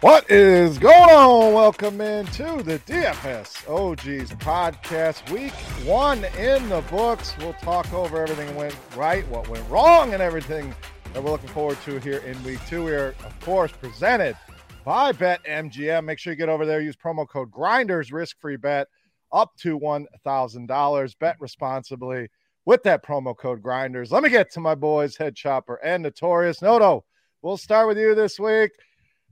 What 0.00 0.30
is 0.30 0.78
going 0.78 1.10
on? 1.10 1.52
Welcome 1.52 2.00
into 2.00 2.62
the 2.62 2.78
DFS 2.86 3.68
OGs 3.68 4.30
podcast. 4.36 5.30
Week 5.30 5.52
one 5.84 6.24
in 6.38 6.70
the 6.70 6.82
books. 6.90 7.36
We'll 7.36 7.52
talk 7.52 7.92
over 7.92 8.22
everything 8.22 8.56
went 8.56 8.74
right, 8.96 9.28
what 9.28 9.46
went 9.48 9.68
wrong, 9.68 10.14
and 10.14 10.22
everything 10.22 10.74
that 11.12 11.22
we're 11.22 11.32
looking 11.32 11.50
forward 11.50 11.76
to 11.84 12.00
here 12.00 12.20
in 12.20 12.42
week 12.44 12.60
two. 12.66 12.84
We 12.84 12.92
are, 12.92 13.14
of 13.26 13.38
course, 13.40 13.72
presented 13.72 14.38
by 14.86 15.12
BetMGM. 15.12 16.02
Make 16.06 16.18
sure 16.18 16.32
you 16.32 16.38
get 16.38 16.48
over 16.48 16.64
there, 16.64 16.80
use 16.80 16.96
promo 16.96 17.28
code 17.28 17.50
Grinders, 17.50 18.10
risk 18.10 18.40
free 18.40 18.56
bet 18.56 18.88
up 19.32 19.54
to 19.58 19.78
$1,000. 19.78 21.18
Bet 21.18 21.36
responsibly 21.38 22.30
with 22.64 22.82
that 22.84 23.04
promo 23.04 23.36
code 23.36 23.60
Grinders. 23.60 24.10
Let 24.10 24.22
me 24.22 24.30
get 24.30 24.50
to 24.52 24.60
my 24.60 24.74
boys, 24.74 25.18
Head 25.18 25.36
Chopper 25.36 25.78
and 25.84 26.02
Notorious. 26.02 26.62
Noto, 26.62 27.04
we'll 27.42 27.58
start 27.58 27.86
with 27.86 27.98
you 27.98 28.14
this 28.14 28.40
week 28.40 28.70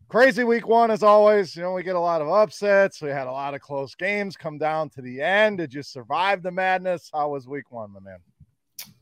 crazy 0.08 0.42
week 0.42 0.66
one 0.66 0.90
as 0.90 1.02
always. 1.02 1.54
You 1.54 1.62
know 1.62 1.72
we 1.72 1.82
get 1.82 1.96
a 1.96 2.00
lot 2.00 2.22
of 2.22 2.28
upsets. 2.28 3.00
We 3.00 3.10
had 3.10 3.26
a 3.26 3.32
lot 3.32 3.54
of 3.54 3.60
close 3.60 3.94
games 3.94 4.36
come 4.36 4.58
down 4.58 4.90
to 4.90 5.02
the 5.02 5.20
end. 5.20 5.58
Did 5.58 5.72
you 5.72 5.82
survive 5.82 6.42
the 6.42 6.50
madness? 6.50 7.10
How 7.12 7.30
was 7.30 7.46
week 7.46 7.70
one 7.70 7.92
my 7.92 8.00
man? 8.00 8.18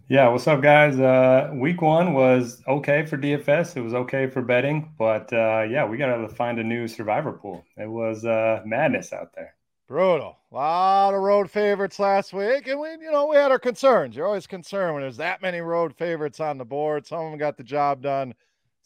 Yeah 0.09 0.29
what's 0.29 0.47
up 0.47 0.63
guys? 0.63 0.99
Uh 0.99 1.51
week 1.55 1.81
one 1.83 2.13
was 2.13 2.63
okay 2.69 3.05
for 3.07 3.19
dfs 3.19 3.77
it 3.77 3.81
was 3.81 3.95
okay 3.95 4.29
for 4.29 4.43
betting 4.43 4.93
but 4.99 5.33
uh 5.33 5.67
yeah 5.69 5.85
we 5.85 5.97
gotta 5.97 6.29
find 6.29 6.59
a 6.59 6.65
new 6.65 6.87
survivor 6.89 7.33
pool. 7.33 7.65
It 7.77 7.89
was 7.89 8.25
uh 8.25 8.63
madness 8.65 9.13
out 9.13 9.33
there. 9.35 9.55
Brutal. 9.89 10.37
A 10.51 10.55
lot 10.55 11.15
of 11.15 11.21
road 11.21 11.49
favorites 11.49 12.01
last 12.01 12.33
week 12.33 12.67
and 12.67 12.81
we 12.81 12.91
you 12.91 13.11
know 13.13 13.27
we 13.27 13.37
had 13.37 13.53
our 13.53 13.59
concerns. 13.59 14.17
You're 14.17 14.27
always 14.27 14.47
concerned 14.47 14.95
when 14.95 15.03
there's 15.03 15.19
that 15.19 15.43
many 15.43 15.61
road 15.61 15.95
favorites 15.95 16.41
on 16.41 16.59
the 16.59 16.65
board. 16.65 17.07
Some 17.07 17.21
of 17.21 17.31
them 17.31 17.39
got 17.39 17.57
the 17.57 17.65
job 17.65 18.03
done 18.03 18.35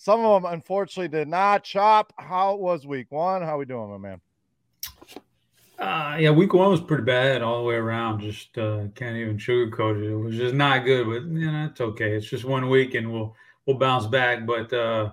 some 0.00 0.25
of 0.25 0.43
them, 0.43 0.50
unfortunately, 0.50 1.09
did 1.09 1.28
not. 1.28 1.62
Chop, 1.62 2.15
how 2.16 2.56
was 2.56 2.87
week 2.87 3.12
one? 3.12 3.43
How 3.43 3.59
we 3.59 3.66
doing, 3.66 3.91
my 3.91 3.99
man? 3.99 4.21
Uh, 5.78 6.16
yeah, 6.19 6.31
week 6.31 6.55
one 6.55 6.71
was 6.71 6.81
pretty 6.81 7.03
bad 7.03 7.43
all 7.43 7.59
the 7.59 7.69
way 7.69 7.75
around. 7.75 8.22
Just 8.22 8.56
uh, 8.56 8.84
can't 8.94 9.19
even 9.19 9.37
sugarcoat 9.37 10.03
it. 10.03 10.11
It 10.11 10.16
was 10.16 10.37
just 10.37 10.55
not 10.55 10.87
good, 10.87 11.06
but 11.06 11.31
you 11.38 11.53
know 11.53 11.66
it's 11.66 11.83
okay. 11.83 12.12
It's 12.12 12.31
just 12.31 12.47
one 12.47 12.71
week, 12.71 12.94
and 12.94 13.12
we'll 13.12 13.37
we'll 13.66 13.77
bounce 13.77 14.06
back. 14.06 14.47
But 14.47 14.72
uh, 14.72 15.12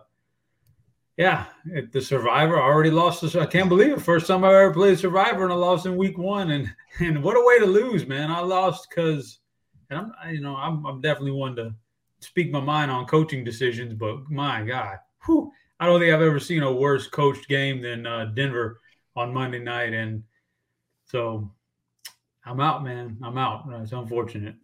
yeah, 1.18 1.48
the 1.92 2.00
Survivor 2.00 2.58
already 2.58 2.92
lost. 2.92 3.22
This, 3.22 3.36
I 3.36 3.46
can't 3.46 3.68
believe 3.68 3.92
it. 3.92 4.02
First 4.02 4.28
time 4.28 4.46
I 4.46 4.56
ever 4.56 4.72
played 4.72 5.00
Survivor, 5.00 5.44
and 5.44 5.52
I 5.52 5.58
lost 5.58 5.86
in 5.86 5.98
week 5.98 6.18
one. 6.18 6.52
And 6.52 6.74
and 7.00 7.22
what 7.22 7.36
a 7.36 7.46
way 7.46 7.60
to 7.60 7.66
lose, 7.66 8.08
man! 8.08 8.32
I 8.32 8.40
lost 8.40 8.88
because, 8.90 9.40
and 9.90 10.00
I'm 10.00 10.34
you 10.34 10.40
know 10.40 10.56
I'm 10.56 10.86
I'm 10.86 11.02
definitely 11.02 11.32
one 11.32 11.58
to 11.58 11.76
speak 12.20 12.52
my 12.52 12.60
mind 12.60 12.92
on 12.92 13.06
coaching 13.06 13.44
decisions, 13.44 13.94
but 13.94 14.30
my 14.30 14.64
God, 14.64 14.98
whew, 15.26 15.52
I 15.80 15.86
don't 15.86 16.00
think 16.00 16.14
I've 16.14 16.22
ever 16.22 16.40
seen 16.40 16.64
a 16.64 16.72
worse 16.72 17.08
coached 17.08 17.48
game 17.48 17.82
than 17.82 18.06
uh, 18.06 18.26
Denver 18.34 18.80
on 19.16 19.34
Monday 19.34 19.60
night. 19.60 19.94
And 19.94 20.24
so 21.06 21.52
I'm 22.46 22.60
out, 22.60 22.84
man. 22.84 23.18
I'm 23.24 23.38
out. 23.38 23.66
It's 23.82 23.92
unfortunate. 23.92 24.56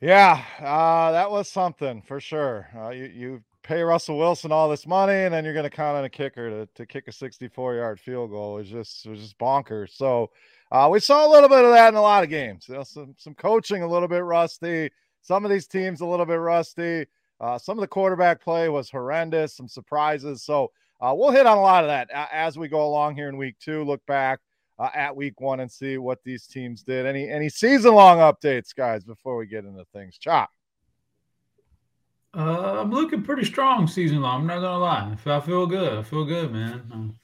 Yeah, 0.00 0.42
uh, 0.60 1.12
that 1.12 1.30
was 1.30 1.48
something 1.48 2.02
for 2.02 2.20
sure. 2.20 2.68
Uh, 2.74 2.88
you, 2.90 3.04
you 3.04 3.44
pay 3.62 3.82
Russell 3.82 4.18
Wilson 4.18 4.50
all 4.50 4.68
this 4.68 4.86
money, 4.86 5.12
and 5.12 5.34
then 5.34 5.44
you're 5.44 5.52
going 5.52 5.64
to 5.64 5.70
count 5.70 5.96
on 5.96 6.04
a 6.04 6.08
kicker 6.08 6.48
to, 6.48 6.66
to 6.74 6.86
kick 6.86 7.06
a 7.06 7.12
64 7.12 7.76
yard 7.76 8.00
field 8.00 8.30
goal. 8.30 8.56
It 8.56 8.60
was 8.60 8.70
just 8.70 9.06
it 9.06 9.10
was 9.10 9.20
just 9.20 9.38
bonkers. 9.38 9.90
So 9.90 10.30
uh, 10.72 10.88
we 10.90 11.00
saw 11.00 11.26
a 11.26 11.30
little 11.30 11.48
bit 11.48 11.64
of 11.64 11.72
that 11.72 11.88
in 11.88 11.96
a 11.96 12.02
lot 12.02 12.24
of 12.24 12.30
games. 12.30 12.66
You 12.68 12.76
know, 12.76 12.82
some 12.82 13.14
some 13.18 13.34
coaching 13.34 13.82
a 13.82 13.88
little 13.88 14.08
bit 14.08 14.24
rusty. 14.24 14.90
Some 15.22 15.44
of 15.44 15.50
these 15.50 15.66
teams 15.66 16.00
a 16.00 16.06
little 16.06 16.26
bit 16.26 16.34
rusty. 16.34 17.06
Uh, 17.40 17.58
some 17.58 17.78
of 17.78 17.80
the 17.80 17.88
quarterback 17.88 18.42
play 18.42 18.68
was 18.68 18.90
horrendous. 18.90 19.54
Some 19.54 19.68
surprises. 19.68 20.42
So 20.42 20.70
uh, 21.00 21.14
we'll 21.16 21.30
hit 21.30 21.46
on 21.46 21.56
a 21.56 21.62
lot 21.62 21.84
of 21.84 21.88
that 21.88 22.08
as 22.32 22.58
we 22.58 22.68
go 22.68 22.86
along 22.86 23.16
here 23.16 23.28
in 23.28 23.36
week 23.36 23.56
two. 23.58 23.84
Look 23.84 24.04
back 24.06 24.40
uh, 24.78 24.90
at 24.94 25.14
week 25.14 25.40
one 25.40 25.60
and 25.60 25.70
see 25.70 25.98
what 25.98 26.22
these 26.24 26.46
teams 26.46 26.82
did. 26.82 27.06
Any 27.06 27.28
any 27.28 27.48
season 27.48 27.94
long 27.94 28.18
updates, 28.18 28.74
guys, 28.74 29.04
before 29.04 29.36
we 29.36 29.46
get 29.46 29.64
into 29.64 29.84
things. 29.92 30.18
Chop. 30.18 30.50
Uh, 32.32 32.80
I'm 32.80 32.90
looking 32.90 33.22
pretty 33.22 33.44
strong 33.44 33.86
season 33.86 34.20
long. 34.20 34.42
I'm 34.42 34.46
not 34.46 34.60
gonna 34.60 34.78
lie. 34.78 35.16
I 35.26 35.40
feel 35.40 35.66
good. 35.66 35.98
I 35.98 36.02
feel 36.02 36.24
good, 36.24 36.52
man. 36.52 36.82
Um, 36.92 37.18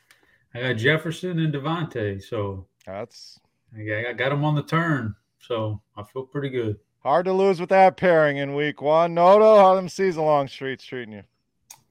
I 0.54 0.60
got 0.60 0.76
Jefferson 0.76 1.38
and 1.38 1.52
Davante, 1.52 2.22
so 2.22 2.66
that's 2.86 3.38
I 3.76 4.12
got 4.12 4.30
them 4.30 4.44
on 4.44 4.54
the 4.54 4.62
turn. 4.62 5.14
So 5.38 5.80
I 5.96 6.02
feel 6.02 6.24
pretty 6.24 6.48
good. 6.48 6.78
Hard 7.06 7.26
to 7.26 7.32
lose 7.32 7.60
with 7.60 7.68
that 7.68 7.96
pairing 7.96 8.38
in 8.38 8.56
week 8.56 8.82
one. 8.82 9.14
Noto, 9.14 9.58
how 9.58 9.76
them 9.76 9.88
season 9.88 10.24
long 10.24 10.48
streets 10.48 10.84
treating 10.84 11.14
you? 11.14 11.22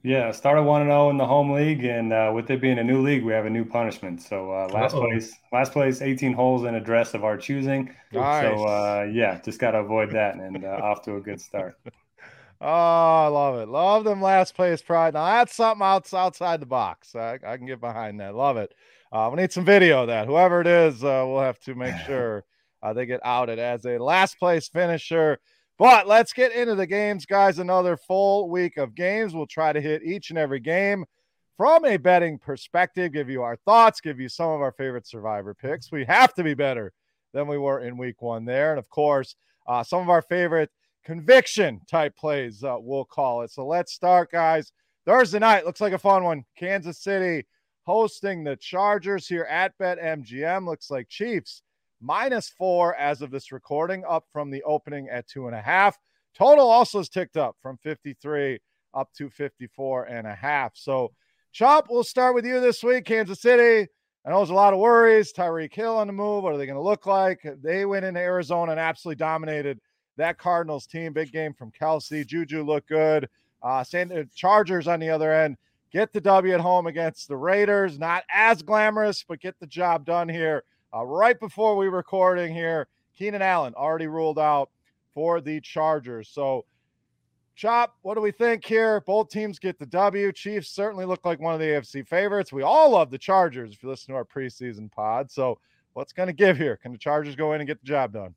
Yeah, 0.02 0.30
started 0.30 0.64
one 0.64 0.82
and 0.82 0.90
zero 0.90 1.06
oh 1.06 1.10
in 1.10 1.16
the 1.16 1.24
home 1.24 1.52
league, 1.52 1.84
and 1.84 2.12
uh, 2.12 2.30
with 2.34 2.50
it 2.50 2.60
being 2.60 2.78
a 2.78 2.84
new 2.84 3.00
league, 3.00 3.24
we 3.24 3.32
have 3.32 3.46
a 3.46 3.50
new 3.50 3.64
punishment. 3.64 4.20
So 4.20 4.52
uh, 4.52 4.68
last 4.74 4.92
Uh-oh. 4.92 5.06
place, 5.06 5.32
last 5.54 5.72
place, 5.72 6.02
eighteen 6.02 6.34
holes 6.34 6.66
in 6.66 6.74
a 6.74 6.80
dress 6.82 7.14
of 7.14 7.24
our 7.24 7.38
choosing. 7.38 7.96
Nice. 8.12 8.42
So 8.42 8.64
uh, 8.64 9.08
yeah, 9.10 9.40
just 9.40 9.58
got 9.58 9.70
to 9.70 9.78
avoid 9.78 10.10
that, 10.10 10.34
and 10.34 10.62
uh, 10.62 10.80
off 10.82 11.00
to 11.04 11.16
a 11.16 11.20
good 11.22 11.40
start. 11.40 11.78
oh, 12.60 12.66
I 12.66 13.28
love 13.28 13.58
it. 13.58 13.68
Love 13.68 14.04
them 14.04 14.20
last 14.20 14.54
place 14.54 14.82
pride. 14.82 15.14
Now 15.14 15.24
that's 15.24 15.54
something 15.54 15.82
outside 15.82 16.60
the 16.60 16.66
box. 16.66 17.16
I, 17.16 17.38
I 17.42 17.56
can 17.56 17.64
get 17.64 17.80
behind 17.80 18.20
that. 18.20 18.34
Love 18.34 18.58
it. 18.58 18.74
Uh, 19.10 19.30
we 19.32 19.40
need 19.40 19.50
some 19.50 19.64
video 19.64 20.02
of 20.02 20.08
that. 20.08 20.26
Whoever 20.26 20.60
it 20.60 20.66
is, 20.66 21.02
uh, 21.02 21.24
we'll 21.26 21.40
have 21.40 21.58
to 21.60 21.74
make 21.74 21.96
sure 22.06 22.44
they 22.92 23.06
get 23.06 23.20
outed 23.24 23.58
as 23.58 23.84
a 23.84 23.98
last 23.98 24.38
place 24.38 24.68
finisher. 24.68 25.38
But 25.78 26.06
let's 26.06 26.32
get 26.32 26.52
into 26.52 26.74
the 26.74 26.86
games, 26.86 27.26
guys. 27.26 27.58
Another 27.58 27.96
full 27.96 28.48
week 28.48 28.78
of 28.78 28.94
games. 28.94 29.34
We'll 29.34 29.46
try 29.46 29.72
to 29.72 29.80
hit 29.80 30.02
each 30.02 30.30
and 30.30 30.38
every 30.38 30.60
game 30.60 31.04
from 31.56 31.84
a 31.84 31.96
betting 31.96 32.38
perspective, 32.38 33.12
give 33.12 33.30
you 33.30 33.42
our 33.42 33.56
thoughts, 33.56 34.00
give 34.00 34.20
you 34.20 34.28
some 34.28 34.50
of 34.50 34.60
our 34.60 34.72
favorite 34.72 35.06
survivor 35.06 35.54
picks. 35.54 35.90
We 35.90 36.04
have 36.04 36.34
to 36.34 36.44
be 36.44 36.54
better 36.54 36.92
than 37.32 37.46
we 37.46 37.58
were 37.58 37.80
in 37.80 37.96
week 37.96 38.22
one 38.22 38.44
there. 38.44 38.70
And 38.70 38.78
of 38.78 38.88
course, 38.88 39.36
uh, 39.66 39.82
some 39.82 40.00
of 40.00 40.08
our 40.08 40.22
favorite 40.22 40.70
conviction 41.04 41.80
type 41.90 42.16
plays, 42.16 42.62
uh, 42.64 42.76
we'll 42.78 43.04
call 43.04 43.42
it. 43.42 43.50
So 43.50 43.66
let's 43.66 43.92
start, 43.92 44.30
guys. 44.30 44.72
Thursday 45.06 45.38
night 45.38 45.64
looks 45.64 45.80
like 45.80 45.92
a 45.92 45.98
fun 45.98 46.24
one. 46.24 46.44
Kansas 46.58 46.98
City 46.98 47.46
hosting 47.84 48.44
the 48.44 48.56
Chargers 48.56 49.28
here 49.28 49.44
at 49.44 49.76
BetMGM. 49.78 50.66
Looks 50.66 50.90
like 50.90 51.08
Chiefs 51.08 51.62
minus 52.00 52.48
four 52.48 52.94
as 52.96 53.22
of 53.22 53.30
this 53.30 53.52
recording, 53.52 54.04
up 54.08 54.24
from 54.32 54.50
the 54.50 54.62
opening 54.62 55.08
at 55.08 55.26
two 55.26 55.46
and 55.46 55.56
a 55.56 55.60
half. 55.60 55.98
Total 56.36 56.68
also 56.68 56.98
has 56.98 57.08
ticked 57.08 57.36
up 57.36 57.56
from 57.62 57.78
53 57.78 58.58
up 58.94 59.12
to 59.14 59.30
54 59.30 60.04
and 60.04 60.26
a 60.26 60.34
half. 60.34 60.72
So, 60.74 61.12
Chop, 61.52 61.86
we'll 61.88 62.04
start 62.04 62.34
with 62.34 62.44
you 62.44 62.60
this 62.60 62.82
week. 62.82 63.04
Kansas 63.06 63.40
City. 63.40 63.88
I 64.24 64.30
know 64.30 64.38
there's 64.38 64.50
a 64.50 64.54
lot 64.54 64.74
of 64.74 64.80
worries. 64.80 65.32
Tyreek 65.32 65.72
Hill 65.72 65.96
on 65.96 66.08
the 66.08 66.12
move. 66.12 66.42
What 66.42 66.52
are 66.52 66.58
they 66.58 66.66
going 66.66 66.76
to 66.76 66.82
look 66.82 67.06
like? 67.06 67.46
They 67.62 67.86
went 67.86 68.04
into 68.04 68.20
Arizona 68.20 68.72
and 68.72 68.80
absolutely 68.80 69.16
dominated 69.16 69.80
that 70.16 70.36
Cardinals 70.36 70.86
team. 70.86 71.12
Big 71.12 71.32
game 71.32 71.54
from 71.54 71.70
Kelce. 71.70 72.26
Juju 72.26 72.62
looked 72.62 72.88
good. 72.88 73.28
Uh, 73.62 73.84
San- 73.84 74.28
Chargers 74.34 74.88
on 74.88 75.00
the 75.00 75.10
other 75.10 75.32
end 75.32 75.56
get 75.92 76.12
the 76.12 76.20
W 76.20 76.52
at 76.52 76.60
home 76.60 76.86
against 76.86 77.28
the 77.28 77.36
Raiders. 77.36 77.98
Not 77.98 78.24
as 78.30 78.62
glamorous, 78.62 79.24
but 79.26 79.40
get 79.40 79.58
the 79.60 79.66
job 79.66 80.04
done 80.04 80.28
here. 80.28 80.64
Uh, 80.96 81.04
right 81.04 81.38
before 81.38 81.76
we 81.76 81.88
recording 81.88 82.54
here, 82.54 82.88
Keenan 83.18 83.42
Allen 83.42 83.74
already 83.74 84.06
ruled 84.06 84.38
out 84.38 84.70
for 85.12 85.42
the 85.42 85.60
Chargers. 85.60 86.28
So, 86.30 86.64
Chop, 87.54 87.96
what 88.00 88.14
do 88.14 88.22
we 88.22 88.30
think 88.30 88.64
here? 88.64 89.02
Both 89.02 89.28
teams 89.28 89.58
get 89.58 89.78
the 89.78 89.84
W. 89.86 90.32
Chiefs 90.32 90.70
certainly 90.70 91.04
look 91.04 91.24
like 91.26 91.38
one 91.38 91.52
of 91.52 91.60
the 91.60 91.66
AFC 91.66 92.06
favorites. 92.06 92.50
We 92.50 92.62
all 92.62 92.92
love 92.92 93.10
the 93.10 93.18
Chargers 93.18 93.72
if 93.72 93.82
you 93.82 93.90
listen 93.90 94.12
to 94.12 94.16
our 94.16 94.24
preseason 94.24 94.90
pod. 94.90 95.30
So, 95.30 95.58
what's 95.92 96.14
going 96.14 96.28
to 96.28 96.32
give 96.32 96.56
here? 96.56 96.76
Can 96.76 96.92
the 96.92 96.98
Chargers 96.98 97.36
go 97.36 97.52
in 97.52 97.60
and 97.60 97.68
get 97.68 97.80
the 97.80 97.86
job 97.86 98.14
done? 98.14 98.34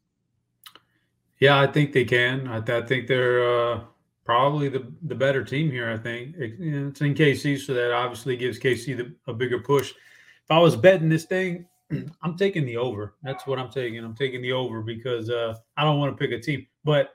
Yeah, 1.40 1.62
I 1.62 1.68
think 1.68 1.94
they 1.94 2.04
can. 2.04 2.46
I, 2.50 2.58
I 2.58 2.82
think 2.82 3.08
they're 3.08 3.72
uh, 3.72 3.82
probably 4.26 4.68
the, 4.68 4.92
the 5.04 5.16
better 5.16 5.46
team 5.46 5.72
here. 5.72 5.90
I 5.90 5.98
think 5.98 6.36
it, 6.36 6.56
it's 6.60 7.00
in 7.00 7.16
KC, 7.16 7.58
so 7.58 7.74
that 7.74 7.94
obviously 7.94 8.36
gives 8.36 8.60
KC 8.60 8.98
the, 8.98 9.16
a 9.28 9.34
bigger 9.34 9.60
push. 9.60 9.92
If 9.92 10.52
I 10.52 10.60
was 10.60 10.76
betting 10.76 11.08
this 11.08 11.24
thing, 11.24 11.66
I'm 12.22 12.38
taking 12.38 12.66
the 12.66 12.78
over. 12.78 13.16
That's 13.24 13.48
what 13.48 13.60
I'm 13.60 13.70
taking. 13.70 14.04
I'm 14.04 14.16
taking 14.16 14.42
the 14.42 14.54
over 14.54 14.82
because 14.82 15.30
uh, 15.30 15.56
I 15.78 15.84
don't 15.84 16.00
want 16.00 16.16
to 16.16 16.18
pick 16.18 16.32
a 16.32 16.42
team. 16.42 16.66
But 16.84 17.12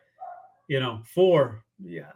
you 0.69 0.81
know, 0.81 1.01
four, 1.05 1.65
yeah. 1.83 2.13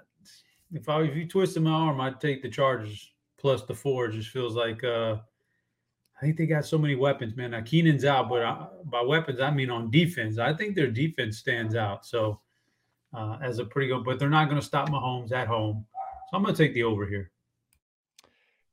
If 0.72 0.88
I 0.88 1.02
if 1.02 1.16
you 1.16 1.26
twisted 1.26 1.62
my 1.62 1.70
arm, 1.70 2.00
I'd 2.00 2.20
take 2.20 2.42
the 2.42 2.48
Chargers 2.48 3.12
plus 3.38 3.62
the 3.62 3.74
four. 3.74 4.06
It 4.06 4.12
just 4.12 4.30
feels 4.30 4.54
like 4.54 4.84
uh, 4.84 5.16
I 6.16 6.20
think 6.20 6.36
they 6.36 6.46
got 6.46 6.66
so 6.66 6.78
many 6.78 6.94
weapons, 6.94 7.36
man. 7.36 7.52
Now 7.52 7.62
Keenan's 7.62 8.04
out, 8.04 8.28
but 8.28 8.42
I, 8.42 8.66
by 8.84 9.02
weapons 9.02 9.40
I 9.40 9.50
mean 9.50 9.70
on 9.70 9.90
defense. 9.90 10.38
I 10.38 10.52
think 10.52 10.74
their 10.74 10.90
defense 10.90 11.38
stands 11.38 11.74
out. 11.74 12.04
So 12.04 12.40
uh, 13.14 13.38
as 13.42 13.58
a 13.58 13.64
pretty 13.64 13.88
good, 13.88 14.04
but 14.04 14.18
they're 14.18 14.28
not 14.28 14.48
going 14.48 14.60
to 14.60 14.66
stop 14.66 14.88
Mahomes 14.88 15.32
at 15.32 15.48
home. 15.48 15.86
So 16.30 16.36
I'm 16.36 16.42
going 16.42 16.54
to 16.54 16.62
take 16.62 16.74
the 16.74 16.82
over 16.82 17.06
here. 17.06 17.30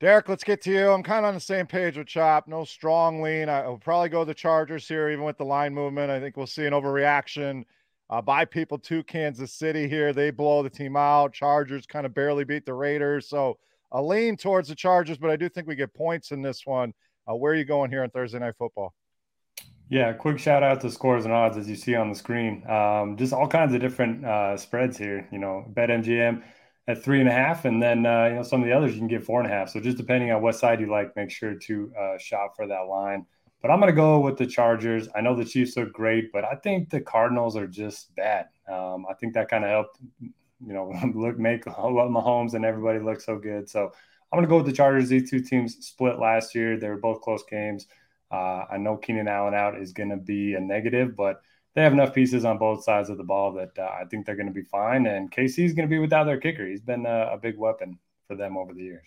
Derek, 0.01 0.27
let's 0.27 0.43
get 0.43 0.61
to 0.63 0.71
you. 0.71 0.89
I'm 0.89 1.03
kind 1.03 1.25
of 1.25 1.29
on 1.29 1.35
the 1.35 1.39
same 1.39 1.67
page 1.67 1.97
with 1.97 2.07
Chop. 2.07 2.47
No 2.47 2.65
strong 2.65 3.21
lean. 3.21 3.47
I 3.47 3.65
will 3.65 3.77
probably 3.77 4.09
go 4.09 4.25
the 4.25 4.33
Chargers 4.33 4.85
here, 4.85 5.09
even 5.09 5.23
with 5.23 5.37
the 5.37 5.45
line 5.45 5.73
movement. 5.73 6.11
I 6.11 6.19
think 6.19 6.35
we'll 6.35 6.47
see 6.47 6.65
an 6.65 6.73
overreaction 6.73 7.63
uh, 8.09 8.21
by 8.21 8.43
people 8.43 8.77
to 8.79 9.03
Kansas 9.03 9.53
City 9.53 9.87
here. 9.87 10.11
They 10.11 10.31
blow 10.31 10.63
the 10.63 10.69
team 10.69 10.97
out. 10.97 11.31
Chargers 11.31 11.85
kind 11.85 12.05
of 12.05 12.13
barely 12.13 12.43
beat 12.43 12.65
the 12.65 12.73
Raiders. 12.73 13.29
So 13.29 13.57
a 13.93 14.01
lean 14.01 14.35
towards 14.35 14.67
the 14.67 14.75
Chargers, 14.75 15.17
but 15.17 15.29
I 15.29 15.37
do 15.37 15.47
think 15.47 15.65
we 15.65 15.75
get 15.75 15.93
points 15.93 16.31
in 16.31 16.41
this 16.41 16.65
one. 16.65 16.93
Uh, 17.29 17.35
where 17.35 17.53
are 17.53 17.55
you 17.55 17.63
going 17.63 17.89
here 17.89 18.03
on 18.03 18.09
Thursday 18.09 18.39
Night 18.39 18.55
Football? 18.57 18.93
Yeah, 19.87 20.11
quick 20.11 20.39
shout 20.39 20.61
out 20.61 20.81
to 20.81 20.91
scores 20.91 21.23
and 21.23 21.33
odds 21.33 21.57
as 21.57 21.69
you 21.69 21.75
see 21.75 21.95
on 21.95 22.09
the 22.09 22.15
screen. 22.15 22.69
Um, 22.69 23.15
just 23.17 23.31
all 23.31 23.47
kinds 23.47 23.73
of 23.73 23.79
different 23.79 24.25
uh, 24.25 24.57
spreads 24.57 24.97
here. 24.97 25.25
You 25.31 25.37
know, 25.37 25.65
BetMGM 25.73 26.43
at 26.87 27.03
three 27.03 27.19
and 27.19 27.29
a 27.29 27.31
half, 27.31 27.65
and 27.65 27.81
then 27.81 28.05
uh, 28.05 28.25
you 28.25 28.35
know 28.35 28.43
some 28.43 28.61
of 28.61 28.67
the 28.67 28.73
others 28.73 28.93
you 28.93 28.99
can 28.99 29.07
get 29.07 29.25
four 29.25 29.41
and 29.41 29.51
a 29.51 29.53
half. 29.53 29.69
So 29.69 29.79
just 29.79 29.97
depending 29.97 30.31
on 30.31 30.41
what 30.41 30.55
side 30.55 30.79
you 30.79 30.87
like, 30.87 31.15
make 31.15 31.31
sure 31.31 31.55
to 31.55 31.93
uh, 31.99 32.17
shop 32.17 32.55
for 32.55 32.67
that 32.67 32.81
line. 32.81 33.25
But 33.61 33.71
I'm 33.71 33.79
going 33.79 33.91
to 33.91 33.95
go 33.95 34.19
with 34.19 34.37
the 34.37 34.45
Chargers. 34.45 35.07
I 35.15 35.21
know 35.21 35.35
the 35.35 35.43
Chiefs 35.43 35.75
are 35.77 35.87
great, 35.87 36.31
but 36.31 36.43
I 36.43 36.53
think 36.53 36.91
the 36.91 37.01
Cardinals 37.01 37.57
are 37.57 37.65
just 37.65 38.13
bad. 38.15 38.45
Um, 38.71 39.07
I 39.09 39.15
think 39.15 39.33
that 39.33 39.49
kind 39.49 39.63
of 39.63 39.71
helped, 39.71 39.97
you 40.19 40.33
know, 40.73 40.93
look 41.15 41.39
make 41.39 41.65
Mahomes 41.65 42.53
and 42.53 42.63
everybody 42.63 42.99
look 42.99 43.21
so 43.21 43.39
good. 43.39 43.67
So 43.67 43.91
I'm 44.31 44.37
going 44.37 44.43
to 44.43 44.49
go 44.49 44.57
with 44.57 44.67
the 44.67 44.71
Chargers. 44.71 45.09
These 45.09 45.31
two 45.31 45.39
teams 45.39 45.83
split 45.83 46.19
last 46.19 46.53
year. 46.53 46.77
They 46.77 46.89
were 46.89 46.97
both 46.97 47.21
close 47.21 47.43
games. 47.49 47.87
Uh, 48.29 48.65
I 48.69 48.77
know 48.77 48.97
Keenan 48.97 49.27
Allen 49.27 49.55
out 49.55 49.79
is 49.81 49.93
going 49.93 50.09
to 50.09 50.17
be 50.17 50.53
a 50.53 50.59
negative, 50.59 51.15
but 51.15 51.41
they 51.75 51.83
have 51.83 51.93
enough 51.93 52.13
pieces 52.13 52.45
on 52.45 52.57
both 52.57 52.83
sides 52.83 53.09
of 53.09 53.17
the 53.17 53.23
ball 53.23 53.51
that 53.53 53.77
uh, 53.77 53.83
I 53.83 54.05
think 54.05 54.25
they're 54.25 54.35
going 54.35 54.47
to 54.47 54.53
be 54.53 54.63
fine. 54.63 55.07
And 55.07 55.29
KC 55.29 55.65
is 55.65 55.73
going 55.73 55.87
to 55.87 55.93
be 55.93 55.99
without 55.99 56.23
their 56.23 56.39
kicker. 56.39 56.65
He's 56.65 56.81
been 56.81 57.05
a, 57.05 57.31
a, 57.33 57.37
big 57.37 57.57
weapon 57.57 57.99
for 58.27 58.35
them 58.35 58.55
over 58.55 58.73
the 58.73 58.81
years. 58.81 59.05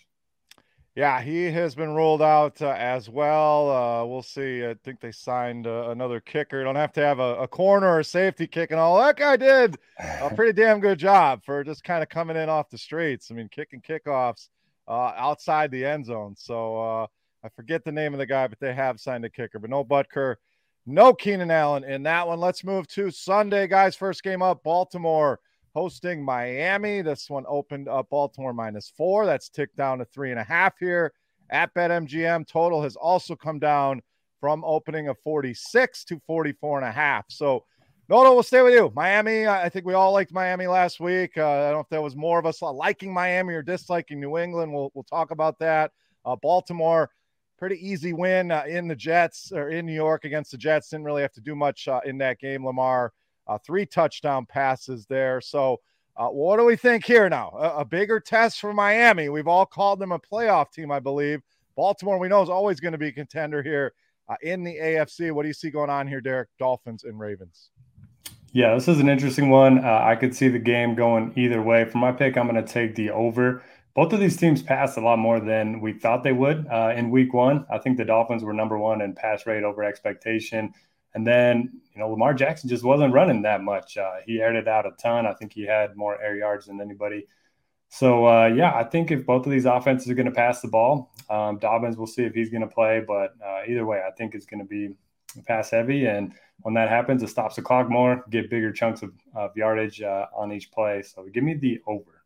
Yeah, 0.95 1.21
he 1.21 1.45
has 1.45 1.73
been 1.75 1.95
ruled 1.95 2.21
out 2.21 2.61
uh, 2.61 2.75
as 2.77 3.09
well. 3.09 3.69
Uh, 3.69 4.05
we'll 4.05 4.21
see. 4.21 4.65
I 4.65 4.75
think 4.83 4.99
they 4.99 5.11
signed 5.11 5.65
uh, 5.65 5.89
another 5.89 6.19
kicker. 6.19 6.63
Don't 6.63 6.75
have 6.75 6.93
to 6.93 7.01
have 7.01 7.19
a, 7.19 7.37
a, 7.37 7.47
corner 7.47 7.87
or 7.87 8.03
safety 8.03 8.45
kick 8.45 8.71
and 8.71 8.79
all. 8.79 8.99
That 8.99 9.17
guy 9.17 9.37
did 9.37 9.77
a 9.97 10.29
pretty 10.35 10.53
damn 10.53 10.79
good 10.79 10.99
job 10.99 11.43
for 11.43 11.63
just 11.63 11.83
kind 11.83 12.03
of 12.03 12.09
coming 12.09 12.37
in 12.37 12.49
off 12.49 12.69
the 12.69 12.77
streets. 12.77 13.31
I 13.31 13.33
mean, 13.33 13.49
kicking 13.49 13.81
kickoffs 13.81 14.49
uh, 14.87 15.13
outside 15.15 15.71
the 15.71 15.85
end 15.85 16.05
zone. 16.05 16.35
So 16.37 16.79
uh, 16.79 17.07
I 17.43 17.49
forget 17.55 17.83
the 17.83 17.91
name 17.91 18.13
of 18.13 18.19
the 18.19 18.25
guy, 18.25 18.47
but 18.47 18.59
they 18.59 18.73
have 18.73 18.99
signed 18.99 19.25
a 19.25 19.29
kicker. 19.29 19.57
But 19.57 19.69
no 19.69 19.83
Butker 19.83 20.35
no 20.89 21.13
Keenan 21.13 21.51
Allen 21.51 21.83
in 21.83 22.03
that 22.03 22.27
one. 22.27 22.39
Let's 22.39 22.63
move 22.63 22.87
to 22.87 23.11
Sunday, 23.11 23.67
guys. 23.67 23.95
First 23.95 24.23
game 24.23 24.41
up 24.41 24.63
Baltimore 24.63 25.39
hosting 25.75 26.23
Miami. 26.23 27.01
This 27.01 27.29
one 27.29 27.45
opened 27.47 27.87
up 27.87 28.09
Baltimore 28.09 28.53
minus 28.53 28.91
four. 28.97 29.25
That's 29.25 29.49
ticked 29.49 29.75
down 29.77 29.99
to 29.99 30.05
three 30.05 30.31
and 30.31 30.39
a 30.39 30.43
half 30.43 30.73
here 30.79 31.13
at 31.51 31.73
BetMGM. 31.75 32.47
Total 32.47 32.81
has 32.81 32.95
also 32.95 33.35
come 33.35 33.59
down 33.59 34.01
from 34.39 34.63
opening 34.63 35.09
of 35.09 35.17
46 35.19 36.05
to 36.05 36.19
44 36.25 36.79
and 36.79 36.87
a 36.87 36.91
half. 36.91 37.25
So, 37.29 37.65
Noto, 38.07 38.33
we'll 38.33 38.43
stay 38.43 38.63
with 38.63 38.73
you. 38.73 38.91
Miami, 38.95 39.47
I 39.47 39.69
think 39.69 39.85
we 39.85 39.93
all 39.93 40.11
liked 40.11 40.33
Miami 40.33 40.65
last 40.65 40.99
week. 40.99 41.37
Uh, 41.37 41.47
I 41.47 41.63
don't 41.65 41.73
know 41.73 41.79
if 41.81 41.89
there 41.89 42.01
was 42.01 42.15
more 42.15 42.39
of 42.39 42.47
us 42.47 42.61
liking 42.61 43.13
Miami 43.13 43.53
or 43.53 43.61
disliking 43.61 44.19
New 44.19 44.37
England. 44.37 44.73
We'll, 44.73 44.91
we'll 44.95 45.03
talk 45.03 45.29
about 45.29 45.59
that. 45.59 45.91
Uh, 46.25 46.35
Baltimore, 46.35 47.11
pretty 47.59 47.85
easy 47.85 48.13
win 48.13 48.51
uh, 48.51 48.63
in 48.67 48.87
the 48.87 48.95
Jets 48.95 49.51
or 49.51 49.69
in 49.69 49.85
New 49.85 49.93
York 49.93 50.23
against 50.23 50.51
the 50.51 50.57
Jets. 50.57 50.89
Didn't 50.89 51.05
really 51.05 51.21
have 51.21 51.33
to 51.33 51.41
do 51.41 51.55
much 51.55 51.89
uh, 51.89 51.99
in 52.05 52.17
that 52.19 52.39
game. 52.39 52.65
Lamar, 52.65 53.11
uh, 53.47 53.57
three 53.57 53.85
touchdown 53.85 54.45
passes 54.45 55.05
there. 55.05 55.41
So, 55.41 55.81
uh, 56.15 56.27
what 56.27 56.57
do 56.57 56.65
we 56.65 56.75
think 56.75 57.05
here 57.05 57.29
now? 57.29 57.51
A, 57.57 57.81
a, 57.81 57.85
bigger 57.85 58.19
test 58.19 58.59
for 58.59 58.73
Miami. 58.73 59.29
We've 59.29 59.47
all 59.47 59.65
called 59.65 59.99
them 59.99 60.11
a 60.11 60.19
playoff 60.19 60.71
team, 60.71 60.91
I 60.91 60.99
believe. 60.99 61.41
Baltimore, 61.75 62.17
we 62.17 62.27
know, 62.27 62.41
is 62.41 62.49
always 62.49 62.79
going 62.79 62.91
to 62.91 62.97
be 62.97 63.07
a 63.07 63.11
contender 63.11 63.63
here 63.63 63.93
uh, 64.27 64.35
in 64.41 64.63
the 64.63 64.75
AFC. 64.75 65.31
What 65.31 65.43
do 65.43 65.47
you 65.47 65.53
see 65.53 65.69
going 65.69 65.89
on 65.89 66.07
here, 66.07 66.19
Derek? 66.19 66.49
Dolphins 66.59 67.03
and 67.05 67.19
Ravens. 67.19 67.71
Yeah, 68.51 68.73
this 68.73 68.87
is 68.87 68.99
an 68.99 69.07
interesting 69.07 69.49
one. 69.49 69.85
Uh, 69.85 70.01
I 70.03 70.15
could 70.15 70.35
see 70.35 70.47
the 70.47 70.59
game 70.59 70.95
going 70.95 71.33
either 71.35 71.61
way. 71.61 71.85
For 71.85 71.99
my 71.99 72.11
pick, 72.11 72.37
I'm 72.37 72.49
going 72.49 72.63
to 72.63 72.69
take 72.69 72.95
the 72.95 73.11
over 73.11 73.63
both 73.95 74.13
of 74.13 74.19
these 74.19 74.37
teams 74.37 74.61
passed 74.61 74.97
a 74.97 75.01
lot 75.01 75.19
more 75.19 75.39
than 75.39 75.81
we 75.81 75.93
thought 75.93 76.23
they 76.23 76.33
would 76.33 76.67
uh, 76.67 76.93
in 76.95 77.09
week 77.09 77.33
one. 77.33 77.65
I 77.71 77.79
think 77.79 77.97
the 77.97 78.05
Dolphins 78.05 78.43
were 78.43 78.53
number 78.53 78.77
one 78.77 79.01
in 79.01 79.13
pass 79.13 79.45
rate 79.45 79.63
over 79.63 79.83
expectation. 79.83 80.73
And 81.15 81.25
then, 81.25 81.81
you 81.93 81.99
know, 81.99 82.09
Lamar 82.09 82.33
Jackson 82.33 82.69
just 82.69 82.83
wasn't 82.83 83.13
running 83.13 83.41
that 83.41 83.63
much. 83.63 83.97
Uh, 83.97 84.17
he 84.25 84.41
aired 84.41 84.55
it 84.55 84.67
out 84.67 84.85
a 84.85 84.91
ton. 85.01 85.25
I 85.25 85.33
think 85.33 85.53
he 85.53 85.65
had 85.65 85.95
more 85.95 86.21
air 86.21 86.35
yards 86.35 86.67
than 86.67 86.79
anybody. 86.79 87.27
So, 87.89 88.27
uh, 88.27 88.45
yeah, 88.45 88.75
I 88.75 88.83
think 88.83 89.09
if 89.09 89.25
both 89.25 89.45
of 89.47 89.51
these 89.51 89.65
offenses 89.65 90.07
are 90.09 90.13
going 90.13 90.27
to 90.27 90.31
pass 90.31 90.61
the 90.61 90.67
ball, 90.67 91.11
um, 91.29 91.57
Dobbins, 91.57 91.97
we'll 91.97 92.05
see 92.05 92.23
if 92.23 92.35
he's 92.35 92.51
going 92.51 92.61
to 92.61 92.67
play. 92.67 93.03
But 93.05 93.33
uh, 93.43 93.61
either 93.67 93.85
way, 93.85 94.03
I 94.07 94.11
think 94.11 94.35
it's 94.35 94.45
going 94.45 94.59
to 94.59 94.67
be 94.67 94.93
pass 95.47 95.71
heavy. 95.71 96.05
And 96.05 96.33
when 96.59 96.75
that 96.75 96.89
happens, 96.89 97.23
it 97.23 97.29
stops 97.29 97.55
the 97.55 97.63
clock 97.63 97.89
more, 97.89 98.23
get 98.29 98.51
bigger 98.51 98.71
chunks 98.71 99.01
of, 99.01 99.11
of 99.35 99.57
yardage 99.57 100.03
uh, 100.03 100.27
on 100.35 100.51
each 100.51 100.71
play. 100.71 101.01
So 101.01 101.25
give 101.33 101.43
me 101.43 101.55
the 101.55 101.81
over. 101.87 102.18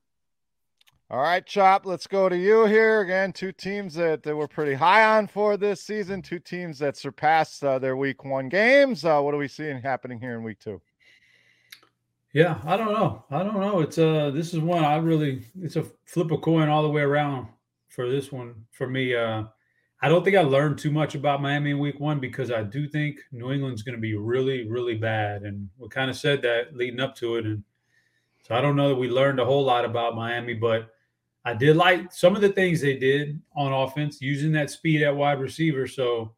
All 1.10 1.22
right, 1.22 1.46
Chop, 1.46 1.86
let's 1.86 2.08
go 2.08 2.28
to 2.28 2.38
you 2.38 2.66
here. 2.66 3.02
Again, 3.02 3.34
two 3.34 3.52
teams 3.52 3.94
that, 3.96 4.24
that 4.24 4.36
we're 4.36 4.48
pretty 4.48 4.74
high 4.74 5.18
on 5.18 5.28
for 5.28 5.58
this 5.58 5.84
season, 5.84 6.22
two 6.22 6.40
teams 6.40 6.80
that 6.80 6.98
surpassed 6.98 7.64
uh, 7.64 7.78
their 7.78 7.96
week 7.96 8.24
one 8.24 8.50
games. 8.50 9.06
Uh, 9.06 9.22
what 9.22 9.34
are 9.34 9.38
we 9.38 9.48
seeing 9.48 9.82
happening 9.82 10.20
here 10.20 10.36
in 10.36 10.44
week 10.44 10.60
two? 10.60 10.82
Yeah, 12.34 12.60
I 12.66 12.78
don't 12.78 12.94
know. 12.94 13.24
I 13.30 13.44
don't 13.44 13.60
know. 13.60 13.82
It's 13.82 14.00
uh 14.00 14.32
this 14.32 14.56
is 14.56 14.60
one 14.60 14.84
I 14.84 14.96
really 14.96 15.46
it's 15.62 15.76
a 15.76 15.86
flip 16.06 16.32
a 16.32 16.38
coin 16.40 16.68
all 16.68 16.82
the 16.82 16.90
way 16.90 17.04
around 17.04 17.48
for 17.90 18.10
this 18.10 18.32
one 18.32 18.56
for 18.72 18.88
me. 18.88 19.16
Uh 19.16 19.44
I 20.02 20.10
don't 20.10 20.26
think 20.26 20.36
I 20.36 20.42
learned 20.42 20.80
too 20.80 20.92
much 20.92 21.16
about 21.16 21.42
Miami 21.42 21.72
in 21.72 21.80
week 21.80 22.00
one 22.00 22.20
because 22.20 22.52
I 22.52 22.64
do 22.64 22.90
think 22.90 23.20
New 23.32 23.54
England's 23.54 23.84
going 23.84 23.96
to 23.96 24.02
be 24.02 24.16
really, 24.16 24.68
really 24.68 24.96
bad. 24.96 25.44
And 25.44 25.70
we 25.78 25.88
kind 25.88 26.10
of 26.10 26.18
said 26.18 26.42
that 26.42 26.76
leading 26.76 27.00
up 27.00 27.16
to 27.18 27.38
it. 27.38 27.46
And 27.46 27.64
so 28.46 28.54
I 28.54 28.60
don't 28.60 28.76
know 28.76 28.90
that 28.90 28.96
we 28.96 29.08
learned 29.08 29.40
a 29.40 29.46
whole 29.46 29.64
lot 29.64 29.86
about 29.86 30.16
Miami, 30.16 30.56
but 30.56 30.93
I 31.46 31.54
did 31.54 31.76
like 31.76 32.12
some 32.12 32.36
of 32.36 32.42
the 32.42 32.50
things 32.50 32.80
they 32.80 32.98
did 32.98 33.42
on 33.56 33.74
offense, 33.74 34.22
using 34.22 34.52
that 34.54 34.70
speed 34.70 35.02
at 35.02 35.16
wide 35.16 35.40
receiver. 35.40 35.88
So, 35.88 36.34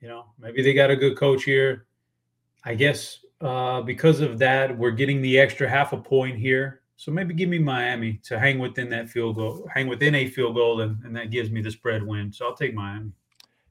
you 0.00 0.08
know, 0.08 0.26
maybe 0.38 0.62
they 0.62 0.74
got 0.74 0.90
a 0.90 0.96
good 0.96 1.16
coach 1.16 1.44
here. 1.44 1.86
I 2.64 2.74
guess 2.74 3.20
uh, 3.40 3.82
because 3.82 4.20
of 4.20 4.38
that, 4.40 4.76
we're 4.76 4.90
getting 4.90 5.22
the 5.22 5.38
extra 5.38 5.68
half 5.68 5.92
a 5.92 5.96
point 5.96 6.38
here. 6.38 6.82
So 6.96 7.12
maybe 7.12 7.34
give 7.34 7.48
me 7.48 7.60
Miami 7.60 8.20
to 8.24 8.40
hang 8.40 8.58
within 8.58 8.90
that 8.90 9.08
field 9.08 9.36
goal, 9.36 9.68
hang 9.72 9.86
within 9.86 10.16
a 10.16 10.26
field 10.26 10.56
goal, 10.56 10.80
and, 10.80 10.98
and 11.04 11.14
that 11.14 11.30
gives 11.30 11.50
me 11.50 11.62
the 11.62 11.70
spread 11.70 12.02
win. 12.02 12.32
So 12.32 12.46
I'll 12.46 12.56
take 12.56 12.74
Miami. 12.74 13.12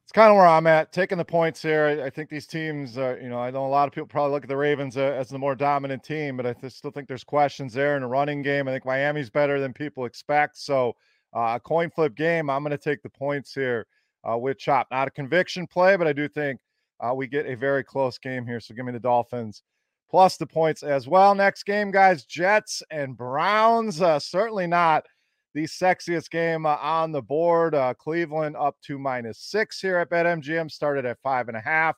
It's 0.07 0.13
kind 0.13 0.29
of 0.29 0.37
where 0.37 0.47
I'm 0.47 0.67
at, 0.67 0.93
taking 0.93 1.17
the 1.17 1.25
points 1.25 1.61
here. 1.61 1.99
I, 2.01 2.05
I 2.05 2.09
think 2.09 2.29
these 2.29 2.47
teams, 2.47 2.97
are, 2.97 3.19
you 3.19 3.27
know, 3.27 3.39
I 3.39 3.51
know 3.51 3.65
a 3.65 3.67
lot 3.67 3.89
of 3.89 3.93
people 3.93 4.07
probably 4.07 4.31
look 4.31 4.43
at 4.43 4.47
the 4.47 4.55
Ravens 4.55 4.95
uh, 4.95 5.01
as 5.01 5.27
the 5.27 5.37
more 5.37 5.53
dominant 5.53 6.01
team, 6.01 6.37
but 6.37 6.45
I 6.45 6.53
th- 6.53 6.71
still 6.71 6.91
think 6.91 7.09
there's 7.09 7.25
questions 7.25 7.73
there 7.73 7.97
in 7.97 8.03
a 8.03 8.07
running 8.07 8.41
game. 8.41 8.69
I 8.69 8.71
think 8.71 8.85
Miami's 8.85 9.29
better 9.29 9.59
than 9.59 9.73
people 9.73 10.05
expect. 10.05 10.57
So 10.59 10.95
uh, 11.35 11.55
a 11.55 11.59
coin 11.59 11.89
flip 11.89 12.15
game, 12.15 12.49
I'm 12.49 12.63
going 12.63 12.71
to 12.71 12.77
take 12.77 13.03
the 13.03 13.09
points 13.09 13.53
here 13.53 13.85
uh, 14.23 14.37
with 14.37 14.57
Chop. 14.57 14.87
Not 14.91 15.09
a 15.09 15.11
conviction 15.11 15.67
play, 15.67 15.97
but 15.97 16.07
I 16.07 16.13
do 16.13 16.29
think 16.29 16.61
uh, 17.01 17.13
we 17.13 17.27
get 17.27 17.45
a 17.45 17.55
very 17.55 17.83
close 17.83 18.17
game 18.17 18.45
here. 18.45 18.61
So 18.61 18.73
give 18.73 18.85
me 18.85 18.93
the 18.93 19.01
Dolphins 19.01 19.61
plus 20.09 20.37
the 20.37 20.47
points 20.47 20.83
as 20.83 21.05
well. 21.05 21.35
Next 21.35 21.63
game, 21.63 21.91
guys, 21.91 22.23
Jets 22.23 22.81
and 22.91 23.17
Browns. 23.17 24.01
Uh, 24.01 24.19
certainly 24.19 24.67
not 24.67 25.05
the 25.57 25.65
sexiest 25.65 26.29
game 26.29 26.67
uh, 26.67 26.75
on 26.75 27.11
the 27.11 27.21
board. 27.21 27.73
Uh, 27.73 27.91
Cleveland 27.95 28.55
up 28.55 28.75
to 28.83 28.99
minus 28.99 29.39
six 29.39 29.81
here 29.81 29.97
at 29.97 30.09
BetMGM, 30.11 30.69
started 30.69 31.03
at 31.03 31.17
five 31.23 31.47
and 31.47 31.57
a 31.57 31.59
half. 31.59 31.95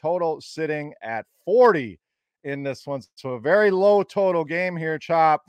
Total 0.00 0.40
sitting 0.40 0.94
at 1.02 1.26
40 1.44 1.98
in 2.44 2.62
this 2.62 2.86
one. 2.86 3.02
So 3.16 3.30
a 3.30 3.40
very 3.40 3.72
low 3.72 4.04
total 4.04 4.44
game 4.44 4.76
here, 4.76 4.96
Chop. 4.96 5.42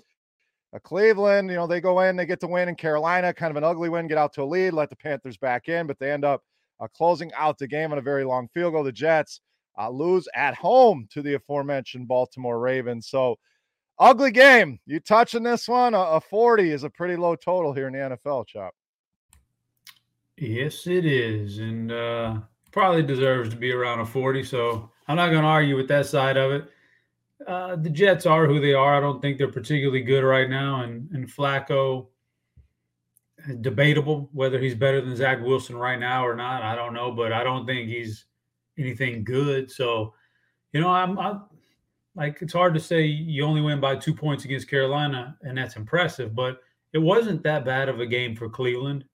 Uh, 0.75 0.79
Cleveland, 0.79 1.51
you 1.51 1.55
know, 1.55 1.67
they 1.67 1.79
go 1.79 1.99
in, 1.99 2.15
they 2.15 2.25
get 2.25 2.39
to 2.39 2.47
win 2.47 2.67
in 2.67 2.73
Carolina, 2.73 3.31
kind 3.31 3.51
of 3.51 3.57
an 3.57 3.63
ugly 3.63 3.89
win, 3.89 4.07
get 4.07 4.17
out 4.17 4.33
to 4.33 4.41
a 4.41 4.43
lead, 4.43 4.73
let 4.73 4.89
the 4.89 4.95
Panthers 4.95 5.37
back 5.37 5.69
in, 5.69 5.85
but 5.85 5.99
they 5.99 6.11
end 6.11 6.25
up 6.25 6.41
uh, 6.79 6.87
closing 6.87 7.31
out 7.33 7.59
the 7.59 7.67
game 7.67 7.91
on 7.91 7.99
a 7.99 8.01
very 8.01 8.23
long 8.23 8.47
field 8.55 8.73
goal. 8.73 8.83
The 8.83 8.91
Jets 8.91 9.39
uh, 9.77 9.87
lose 9.87 10.27
at 10.33 10.55
home 10.55 11.07
to 11.11 11.21
the 11.21 11.35
aforementioned 11.35 12.07
Baltimore 12.07 12.59
Ravens. 12.59 13.07
So, 13.07 13.37
ugly 14.01 14.31
game. 14.31 14.79
You 14.85 14.99
touching 14.99 15.43
this 15.43 15.67
one? 15.67 15.93
A, 15.93 15.99
a 15.99 16.21
40 16.21 16.71
is 16.71 16.83
a 16.83 16.89
pretty 16.89 17.15
low 17.15 17.35
total 17.35 17.71
here 17.71 17.87
in 17.87 17.93
the 17.93 17.99
NFL, 17.99 18.47
Chop. 18.47 18.73
Yes, 20.37 20.87
it 20.87 21.05
is. 21.05 21.59
And 21.59 21.91
uh, 21.91 22.39
probably 22.71 23.03
deserves 23.03 23.49
to 23.51 23.55
be 23.55 23.71
around 23.71 23.99
a 23.99 24.05
40. 24.05 24.43
So, 24.43 24.89
I'm 25.07 25.17
not 25.17 25.29
going 25.29 25.41
to 25.41 25.47
argue 25.47 25.75
with 25.75 25.89
that 25.89 26.05
side 26.05 26.37
of 26.37 26.51
it. 26.53 26.69
Uh, 27.45 27.75
the 27.75 27.89
Jets 27.89 28.25
are 28.25 28.47
who 28.47 28.61
they 28.61 28.73
are. 28.73 28.95
I 28.95 29.01
don't 29.01 29.21
think 29.21 29.37
they're 29.37 29.51
particularly 29.51 30.01
good 30.01 30.23
right 30.23 30.49
now. 30.49 30.83
And, 30.83 31.09
and 31.11 31.27
Flacco, 31.27 32.07
debatable 33.59 34.29
whether 34.31 34.57
he's 34.57 34.75
better 34.75 35.01
than 35.01 35.15
Zach 35.17 35.41
Wilson 35.41 35.75
right 35.75 35.99
now 35.99 36.25
or 36.25 36.35
not. 36.35 36.63
I 36.63 36.75
don't 36.75 36.93
know, 36.93 37.11
but 37.11 37.33
I 37.33 37.43
don't 37.43 37.65
think 37.65 37.89
he's 37.89 38.25
anything 38.77 39.25
good. 39.25 39.69
So, 39.69 40.13
you 40.71 40.79
know, 40.79 40.89
I'm, 40.89 41.19
I'm 41.19 41.41
like 42.15 42.39
it's 42.41 42.53
hard 42.53 42.73
to 42.73 42.79
say 42.79 43.05
you 43.05 43.43
only 43.43 43.61
win 43.61 43.79
by 43.79 43.95
two 43.95 44.13
points 44.13 44.45
against 44.45 44.69
Carolina, 44.69 45.37
and 45.41 45.57
that's 45.57 45.75
impressive, 45.75 46.35
but 46.35 46.61
it 46.93 46.97
wasn't 46.97 47.43
that 47.43 47.65
bad 47.65 47.89
of 47.89 47.99
a 47.99 48.05
game 48.05 48.35
for 48.35 48.49
Cleveland. 48.49 49.05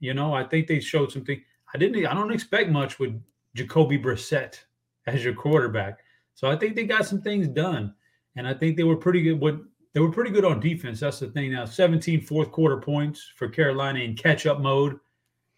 You 0.00 0.14
know, 0.14 0.34
I 0.34 0.44
think 0.44 0.66
they 0.66 0.80
showed 0.80 1.10
something. 1.10 1.40
I 1.74 1.78
didn't. 1.78 2.04
I 2.06 2.14
don't 2.14 2.32
expect 2.32 2.70
much 2.70 2.98
with 2.98 3.20
Jacoby 3.54 3.98
Brissett 3.98 4.60
as 5.06 5.24
your 5.24 5.34
quarterback. 5.34 6.00
So 6.34 6.50
I 6.50 6.56
think 6.56 6.76
they 6.76 6.84
got 6.84 7.06
some 7.06 7.22
things 7.22 7.48
done, 7.48 7.94
and 8.36 8.46
I 8.46 8.52
think 8.52 8.76
they 8.76 8.84
were 8.84 8.96
pretty 8.96 9.22
good. 9.22 9.40
What 9.40 9.56
they 9.94 10.00
were 10.00 10.12
pretty 10.12 10.30
good 10.30 10.44
on 10.44 10.60
defense. 10.60 11.00
That's 11.00 11.20
the 11.20 11.28
thing. 11.28 11.52
Now, 11.52 11.64
17 11.64 12.20
fourth 12.20 12.52
quarter 12.52 12.76
points 12.76 13.32
for 13.34 13.48
Carolina 13.48 14.00
in 14.00 14.14
catch 14.14 14.46
up 14.46 14.60
mode. 14.60 14.98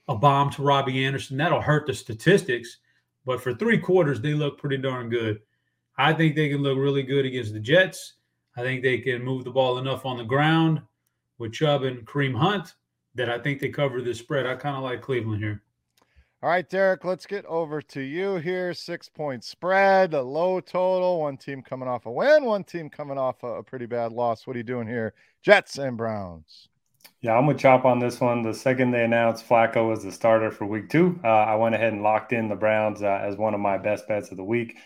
A 0.07 0.15
bomb 0.15 0.51
to 0.53 0.63
Robbie 0.63 1.05
Anderson. 1.05 1.37
That'll 1.37 1.61
hurt 1.61 1.87
the 1.87 1.93
statistics 1.93 2.79
but 3.29 3.43
for 3.43 3.53
three 3.53 3.77
quarters, 3.77 4.23
they 4.23 4.33
look 4.33 4.57
pretty 4.57 4.79
darn 4.79 5.11
good. 5.11 5.43
I 5.99 6.13
think 6.13 6.37
they 6.37 6.49
can 6.49 6.63
look 6.63 6.79
really 6.79 7.03
good 7.03 7.27
against 7.27 7.53
the 7.53 7.61
Jets. 7.61 8.15
I 8.57 8.63
think 8.63 8.83
they 8.83 8.99
can 8.99 9.23
move 9.23 9.45
the 9.45 9.51
ball 9.51 9.79
enough 9.79 10.07
on 10.07 10.17
the 10.17 10.25
ground 10.25 10.81
with 11.39 11.53
Chubb 11.53 11.83
and 11.83 12.07
Kareem 12.07 12.37
Hunt 12.37 12.75
that 13.15 13.29
I 13.29 13.39
think 13.39 13.61
they 13.61 13.69
cover 13.69 14.01
the 14.01 14.15
spread. 14.15 14.47
I 14.47 14.55
kind 14.55 14.77
of 14.77 14.83
like 14.83 15.03
Cleveland 15.03 15.43
here. 15.43 15.63
All 16.41 16.51
right, 16.51 16.69
Derek, 16.69 17.05
let's 17.05 17.27
get 17.27 17.45
over 17.47 17.83
to 17.83 18.01
you 18.01 18.37
here. 18.37 18.73
Six 18.73 19.09
point 19.09 19.43
spread, 19.43 20.15
a 20.15 20.23
low 20.23 20.61
total, 20.61 21.21
one 21.21 21.37
team 21.37 21.63
coming 21.63 21.89
off 21.89 22.07
a 22.07 22.13
win, 22.13 22.45
one 22.45 22.63
team 22.63 22.89
coming 22.89 23.19
off 23.19 23.43
a, 23.43 23.55
a 23.55 23.63
pretty 23.63 23.87
bad 23.87 24.13
loss. 24.13 24.47
What 24.47 24.55
are 24.55 24.61
you 24.61 24.65
doing 24.65 24.87
here? 24.87 25.15
Jets 25.43 25.79
and 25.79 25.97
Browns. 25.97 26.69
Yeah, 27.23 27.37
I'm 27.37 27.47
gonna 27.47 27.59
chop 27.59 27.85
on 27.85 27.99
this 27.99 28.21
one. 28.21 28.43
The 28.43 28.55
second 28.55 28.93
they 28.93 29.03
announced 29.03 29.49
Flacco 29.49 29.89
was 29.89 30.05
the 30.05 30.13
starter 30.13 30.53
for 30.53 30.65
Week 30.67 30.89
Two, 30.89 31.19
uh, 31.25 31.29
I 31.29 31.57
went 31.57 31.75
ahead 31.75 31.93
and 31.93 32.05
locked 32.05 32.33
in 32.33 32.49
the 32.49 32.55
Browns 32.55 33.03
uh, 33.03 33.21
as 33.21 33.37
one 33.37 33.55
of 33.55 33.61
my 33.61 33.77
best 33.77 34.07
bets 34.07 34.31
of 34.31 34.37
the 34.37 34.45
week. 34.45 34.77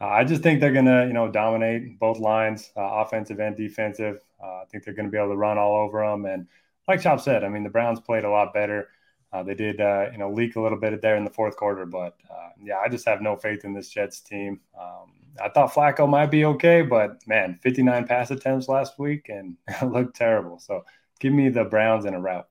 Uh, 0.00 0.06
I 0.06 0.24
just 0.24 0.42
think 0.42 0.60
they're 0.60 0.72
gonna, 0.72 1.06
you 1.06 1.12
know, 1.12 1.28
dominate 1.30 1.98
both 1.98 2.18
lines, 2.18 2.70
uh, 2.76 2.82
offensive 2.82 3.40
and 3.40 3.56
defensive. 3.56 4.20
Uh, 4.42 4.62
I 4.62 4.64
think 4.70 4.84
they're 4.84 4.94
gonna 4.94 5.08
be 5.08 5.18
able 5.18 5.30
to 5.30 5.36
run 5.36 5.58
all 5.58 5.76
over 5.76 6.00
them. 6.00 6.24
And 6.24 6.46
like 6.86 7.02
Chop 7.02 7.20
said, 7.20 7.44
I 7.44 7.48
mean, 7.48 7.64
the 7.64 7.70
Browns 7.70 8.00
played 8.00 8.24
a 8.24 8.30
lot 8.30 8.54
better. 8.54 8.88
Uh, 9.32 9.42
they 9.42 9.54
did, 9.54 9.78
you 9.78 10.18
know, 10.18 10.30
leak 10.32 10.56
a 10.56 10.60
little 10.60 10.78
bit 10.78 11.00
there 11.02 11.16
in 11.16 11.24
the 11.24 11.30
fourth 11.30 11.56
quarter, 11.56 11.84
but 11.84 12.16
yeah, 12.62 12.78
I 12.78 12.88
just 12.88 13.06
have 13.06 13.20
no 13.20 13.36
faith 13.36 13.64
in 13.64 13.72
this 13.72 13.88
Jets 13.88 14.20
team. 14.20 14.60
Um, 14.78 15.12
I 15.42 15.48
thought 15.48 15.72
Flacco 15.72 16.08
might 16.08 16.30
be 16.30 16.44
okay, 16.44 16.82
but 16.82 17.26
man, 17.26 17.58
59 17.62 18.06
pass 18.06 18.30
attempts 18.30 18.68
last 18.68 18.98
week 18.98 19.28
and 19.28 19.56
looked 19.92 20.16
terrible. 20.16 20.58
So 20.58 20.84
give 21.20 21.32
me 21.32 21.48
the 21.48 21.64
Browns 21.64 22.04
in 22.04 22.14
a 22.14 22.20
route. 22.20 22.48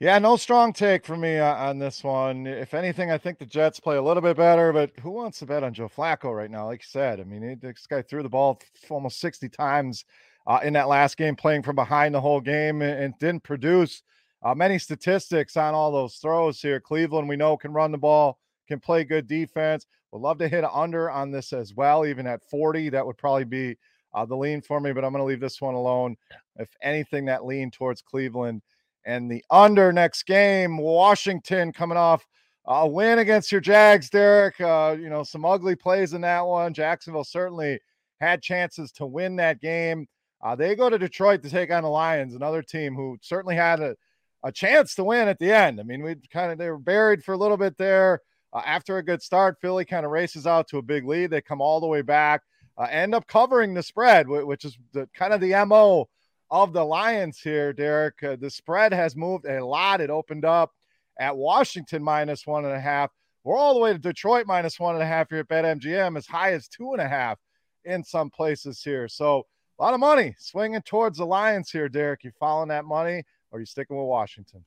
Yeah, 0.00 0.18
no 0.18 0.36
strong 0.36 0.72
take 0.72 1.04
for 1.04 1.14
me 1.14 1.36
uh, 1.36 1.54
on 1.56 1.78
this 1.78 2.02
one. 2.02 2.46
If 2.46 2.72
anything, 2.72 3.10
I 3.10 3.18
think 3.18 3.38
the 3.38 3.44
Jets 3.44 3.78
play 3.78 3.96
a 3.96 4.02
little 4.02 4.22
bit 4.22 4.34
better, 4.34 4.72
but 4.72 4.92
who 5.02 5.10
wants 5.10 5.40
to 5.40 5.46
bet 5.46 5.62
on 5.62 5.74
Joe 5.74 5.90
Flacco 5.94 6.34
right 6.34 6.50
now? 6.50 6.64
Like 6.64 6.80
you 6.80 6.88
said, 6.88 7.20
I 7.20 7.24
mean, 7.24 7.58
this 7.60 7.86
guy 7.86 8.00
threw 8.00 8.22
the 8.22 8.28
ball 8.30 8.58
almost 8.88 9.20
60 9.20 9.50
times 9.50 10.06
uh, 10.46 10.60
in 10.64 10.72
that 10.72 10.88
last 10.88 11.18
game, 11.18 11.36
playing 11.36 11.64
from 11.64 11.76
behind 11.76 12.14
the 12.14 12.20
whole 12.20 12.40
game 12.40 12.80
and, 12.80 12.98
and 12.98 13.18
didn't 13.18 13.42
produce 13.42 14.02
uh, 14.42 14.54
many 14.54 14.78
statistics 14.78 15.58
on 15.58 15.74
all 15.74 15.92
those 15.92 16.16
throws 16.16 16.62
here. 16.62 16.80
Cleveland, 16.80 17.28
we 17.28 17.36
know, 17.36 17.58
can 17.58 17.74
run 17.74 17.92
the 17.92 17.98
ball, 17.98 18.38
can 18.68 18.80
play 18.80 19.04
good 19.04 19.26
defense. 19.26 19.86
Would 20.12 20.22
love 20.22 20.38
to 20.38 20.48
hit 20.48 20.64
under 20.64 21.10
on 21.10 21.30
this 21.30 21.52
as 21.52 21.74
well, 21.74 22.06
even 22.06 22.26
at 22.26 22.42
40. 22.48 22.88
That 22.88 23.04
would 23.04 23.18
probably 23.18 23.44
be 23.44 23.76
uh, 24.14 24.24
the 24.24 24.34
lean 24.34 24.62
for 24.62 24.80
me, 24.80 24.92
but 24.92 25.04
I'm 25.04 25.12
going 25.12 25.20
to 25.20 25.28
leave 25.28 25.40
this 25.40 25.60
one 25.60 25.74
alone. 25.74 26.16
If 26.56 26.70
anything, 26.80 27.26
that 27.26 27.44
lean 27.44 27.70
towards 27.70 28.00
Cleveland 28.00 28.62
and 29.04 29.30
the 29.30 29.44
under 29.50 29.92
next 29.92 30.24
game. 30.24 30.78
Washington 30.78 31.72
coming 31.72 31.98
off 31.98 32.26
a 32.66 32.86
win 32.86 33.18
against 33.18 33.50
your 33.50 33.60
Jags, 33.60 34.10
Derek. 34.10 34.60
Uh, 34.60 34.96
you 34.98 35.08
know, 35.08 35.22
some 35.22 35.44
ugly 35.44 35.74
plays 35.74 36.12
in 36.12 36.20
that 36.22 36.46
one. 36.46 36.74
Jacksonville 36.74 37.24
certainly 37.24 37.80
had 38.20 38.42
chances 38.42 38.92
to 38.92 39.06
win 39.06 39.36
that 39.36 39.60
game. 39.60 40.06
Uh, 40.42 40.54
they 40.54 40.74
go 40.74 40.88
to 40.88 40.98
Detroit 40.98 41.42
to 41.42 41.50
take 41.50 41.70
on 41.70 41.82
the 41.82 41.88
Lions, 41.88 42.34
another 42.34 42.62
team 42.62 42.94
who 42.94 43.18
certainly 43.20 43.56
had 43.56 43.80
a, 43.80 43.94
a 44.42 44.52
chance 44.52 44.94
to 44.94 45.04
win 45.04 45.28
at 45.28 45.38
the 45.38 45.52
end. 45.52 45.80
I 45.80 45.82
mean, 45.82 46.02
we 46.02 46.16
kind 46.32 46.52
of 46.52 46.58
they 46.58 46.70
were 46.70 46.78
buried 46.78 47.24
for 47.24 47.32
a 47.32 47.38
little 47.38 47.56
bit 47.56 47.76
there. 47.76 48.20
Uh, 48.52 48.62
after 48.64 48.96
a 48.96 49.02
good 49.02 49.22
start, 49.22 49.58
Philly 49.60 49.84
kind 49.84 50.04
of 50.04 50.12
races 50.12 50.46
out 50.46 50.68
to 50.68 50.78
a 50.78 50.82
big 50.82 51.06
lead. 51.06 51.30
They 51.30 51.40
come 51.40 51.60
all 51.60 51.80
the 51.80 51.86
way 51.86 52.02
back 52.02 52.42
uh, 52.80 52.86
end 52.90 53.14
up 53.14 53.26
covering 53.26 53.74
the 53.74 53.82
spread, 53.82 54.26
which 54.26 54.64
is 54.64 54.78
the, 54.92 55.06
kind 55.14 55.34
of 55.34 55.40
the 55.40 55.52
MO 55.66 56.08
of 56.50 56.72
the 56.72 56.84
Lions 56.84 57.38
here, 57.38 57.72
Derek. 57.72 58.22
Uh, 58.22 58.36
the 58.36 58.50
spread 58.50 58.92
has 58.92 59.16
moved 59.16 59.46
a 59.46 59.64
lot. 59.64 60.00
It 60.00 60.10
opened 60.10 60.44
up 60.44 60.72
at 61.18 61.36
Washington 61.36 62.02
minus 62.02 62.46
one 62.46 62.64
and 62.64 62.74
a 62.74 62.80
half. 62.80 63.10
We're 63.44 63.56
all 63.56 63.74
the 63.74 63.80
way 63.80 63.92
to 63.92 63.98
Detroit 63.98 64.46
minus 64.46 64.78
one 64.78 64.94
and 64.94 65.02
a 65.02 65.06
half 65.06 65.30
here 65.30 65.38
at 65.38 65.48
BetMGM, 65.48 66.16
as 66.16 66.26
high 66.26 66.52
as 66.52 66.68
two 66.68 66.92
and 66.92 67.00
a 67.00 67.08
half 67.08 67.38
in 67.84 68.04
some 68.04 68.30
places 68.30 68.82
here. 68.82 69.08
So 69.08 69.46
a 69.78 69.82
lot 69.82 69.94
of 69.94 70.00
money 70.00 70.34
swinging 70.38 70.82
towards 70.82 71.18
the 71.18 71.26
Lions 71.26 71.70
here, 71.70 71.88
Derek. 71.88 72.24
You 72.24 72.32
following 72.38 72.68
that 72.68 72.84
money 72.84 73.24
or 73.50 73.56
are 73.56 73.60
you 73.60 73.66
sticking 73.66 73.96
with 73.96 74.06
Washington? 74.06 74.64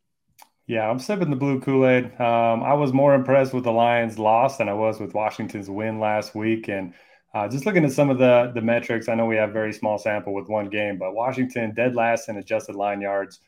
Yeah, 0.65 0.89
I'm 0.89 0.99
sipping 0.99 1.29
the 1.29 1.35
blue 1.35 1.59
Kool 1.59 1.85
Aid. 1.85 2.05
Um, 2.19 2.63
I 2.63 2.73
was 2.73 2.93
more 2.93 3.13
impressed 3.13 3.53
with 3.53 3.65
the 3.65 3.71
Lions' 3.71 4.17
loss 4.17 4.57
than 4.57 4.69
I 4.69 4.73
was 4.73 4.99
with 4.99 5.13
Washington's 5.13 5.69
win 5.69 5.99
last 5.99 6.35
week. 6.35 6.69
And 6.69 6.93
uh, 7.33 7.47
just 7.47 7.65
looking 7.65 7.85
at 7.85 7.91
some 7.91 8.09
of 8.09 8.17
the 8.19 8.51
the 8.53 8.61
metrics, 8.61 9.09
I 9.09 9.15
know 9.15 9.25
we 9.25 9.35
have 9.37 9.51
very 9.53 9.73
small 9.73 9.97
sample 9.97 10.33
with 10.33 10.47
one 10.47 10.69
game, 10.69 10.97
but 10.97 11.13
Washington 11.13 11.73
dead 11.73 11.95
last 11.95 12.29
in 12.29 12.37
adjusted 12.37 12.75
line 12.75 13.01
yards. 13.01 13.39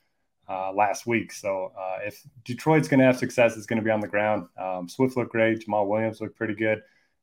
uh, 0.48 0.72
last 0.74 1.08
week. 1.08 1.32
So 1.32 1.72
uh, 1.77 2.00
if 2.04 2.22
Detroit's 2.44 2.88
going 2.88 3.00
to 3.00 3.06
have 3.06 3.18
success, 3.18 3.58
it's 3.58 3.65
going 3.65 3.80
to 3.80 3.86
be 3.86 3.92
on 3.92 4.00
the 4.00 4.08
ground. 4.08 4.48
Um, 4.58 4.88
Swift 4.89 5.18
looked 5.18 5.32
great. 5.32 5.65
Jamaal 5.65 5.88
Williams 5.88 6.22
looked 6.22 6.38
pretty 6.38 6.56
good. 6.56 6.82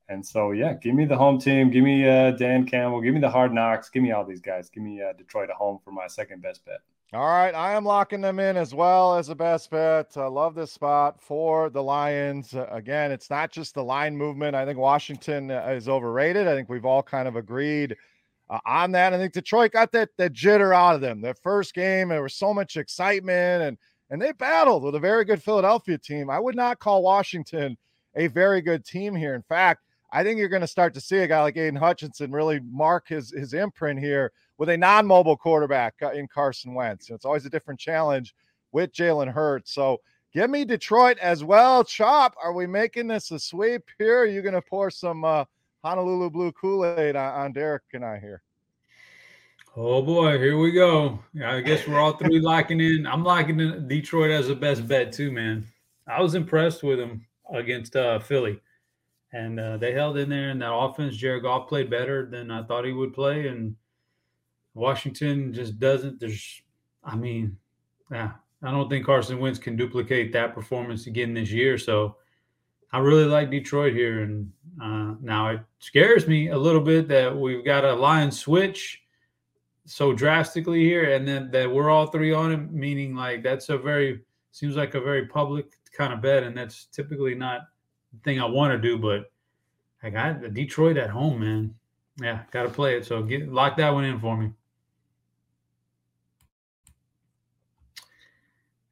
And 0.09 0.26
so, 0.26 0.52
yeah, 0.52 0.75
give 0.75 0.95
me 0.95 1.04
the 1.07 1.16
home 1.16 1.38
team. 1.40 1.71
Give 1.71 1.85
me 1.85 2.09
uh, 2.09 2.33
Dan 2.33 2.66
Campbell. 2.66 3.00
Give 3.00 3.14
me 3.14 3.21
the 3.21 3.31
hard 3.31 3.52
knocks. 3.52 3.88
Give 3.90 4.02
me 4.02 4.12
all 4.12 4.25
these 4.25 4.40
guys. 4.40 4.69
Give 4.71 4.83
me 4.83 5.00
uh, 5.02 5.12
Detroit 5.14 5.50
at 5.50 5.57
home 5.57 5.78
for 5.85 5.92
my 5.92 6.07
second 6.09 6.42
best 6.42 6.64
bet. 6.64 6.81
All 7.14 7.26
right. 7.26 7.54
I 7.54 7.75
am 7.75 7.85
locking 7.85 8.23
them 8.23 8.40
in 8.40 8.57
as 8.57 8.75
well 8.75 9.16
as 9.16 9.28
a 9.28 9.35
best 9.35 9.69
bet. 9.71 10.16
I 10.16 10.28
love 10.28 10.54
this 10.54 10.73
spot 10.73 11.21
for 11.21 11.69
the 11.69 11.83
Lions. 11.83 12.54
Uh, 12.54 12.66
again, 12.71 13.12
it's 13.12 13.28
not 13.28 13.50
just 13.50 13.75
the 13.75 13.85
line 13.85 14.16
movement. 14.16 14.57
I 14.57 14.64
think 14.64 14.78
Washington 14.78 15.50
uh, 15.50 15.75
is 15.76 15.90
overrated. 15.90 16.49
I 16.49 16.54
think 16.54 16.71
we've 16.71 16.87
all 16.87 17.02
kind 17.02 17.28
of 17.28 17.37
agreed 17.37 17.99
uh, 18.49 18.61
on 18.64 18.92
that. 18.92 19.12
I 19.12 19.19
think 19.19 19.35
Detroit 19.35 19.73
got 19.73 19.92
that 19.92 20.09
that 20.16 20.33
jitter 20.33 20.75
out 20.75 20.95
of 20.95 21.02
them. 21.02 21.21
Their 21.21 21.35
first 21.35 21.75
game, 21.75 22.09
there 22.09 22.23
was 22.23 22.35
so 22.35 22.54
much 22.54 22.78
excitement, 22.78 23.62
and 23.62 23.78
and 24.09 24.21
they 24.21 24.33
battled 24.33 24.83
with 24.83 24.95
a 24.95 25.00
very 25.00 25.26
good 25.26 25.42
Philadelphia 25.42 25.99
team. 25.99 26.31
I 26.31 26.40
would 26.40 26.57
not 26.57 26.78
call 26.78 27.02
Washington 27.02 27.76
a 28.14 28.28
very 28.28 28.62
good 28.62 28.87
team 28.87 29.14
here. 29.14 29.35
In 29.35 29.42
fact, 29.42 29.83
I 30.14 30.23
think 30.23 30.38
you're 30.38 30.49
going 30.49 30.62
to 30.62 30.66
start 30.66 30.95
to 30.95 31.00
see 31.00 31.19
a 31.19 31.26
guy 31.26 31.42
like 31.42 31.59
Aidan 31.59 31.76
Hutchinson 31.76 32.33
really 32.33 32.61
mark 32.61 33.09
his 33.09 33.33
his 33.33 33.52
imprint 33.52 34.00
here 34.00 34.33
with 34.62 34.69
a 34.69 34.76
non-mobile 34.76 35.37
quarterback 35.37 35.92
uh, 36.02 36.12
in 36.12 36.28
Carson 36.28 36.73
Wentz. 36.73 37.11
It's 37.11 37.25
always 37.25 37.45
a 37.45 37.50
different 37.50 37.81
challenge 37.81 38.33
with 38.71 38.92
Jalen 38.92 39.26
Hurts. 39.26 39.73
So 39.73 40.00
give 40.33 40.50
me 40.50 40.64
Detroit 40.64 41.19
as 41.19 41.42
well. 41.42 41.83
Chop, 41.83 42.37
are 42.40 42.52
we 42.52 42.69
making 42.69 43.09
this 43.09 43.33
a 43.33 43.40
sweep 43.40 43.83
here? 43.99 44.21
Are 44.21 44.25
you 44.25 44.40
going 44.40 44.54
to 44.54 44.62
pour 44.62 44.88
some 44.88 45.25
uh, 45.25 45.47
Honolulu 45.83 46.31
Blue 46.31 46.52
Kool 46.52 46.87
Aid 46.87 47.16
on, 47.16 47.35
on 47.35 47.52
Derek 47.52 47.83
and 47.92 48.04
I 48.04 48.21
here? 48.21 48.40
Oh 49.76 50.00
boy, 50.00 50.38
here 50.38 50.57
we 50.57 50.71
go. 50.71 51.19
I 51.45 51.61
guess 51.61 51.88
we're 51.88 51.99
all 51.99 52.12
three 52.12 52.38
locking 52.38 52.78
in. 52.81 53.04
I'm 53.04 53.25
locking 53.25 53.59
in 53.59 53.88
Detroit 53.88 54.31
as 54.31 54.47
the 54.47 54.54
best 54.54 54.87
bet 54.87 55.11
too, 55.11 55.33
man. 55.33 55.66
I 56.07 56.23
was 56.23 56.37
impressed 56.37 56.85
with 56.85 57.00
them 57.00 57.26
against 57.52 57.97
uh, 57.97 58.21
Philly, 58.21 58.61
and 59.33 59.59
uh, 59.59 59.78
they 59.78 59.90
held 59.90 60.19
in 60.19 60.28
there. 60.28 60.50
And 60.50 60.62
that 60.62 60.73
offense, 60.73 61.16
Jared 61.16 61.42
Goff 61.42 61.69
played 61.69 61.90
better 61.90 62.26
than 62.26 62.52
I 62.52 62.62
thought 62.62 62.85
he 62.85 62.92
would 62.92 63.12
play, 63.12 63.49
and 63.49 63.75
Washington 64.75 65.52
just 65.52 65.79
doesn't. 65.79 66.21
There's, 66.21 66.62
I 67.05 67.17
mean, 67.17 67.57
yeah, 68.11 68.33
I 68.62 68.71
don't 68.71 68.88
think 68.88 69.07
Carson 69.07 69.38
Wentz 69.38 69.59
can 69.59 69.76
duplicate 69.76 70.33
that 70.33 70.55
performance 70.55 71.07
again 71.07 71.35
this 71.35 71.50
year. 71.50 71.79
So 71.79 72.17
I 72.93 72.99
really 72.99 73.25
like 73.25 73.50
Detroit 73.50 73.95
here, 73.95 74.23
and 74.23 74.52
uh, 74.83 75.14
now 75.21 75.49
it 75.49 75.61
scares 75.79 76.29
me 76.29 76.49
a 76.49 76.59
little 76.59 76.81
bit 76.81 77.09
that 77.09 77.35
we've 77.35 77.64
got 77.64 77.85
a 77.85 77.95
line 77.95 78.31
switch 78.31 79.02
so 79.85 80.12
drastically 80.12 80.81
here, 80.81 81.14
and 81.14 81.26
then 81.26 81.50
that 81.50 81.71
we're 81.71 81.91
all 81.91 82.07
three 82.07 82.33
on 82.33 82.52
him, 82.52 82.69
meaning 82.71 83.14
like 83.14 83.43
that's 83.43 83.69
a 83.69 83.79
very 83.79 84.21
seems 84.52 84.76
like 84.76 84.95
a 84.95 85.00
very 85.00 85.26
public 85.26 85.67
kind 85.97 86.12
of 86.12 86.21
bet, 86.21 86.43
and 86.43 86.57
that's 86.57 86.87
typically 86.87 87.35
not 87.35 87.62
the 88.12 88.19
thing 88.25 88.41
I 88.41 88.45
want 88.45 88.73
to 88.73 88.79
do. 88.79 88.99
But 88.99 89.31
I 90.02 90.11
got 90.11 90.41
the 90.41 90.49
Detroit 90.49 90.97
at 90.97 91.11
home, 91.11 91.41
man. 91.41 91.75
Yeah, 92.21 92.43
got 92.50 92.64
to 92.64 92.69
play 92.69 92.97
it. 92.97 93.07
So 93.07 93.23
get 93.23 93.50
lock 93.50 93.76
that 93.79 93.91
one 93.91 94.05
in 94.05 94.21
for 94.21 94.37
me. 94.37 94.52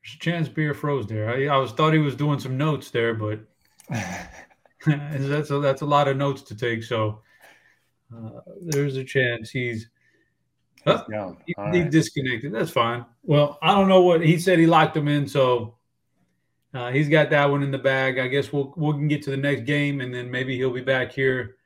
There's 0.02 0.14
a 0.14 0.18
chance 0.18 0.48
beer 0.48 0.74
froze 0.74 1.06
there. 1.06 1.30
I, 1.30 1.54
I 1.54 1.58
was 1.58 1.72
thought 1.72 1.92
he 1.92 1.98
was 1.98 2.16
doing 2.16 2.38
some 2.38 2.56
notes 2.56 2.90
there, 2.90 3.14
but 3.14 3.40
that's 4.86 5.50
a, 5.50 5.58
that's 5.60 5.82
a 5.82 5.86
lot 5.86 6.08
of 6.08 6.16
notes 6.16 6.42
to 6.42 6.54
take. 6.54 6.82
So 6.82 7.20
uh, 8.14 8.40
there's 8.62 8.96
a 8.96 9.04
chance 9.04 9.50
he's 9.50 9.88
he, 10.84 11.54
he 11.72 11.84
disconnected. 11.84 12.52
That's 12.52 12.70
fine. 12.70 13.04
Well, 13.22 13.58
I 13.60 13.74
don't 13.74 13.88
know 13.88 14.02
what 14.02 14.24
he 14.24 14.38
said. 14.38 14.58
He 14.58 14.66
locked 14.66 14.96
him 14.96 15.08
in, 15.08 15.28
so 15.28 15.76
uh, 16.72 16.90
he's 16.90 17.08
got 17.08 17.30
that 17.30 17.50
one 17.50 17.62
in 17.62 17.70
the 17.70 17.78
bag. 17.78 18.18
I 18.18 18.28
guess 18.28 18.52
we'll 18.52 18.72
we 18.76 18.92
can 18.92 19.08
get 19.08 19.22
to 19.24 19.30
the 19.30 19.36
next 19.36 19.62
game, 19.62 20.00
and 20.00 20.14
then 20.14 20.30
maybe 20.30 20.56
he'll 20.56 20.72
be 20.72 20.80
back 20.80 21.12
here 21.12 21.56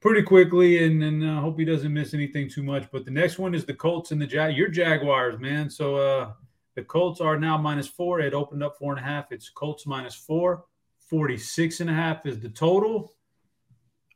pretty 0.00 0.22
quickly. 0.22 0.84
And 0.84 1.00
then 1.00 1.22
I 1.22 1.38
uh, 1.38 1.40
hope 1.40 1.58
he 1.58 1.64
doesn't 1.64 1.92
miss 1.92 2.12
anything 2.12 2.50
too 2.50 2.62
much. 2.62 2.90
But 2.92 3.06
the 3.06 3.10
next 3.10 3.38
one 3.38 3.54
is 3.54 3.64
the 3.64 3.74
Colts 3.74 4.10
and 4.10 4.20
the 4.20 4.26
Jag. 4.26 4.56
Your 4.56 4.68
Jaguars, 4.68 5.38
man. 5.40 5.70
So 5.70 5.96
uh, 5.96 6.32
the 6.74 6.82
Colts 6.82 7.20
are 7.20 7.38
now 7.38 7.58
minus 7.58 7.88
four. 7.88 8.20
It 8.20 8.34
opened 8.34 8.62
up 8.62 8.76
four 8.78 8.92
and 8.92 9.00
a 9.00 9.04
half. 9.04 9.32
It's 9.32 9.48
Colts 9.50 9.86
minus 9.86 10.14
four. 10.14 10.64
46 11.08 11.80
and 11.80 11.90
a 11.90 11.92
half 11.92 12.24
is 12.24 12.40
the 12.40 12.48
total. 12.48 13.12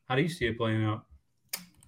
How 0.09 0.17
do 0.17 0.23
you 0.23 0.29
see 0.29 0.47
it 0.47 0.57
playing 0.57 0.85
out? 0.85 1.05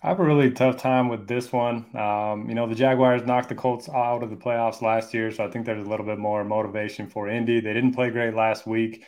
I 0.02 0.08
have 0.08 0.20
a 0.20 0.24
really 0.24 0.50
tough 0.50 0.76
time 0.76 1.08
with 1.08 1.26
this 1.26 1.50
one. 1.50 1.96
Um, 1.96 2.48
you 2.48 2.54
know, 2.54 2.68
the 2.68 2.74
Jaguars 2.74 3.22
knocked 3.24 3.48
the 3.48 3.54
Colts 3.54 3.88
out 3.88 4.22
of 4.22 4.30
the 4.30 4.36
playoffs 4.36 4.82
last 4.82 5.12
year, 5.12 5.32
so 5.32 5.44
I 5.44 5.50
think 5.50 5.66
there's 5.66 5.84
a 5.84 5.90
little 5.90 6.06
bit 6.06 6.18
more 6.18 6.44
motivation 6.44 7.08
for 7.08 7.28
Indy. 7.28 7.60
They 7.60 7.72
didn't 7.72 7.94
play 7.94 8.10
great 8.10 8.34
last 8.34 8.66
week, 8.66 9.02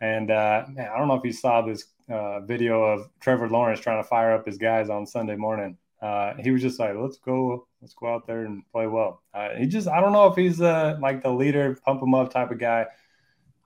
and 0.00 0.30
uh, 0.32 0.64
man, 0.70 0.88
I 0.92 0.98
don't 0.98 1.06
know 1.06 1.14
if 1.14 1.24
you 1.24 1.32
saw 1.32 1.62
this 1.62 1.84
uh, 2.08 2.40
video 2.40 2.82
of 2.82 3.08
Trevor 3.20 3.48
Lawrence 3.48 3.78
trying 3.78 4.02
to 4.02 4.08
fire 4.08 4.32
up 4.32 4.46
his 4.46 4.58
guys 4.58 4.90
on 4.90 5.06
Sunday 5.06 5.36
morning. 5.36 5.76
Uh, 6.00 6.34
he 6.40 6.50
was 6.50 6.60
just 6.60 6.80
like, 6.80 6.96
"Let's 6.96 7.18
go, 7.18 7.68
let's 7.82 7.94
go 7.94 8.14
out 8.14 8.26
there 8.26 8.44
and 8.44 8.62
play 8.72 8.86
well." 8.86 9.22
Uh, 9.34 9.50
he 9.58 9.66
just, 9.66 9.88
I 9.88 10.00
don't 10.00 10.12
know 10.12 10.28
if 10.28 10.36
he's 10.36 10.60
uh, 10.60 10.96
like 11.02 11.22
the 11.22 11.30
leader, 11.30 11.78
pump 11.84 12.02
him 12.02 12.14
up 12.14 12.32
type 12.32 12.50
of 12.50 12.58
guy. 12.58 12.86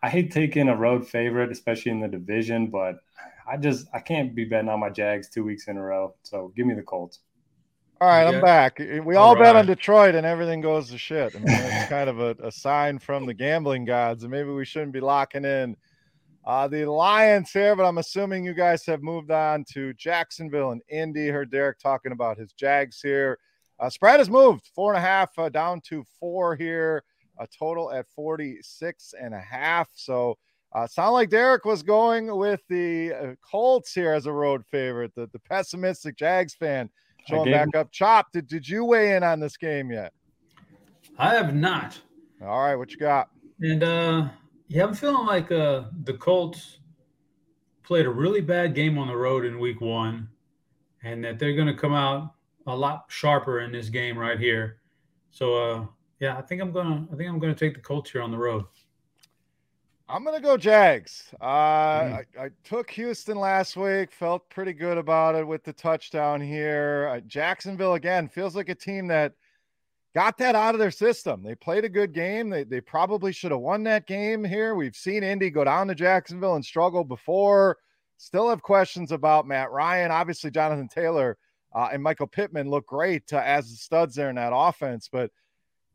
I 0.02 0.08
hate 0.08 0.32
taking 0.32 0.68
a 0.68 0.76
road 0.76 1.06
favorite, 1.06 1.52
especially 1.52 1.92
in 1.92 2.00
the 2.00 2.08
division, 2.08 2.68
but 2.68 2.96
I 3.46 3.56
just 3.56 3.86
I 3.94 4.00
can't 4.00 4.34
be 4.34 4.44
betting 4.44 4.68
on 4.68 4.80
my 4.80 4.90
Jags 4.90 5.28
two 5.28 5.44
weeks 5.44 5.68
in 5.68 5.76
a 5.76 5.82
row. 5.82 6.14
So 6.22 6.52
give 6.56 6.66
me 6.66 6.74
the 6.74 6.82
Colts. 6.82 7.20
All 7.98 8.08
right, 8.08 8.26
I'm 8.26 8.42
back. 8.42 8.78
We 8.78 9.16
all, 9.16 9.28
all 9.28 9.34
right. 9.34 9.42
bet 9.42 9.56
on 9.56 9.64
Detroit, 9.64 10.14
and 10.14 10.26
everything 10.26 10.60
goes 10.60 10.90
to 10.90 10.98
shit. 10.98 11.34
I 11.34 11.38
mean, 11.38 11.48
it's 11.48 11.88
kind 11.88 12.10
of 12.10 12.20
a, 12.20 12.36
a, 12.42 12.52
sign 12.52 12.98
from 12.98 13.24
the 13.24 13.32
gambling 13.32 13.86
gods, 13.86 14.22
and 14.22 14.30
maybe 14.30 14.50
we 14.50 14.66
shouldn't 14.66 14.92
be 14.92 15.00
locking 15.00 15.46
in 15.46 15.78
uh, 16.44 16.68
the 16.68 16.84
Lions 16.84 17.50
here. 17.50 17.74
But 17.74 17.86
I'm 17.86 17.96
assuming 17.96 18.44
you 18.44 18.52
guys 18.52 18.84
have 18.84 19.02
moved 19.02 19.30
on 19.30 19.64
to 19.72 19.94
Jacksonville 19.94 20.72
and 20.72 20.82
Indy. 20.90 21.28
Heard 21.28 21.50
Derek 21.50 21.78
talking 21.78 22.12
about 22.12 22.36
his 22.36 22.52
Jags 22.52 23.00
here. 23.00 23.38
Uh, 23.78 23.90
spread 23.90 24.20
has 24.20 24.30
moved 24.30 24.70
four 24.74 24.92
and 24.92 24.98
a 24.98 25.06
half 25.06 25.38
uh, 25.38 25.48
down 25.48 25.80
to 25.82 26.04
four 26.18 26.56
here. 26.56 27.04
A 27.38 27.46
total 27.46 27.92
at 27.92 28.06
46 28.14 29.14
and 29.20 29.34
a 29.34 29.40
half. 29.40 29.90
So 29.92 30.38
uh, 30.74 30.86
sound 30.86 31.12
like 31.12 31.28
Derek 31.28 31.64
was 31.66 31.82
going 31.82 32.34
with 32.34 32.62
the 32.68 33.12
uh, 33.12 33.34
Colts 33.42 33.92
here 33.92 34.12
as 34.12 34.26
a 34.26 34.32
road 34.32 34.64
favorite, 34.70 35.14
the, 35.14 35.28
the 35.32 35.38
pessimistic 35.40 36.16
Jags 36.16 36.54
fan 36.54 36.88
showing 37.28 37.52
back 37.52 37.74
up. 37.74 37.90
Chop, 37.92 38.32
did, 38.32 38.46
did 38.46 38.66
you 38.66 38.84
weigh 38.84 39.16
in 39.16 39.22
on 39.22 39.40
this 39.40 39.56
game 39.56 39.90
yet? 39.90 40.12
I 41.18 41.34
have 41.34 41.54
not. 41.54 42.00
All 42.42 42.60
right, 42.60 42.76
what 42.76 42.90
you 42.90 42.98
got? 42.98 43.30
And 43.60 43.82
uh 43.82 44.28
yeah, 44.68 44.84
I'm 44.84 44.94
feeling 44.94 45.26
like 45.26 45.50
uh 45.50 45.84
the 46.04 46.14
Colts 46.14 46.78
played 47.82 48.04
a 48.04 48.10
really 48.10 48.40
bad 48.40 48.74
game 48.74 48.98
on 48.98 49.08
the 49.08 49.16
road 49.16 49.44
in 49.44 49.58
week 49.58 49.80
one, 49.80 50.28
and 51.02 51.24
that 51.24 51.38
they're 51.38 51.56
gonna 51.56 51.76
come 51.76 51.94
out 51.94 52.34
a 52.66 52.74
lot 52.74 53.04
sharper 53.08 53.60
in 53.60 53.72
this 53.72 53.88
game 53.88 54.18
right 54.18 54.38
here. 54.38 54.78
So 55.30 55.56
uh 55.56 55.86
yeah, 56.20 56.36
I 56.36 56.42
think 56.42 56.62
I'm 56.62 56.72
gonna 56.72 57.06
I 57.12 57.16
think 57.16 57.28
I'm 57.28 57.38
gonna 57.38 57.54
take 57.54 57.74
the 57.74 57.80
Colts 57.80 58.10
here 58.10 58.22
on 58.22 58.30
the 58.30 58.38
road. 58.38 58.64
I'm 60.08 60.24
gonna 60.24 60.40
go 60.40 60.56
Jags. 60.56 61.34
Uh, 61.40 61.46
mm. 61.46 62.24
I, 62.38 62.44
I, 62.44 62.50
took 62.62 62.88
Houston 62.90 63.38
last 63.38 63.76
week. 63.76 64.12
Felt 64.12 64.48
pretty 64.50 64.72
good 64.72 64.98
about 64.98 65.34
it 65.34 65.46
with 65.46 65.64
the 65.64 65.72
touchdown 65.72 66.40
here. 66.40 67.10
Uh, 67.12 67.20
Jacksonville 67.26 67.94
again 67.94 68.28
feels 68.28 68.54
like 68.54 68.68
a 68.68 68.74
team 68.74 69.08
that 69.08 69.32
got 70.14 70.38
that 70.38 70.54
out 70.54 70.76
of 70.76 70.78
their 70.78 70.92
system. 70.92 71.42
They 71.42 71.56
played 71.56 71.84
a 71.84 71.88
good 71.88 72.12
game. 72.12 72.48
They 72.48 72.62
they 72.62 72.80
probably 72.80 73.32
should 73.32 73.50
have 73.50 73.60
won 73.60 73.82
that 73.84 74.06
game 74.06 74.44
here. 74.44 74.76
We've 74.76 74.94
seen 74.94 75.24
Indy 75.24 75.50
go 75.50 75.64
down 75.64 75.88
to 75.88 75.94
Jacksonville 75.94 76.54
and 76.54 76.64
struggle 76.64 77.02
before. 77.02 77.76
Still 78.16 78.48
have 78.48 78.62
questions 78.62 79.10
about 79.10 79.46
Matt 79.46 79.72
Ryan. 79.72 80.12
Obviously, 80.12 80.52
Jonathan 80.52 80.88
Taylor 80.88 81.36
uh, 81.74 81.88
and 81.92 82.02
Michael 82.02 82.26
Pittman 82.26 82.70
look 82.70 82.86
great 82.86 83.32
uh, 83.32 83.38
as 83.38 83.70
the 83.70 83.76
studs 83.76 84.14
there 84.14 84.30
in 84.30 84.36
that 84.36 84.52
offense, 84.54 85.08
but 85.10 85.30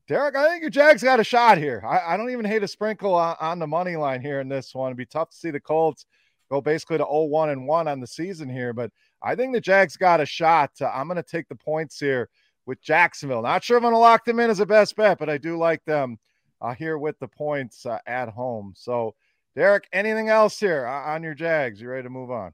Derek, 0.07 0.35
I 0.35 0.49
think 0.49 0.61
your 0.61 0.69
Jags 0.69 1.03
got 1.03 1.19
a 1.19 1.23
shot 1.23 1.57
here. 1.57 1.81
I, 1.87 2.13
I 2.13 2.17
don't 2.17 2.31
even 2.31 2.43
hate 2.43 2.63
a 2.63 2.67
sprinkle 2.67 3.13
on, 3.15 3.35
on, 3.39 3.59
the 3.59 3.67
money 3.67 3.95
line 3.95 4.21
here 4.21 4.41
in 4.41 4.49
this 4.49 4.75
one. 4.75 4.89
It'd 4.89 4.97
be 4.97 5.05
tough 5.05 5.29
to 5.29 5.37
see 5.37 5.51
the 5.51 5.59
Colts 5.59 6.05
go 6.49 6.59
basically 6.59 6.97
to 6.97 7.05
0 7.05 7.25
1 7.25 7.49
and 7.49 7.65
1 7.65 7.87
on 7.87 7.99
the 8.01 8.07
season 8.07 8.49
here, 8.49 8.73
but 8.73 8.91
I 9.21 9.35
think 9.35 9.53
the 9.53 9.61
Jags 9.61 9.95
got 9.95 10.19
a 10.19 10.25
shot. 10.25 10.71
Uh, 10.81 10.91
I'm 10.93 11.07
going 11.07 11.15
to 11.15 11.23
take 11.23 11.47
the 11.47 11.55
points 11.55 11.99
here 11.99 12.29
with 12.65 12.81
Jacksonville. 12.81 13.41
Not 13.41 13.63
sure 13.63 13.77
I'm 13.77 13.83
going 13.83 13.93
to 13.93 13.99
lock 13.99 14.25
them 14.25 14.39
in 14.39 14.49
as 14.49 14.59
a 14.59 14.65
best 14.65 14.95
bet, 14.95 15.17
but 15.17 15.29
I 15.29 15.37
do 15.37 15.57
like 15.57 15.83
them 15.85 16.19
uh, 16.59 16.73
here 16.73 16.97
with 16.97 17.17
the 17.19 17.27
points 17.27 17.85
uh, 17.85 17.99
at 18.05 18.29
home. 18.29 18.73
So, 18.75 19.15
Derek, 19.55 19.87
anything 19.93 20.29
else 20.29 20.59
here 20.59 20.85
on 20.85 21.23
your 21.23 21.33
Jags? 21.33 21.79
You 21.79 21.89
ready 21.89 22.03
to 22.03 22.09
move 22.09 22.31
on? 22.31 22.53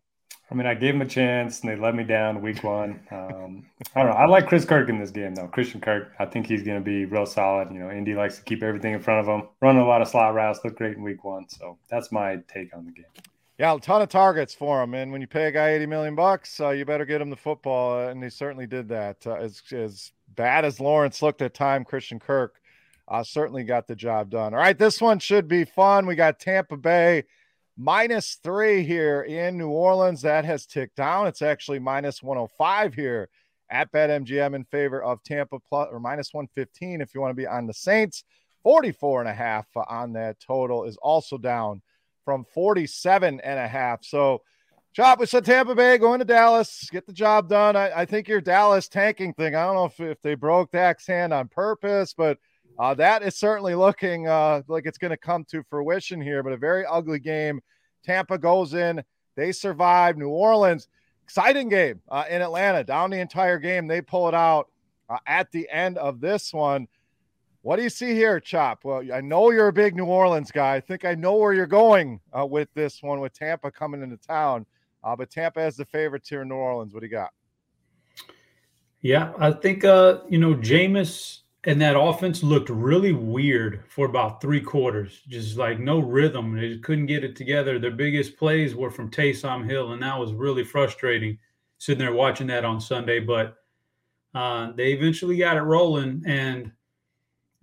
I 0.49 0.55
mean, 0.55 0.65
I 0.65 0.75
gave 0.75 0.95
him 0.95 1.01
a 1.01 1.05
chance 1.05 1.59
and 1.59 1.69
they 1.69 1.75
let 1.75 1.93
me 1.93 2.05
down 2.05 2.41
week 2.41 2.63
one. 2.63 3.01
Um, 3.11 3.65
I 3.95 4.03
don't 4.03 4.11
know. 4.11 4.17
I 4.17 4.25
like 4.27 4.47
Chris 4.47 4.63
Kirk 4.63 4.87
in 4.87 4.97
this 4.97 5.11
game, 5.11 5.35
though. 5.35 5.47
Christian 5.47 5.81
Kirk, 5.81 6.13
I 6.19 6.25
think 6.25 6.47
he's 6.47 6.63
going 6.63 6.77
to 6.77 6.83
be 6.83 7.03
real 7.03 7.25
solid. 7.25 7.69
You 7.71 7.79
know, 7.79 7.91
Indy 7.91 8.13
likes 8.13 8.37
to 8.37 8.43
keep 8.43 8.63
everything 8.63 8.93
in 8.93 9.01
front 9.01 9.27
of 9.27 9.33
him, 9.33 9.49
run 9.61 9.75
a 9.75 9.85
lot 9.85 10.01
of 10.01 10.07
slot 10.07 10.33
routes, 10.33 10.59
look 10.63 10.77
great 10.77 10.95
in 10.95 11.03
week 11.03 11.25
one. 11.25 11.49
So 11.49 11.77
that's 11.89 12.13
my 12.13 12.37
take 12.47 12.73
on 12.75 12.85
the 12.85 12.91
game. 12.91 13.05
Yeah, 13.57 13.75
a 13.75 13.79
ton 13.79 14.01
of 14.01 14.09
targets 14.09 14.53
for 14.53 14.81
him. 14.81 14.93
And 14.93 15.11
when 15.11 15.19
you 15.19 15.27
pay 15.27 15.47
a 15.47 15.51
guy 15.51 15.71
80 15.71 15.85
million 15.87 16.15
bucks, 16.15 16.59
uh, 16.61 16.69
you 16.69 16.85
better 16.85 17.05
get 17.05 17.19
him 17.19 17.29
the 17.29 17.35
football. 17.35 17.99
Uh, 17.99 18.09
and 18.09 18.23
he 18.23 18.29
certainly 18.29 18.67
did 18.67 18.87
that. 18.89 19.25
Uh, 19.27 19.33
as, 19.33 19.61
as 19.73 20.11
bad 20.35 20.63
as 20.63 20.79
Lawrence 20.79 21.21
looked 21.21 21.41
at 21.41 21.55
time, 21.55 21.83
Christian 21.83 22.19
Kirk 22.19 22.61
uh, 23.09 23.23
certainly 23.23 23.63
got 23.63 23.87
the 23.87 23.95
job 23.95 24.29
done. 24.29 24.53
All 24.53 24.59
right, 24.59 24.77
this 24.77 25.01
one 25.01 25.19
should 25.19 25.47
be 25.47 25.65
fun. 25.65 26.05
We 26.05 26.15
got 26.15 26.39
Tampa 26.39 26.77
Bay 26.77 27.23
minus 27.77 28.39
three 28.43 28.83
here 28.83 29.21
in 29.21 29.57
New 29.57 29.69
Orleans. 29.69 30.21
That 30.23 30.45
has 30.45 30.65
ticked 30.65 30.95
down. 30.95 31.27
It's 31.27 31.41
actually 31.41 31.79
minus 31.79 32.23
105 32.23 32.93
here 32.93 33.29
at 33.69 33.91
BetMGM 33.91 34.55
in 34.55 34.63
favor 34.65 35.01
of 35.01 35.23
Tampa 35.23 35.59
plus 35.59 35.89
or 35.91 35.99
minus 35.99 36.33
115 36.33 37.01
if 37.01 37.13
you 37.13 37.21
want 37.21 37.31
to 37.31 37.35
be 37.35 37.47
on 37.47 37.67
the 37.67 37.73
Saints. 37.73 38.23
44 38.63 39.21
and 39.21 39.29
a 39.29 39.33
half 39.33 39.65
on 39.75 40.13
that 40.13 40.39
total 40.39 40.83
is 40.83 40.97
also 40.97 41.37
down 41.37 41.81
from 42.25 42.43
47 42.53 43.39
and 43.39 43.59
a 43.59 43.67
half. 43.67 44.03
So, 44.03 44.41
Chop, 44.93 45.19
we 45.19 45.25
said 45.27 45.45
Tampa 45.45 45.75
Bay 45.75 45.97
going 45.97 46.19
to 46.19 46.25
Dallas, 46.25 46.89
get 46.91 47.05
the 47.05 47.13
job 47.13 47.47
done. 47.47 47.75
I, 47.75 48.01
I 48.01 48.05
think 48.05 48.27
your 48.27 48.41
Dallas 48.41 48.89
tanking 48.89 49.33
thing, 49.33 49.55
I 49.55 49.63
don't 49.63 49.75
know 49.75 49.85
if, 49.85 49.99
if 49.99 50.21
they 50.21 50.33
broke 50.33 50.71
Dak's 50.71 51.05
hand 51.05 51.33
on 51.33 51.47
purpose, 51.47 52.13
but 52.17 52.39
uh, 52.79 52.93
that 52.93 53.23
is 53.23 53.35
certainly 53.35 53.75
looking 53.75 54.27
uh, 54.27 54.61
like 54.67 54.85
it's 54.85 54.97
going 54.97 55.11
to 55.11 55.17
come 55.17 55.43
to 55.45 55.63
fruition 55.63 56.21
here, 56.21 56.43
but 56.43 56.53
a 56.53 56.57
very 56.57 56.85
ugly 56.85 57.19
game. 57.19 57.59
Tampa 58.03 58.37
goes 58.37 58.73
in, 58.73 59.03
they 59.35 59.51
survive. 59.51 60.17
New 60.17 60.29
Orleans, 60.29 60.87
exciting 61.23 61.69
game 61.69 62.01
uh, 62.09 62.25
in 62.29 62.41
Atlanta, 62.41 62.83
down 62.83 63.09
the 63.09 63.19
entire 63.19 63.57
game. 63.57 63.87
They 63.87 64.01
pull 64.01 64.27
it 64.27 64.35
out 64.35 64.69
uh, 65.09 65.17
at 65.25 65.51
the 65.51 65.67
end 65.71 65.97
of 65.97 66.19
this 66.21 66.53
one. 66.53 66.87
What 67.63 67.77
do 67.77 67.83
you 67.83 67.89
see 67.89 68.13
here, 68.13 68.39
Chop? 68.39 68.85
Well, 68.85 69.03
I 69.11 69.21
know 69.21 69.49
you're 69.49 69.67
a 69.67 69.73
big 69.73 69.95
New 69.95 70.05
Orleans 70.05 70.51
guy. 70.51 70.75
I 70.75 70.79
think 70.79 71.03
I 71.03 71.15
know 71.15 71.35
where 71.35 71.53
you're 71.53 71.65
going 71.65 72.21
uh, 72.37 72.45
with 72.45 72.69
this 72.75 73.01
one, 73.01 73.19
with 73.19 73.33
Tampa 73.33 73.71
coming 73.71 74.03
into 74.03 74.17
town. 74.17 74.65
Uh, 75.03 75.15
but 75.15 75.29
Tampa 75.29 75.61
has 75.61 75.75
the 75.75 75.85
favorites 75.85 76.29
here 76.29 76.43
in 76.43 76.49
New 76.49 76.55
Orleans. 76.55 76.93
What 76.93 77.01
do 77.01 77.07
you 77.07 77.11
got? 77.11 77.31
Yeah, 79.01 79.33
I 79.37 79.51
think 79.51 79.83
you 79.83 80.37
know 80.37 80.55
Jameis 80.55 81.41
and 81.67 81.81
that 81.81 81.99
offense 81.99 82.43
looked 82.43 82.69
really 82.69 83.11
weird 83.11 83.83
for 83.89 84.05
about 84.05 84.41
three 84.41 84.61
quarters, 84.61 85.21
just 85.27 85.57
like 85.57 85.79
no 85.79 85.99
rhythm. 85.99 86.55
They 86.55 86.77
couldn't 86.77 87.07
get 87.07 87.25
it 87.25 87.35
together. 87.35 87.77
Their 87.77 87.91
biggest 87.91 88.37
plays 88.37 88.73
were 88.73 88.89
from 88.89 89.11
Taysom 89.11 89.69
Hill, 89.69 89.91
and 89.91 90.01
that 90.01 90.17
was 90.17 90.31
really 90.31 90.63
frustrating 90.63 91.37
sitting 91.77 91.99
there 91.99 92.13
watching 92.13 92.47
that 92.47 92.63
on 92.63 92.79
Sunday. 92.79 93.19
But 93.19 93.57
uh, 94.33 94.71
they 94.71 94.93
eventually 94.93 95.35
got 95.35 95.57
it 95.57 95.61
rolling, 95.61 96.23
and 96.25 96.71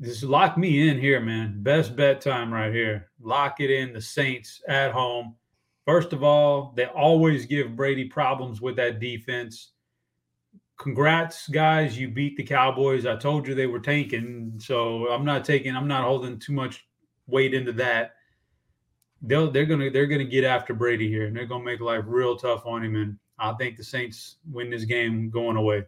just 0.03 0.23
lock 0.23 0.59
me 0.59 0.87
in 0.90 0.99
here, 0.99 1.21
man. 1.21 1.62
Best 1.62 1.97
bet 1.97 2.21
time 2.21 2.53
right 2.53 2.75
here. 2.75 3.09
Lock 3.23 3.61
it 3.61 3.71
in. 3.71 3.95
The 3.95 4.03
Saints 4.03 4.61
at 4.69 4.93
home. 4.93 5.35
First 5.87 6.12
of 6.12 6.23
all, 6.23 6.75
they 6.77 6.85
always 6.85 7.47
give 7.47 7.75
Brady 7.75 8.05
problems 8.05 8.61
with 8.61 8.77
that 8.77 9.01
defense 9.01 9.71
congrats, 10.76 11.48
guys. 11.48 11.98
You 11.98 12.08
beat 12.08 12.37
the 12.37 12.42
Cowboys. 12.42 13.06
I 13.06 13.16
told 13.16 13.46
you 13.46 13.54
they 13.54 13.66
were 13.66 13.80
tanking. 13.80 14.54
So 14.58 15.08
I'm 15.10 15.24
not 15.24 15.44
taking, 15.44 15.76
I'm 15.76 15.88
not 15.88 16.04
holding 16.04 16.38
too 16.38 16.52
much 16.52 16.87
weight 17.26 17.54
into 17.54 17.72
that. 17.72 18.14
They'll, 19.22 19.50
they're 19.50 19.66
gonna 19.66 19.90
they're 19.90 20.06
gonna 20.06 20.24
get 20.24 20.44
after 20.44 20.74
Brady 20.74 21.08
here, 21.08 21.26
and 21.26 21.37
they're 21.37 21.46
gonna 21.46 21.64
make 21.64 21.80
life 21.80 22.04
real 22.06 22.37
tough 22.37 22.66
on 22.66 22.84
him. 22.84 22.96
And 22.96 23.18
I 23.38 23.52
think 23.54 23.76
the 23.76 23.84
Saints 23.84 24.37
win 24.50 24.68
this 24.68 24.84
game 24.84 25.30
going 25.30 25.56
away. 25.56 25.84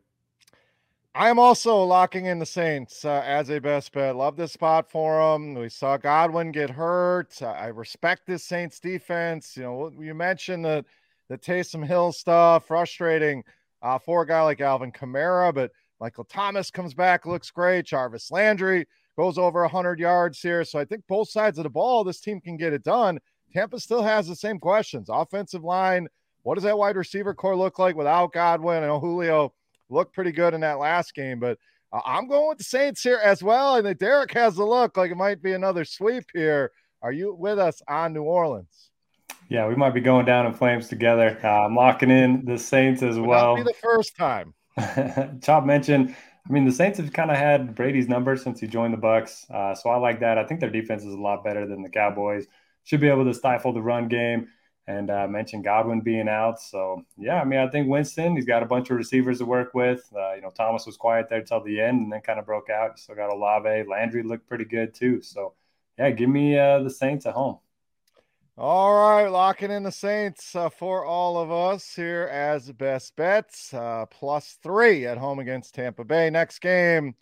I 1.14 1.30
am 1.30 1.38
also 1.38 1.82
locking 1.82 2.26
in 2.26 2.38
the 2.38 2.46
Saints 2.46 3.04
uh, 3.04 3.22
as 3.24 3.50
a 3.50 3.58
best 3.58 3.92
bet. 3.92 4.16
Love 4.16 4.36
this 4.36 4.52
spot 4.52 4.90
for 4.90 5.32
them. 5.32 5.54
We 5.54 5.70
saw 5.70 5.96
Godwin 5.96 6.52
get 6.52 6.68
hurt. 6.68 7.42
I 7.42 7.68
respect 7.68 8.26
this 8.26 8.44
Saints 8.44 8.80
defense. 8.80 9.56
You 9.56 9.62
know, 9.62 9.92
you 9.98 10.14
mentioned 10.14 10.64
the 10.64 10.84
the 11.28 11.36
Taysom 11.36 11.86
Hill 11.86 12.12
stuff, 12.12 12.66
frustrating 12.66 13.44
uh, 13.82 13.98
for 13.98 14.22
a 14.22 14.26
guy 14.26 14.42
like 14.42 14.60
Alvin 14.60 14.92
Kamara, 14.92 15.54
but 15.54 15.70
Michael 16.00 16.24
Thomas 16.24 16.70
comes 16.70 16.94
back, 16.94 17.26
looks 17.26 17.50
great. 17.50 17.86
Jarvis 17.86 18.30
Landry 18.30 18.86
goes 19.16 19.38
over 19.38 19.62
100 19.62 19.98
yards 19.98 20.40
here. 20.40 20.64
So 20.64 20.78
I 20.78 20.84
think 20.84 21.04
both 21.08 21.30
sides 21.30 21.58
of 21.58 21.64
the 21.64 21.70
ball, 21.70 22.04
this 22.04 22.20
team 22.20 22.40
can 22.40 22.56
get 22.56 22.72
it 22.72 22.82
done. 22.82 23.18
Tampa 23.52 23.80
still 23.80 24.02
has 24.02 24.26
the 24.26 24.36
same 24.36 24.58
questions. 24.58 25.08
Offensive 25.10 25.64
line, 25.64 26.08
what 26.42 26.54
does 26.54 26.64
that 26.64 26.76
wide 26.76 26.96
receiver 26.96 27.34
core 27.34 27.56
look 27.56 27.78
like 27.78 27.96
without 27.96 28.32
Godwin? 28.32 28.82
I 28.82 28.86
know 28.86 29.00
Julio 29.00 29.52
looked 29.88 30.14
pretty 30.14 30.32
good 30.32 30.52
in 30.52 30.60
that 30.60 30.78
last 30.78 31.14
game, 31.14 31.40
but 31.40 31.58
uh, 31.92 32.00
I'm 32.04 32.28
going 32.28 32.48
with 32.48 32.58
the 32.58 32.64
Saints 32.64 33.02
here 33.02 33.20
as 33.22 33.42
well. 33.42 33.76
And 33.76 33.98
Derek 33.98 34.32
has 34.34 34.56
the 34.56 34.64
look 34.64 34.96
like 34.96 35.10
it 35.10 35.16
might 35.16 35.42
be 35.42 35.52
another 35.52 35.84
sweep 35.84 36.24
here. 36.34 36.72
Are 37.02 37.12
you 37.12 37.34
with 37.34 37.58
us 37.58 37.80
on 37.88 38.12
New 38.12 38.22
Orleans? 38.22 38.90
Yeah, 39.48 39.68
we 39.68 39.76
might 39.76 39.94
be 39.94 40.00
going 40.00 40.26
down 40.26 40.46
in 40.46 40.54
flames 40.54 40.88
together. 40.88 41.38
Uh, 41.42 41.66
I'm 41.66 41.76
locking 41.76 42.10
in 42.10 42.44
the 42.44 42.58
Saints 42.58 43.02
as 43.02 43.16
Would 43.16 43.28
well. 43.28 43.56
Not 43.56 43.64
be 43.64 43.72
the 43.72 43.78
first 43.80 44.16
time. 44.16 44.54
Chop 45.42 45.64
mentioned. 45.64 46.14
I 46.48 46.52
mean, 46.52 46.64
the 46.64 46.72
Saints 46.72 46.98
have 46.98 47.12
kind 47.12 47.30
of 47.30 47.36
had 47.36 47.74
Brady's 47.74 48.08
number 48.08 48.36
since 48.36 48.60
he 48.60 48.66
joined 48.66 48.94
the 48.94 48.98
Bucs, 48.98 49.50
uh, 49.50 49.74
so 49.74 49.90
I 49.90 49.96
like 49.96 50.20
that. 50.20 50.38
I 50.38 50.44
think 50.44 50.60
their 50.60 50.70
defense 50.70 51.02
is 51.04 51.14
a 51.14 51.18
lot 51.18 51.44
better 51.44 51.66
than 51.66 51.82
the 51.82 51.88
Cowboys. 51.88 52.46
Should 52.84 53.00
be 53.00 53.08
able 53.08 53.24
to 53.24 53.34
stifle 53.34 53.72
the 53.72 53.82
run 53.82 54.08
game. 54.08 54.48
And 54.88 55.10
uh, 55.10 55.26
mentioned 55.26 55.64
Godwin 55.64 56.00
being 56.00 56.28
out, 56.28 56.60
so 56.60 57.04
yeah. 57.18 57.40
I 57.40 57.44
mean, 57.44 57.58
I 57.58 57.68
think 57.68 57.88
Winston. 57.88 58.36
He's 58.36 58.44
got 58.44 58.62
a 58.62 58.66
bunch 58.66 58.88
of 58.88 58.96
receivers 58.96 59.38
to 59.38 59.44
work 59.44 59.74
with. 59.74 60.08
Uh, 60.14 60.34
you 60.34 60.42
know, 60.42 60.50
Thomas 60.50 60.86
was 60.86 60.96
quiet 60.96 61.28
there 61.28 61.42
till 61.42 61.60
the 61.60 61.80
end, 61.80 62.02
and 62.02 62.12
then 62.12 62.20
kind 62.20 62.38
of 62.38 62.46
broke 62.46 62.70
out. 62.70 62.96
Still 62.96 63.16
got 63.16 63.32
Olave. 63.32 63.82
Landry 63.90 64.22
looked 64.22 64.48
pretty 64.48 64.64
good 64.64 64.94
too. 64.94 65.22
So 65.22 65.54
yeah, 65.98 66.10
give 66.10 66.28
me 66.28 66.56
uh, 66.56 66.84
the 66.84 66.90
Saints 66.90 67.26
at 67.26 67.34
home. 67.34 67.58
All 68.58 68.94
right, 68.94 69.28
locking 69.28 69.70
in 69.70 69.82
the 69.82 69.92
Saints 69.92 70.56
uh, 70.56 70.70
for 70.70 71.04
all 71.04 71.36
of 71.36 71.52
us 71.52 71.94
here 71.94 72.26
as 72.32 72.72
best 72.72 73.14
bets. 73.14 73.74
Uh, 73.74 74.06
plus 74.10 74.56
three 74.62 75.04
at 75.04 75.18
home 75.18 75.40
against 75.40 75.74
Tampa 75.74 76.04
Bay. 76.04 76.30
Next 76.30 76.60
game, 76.60 77.14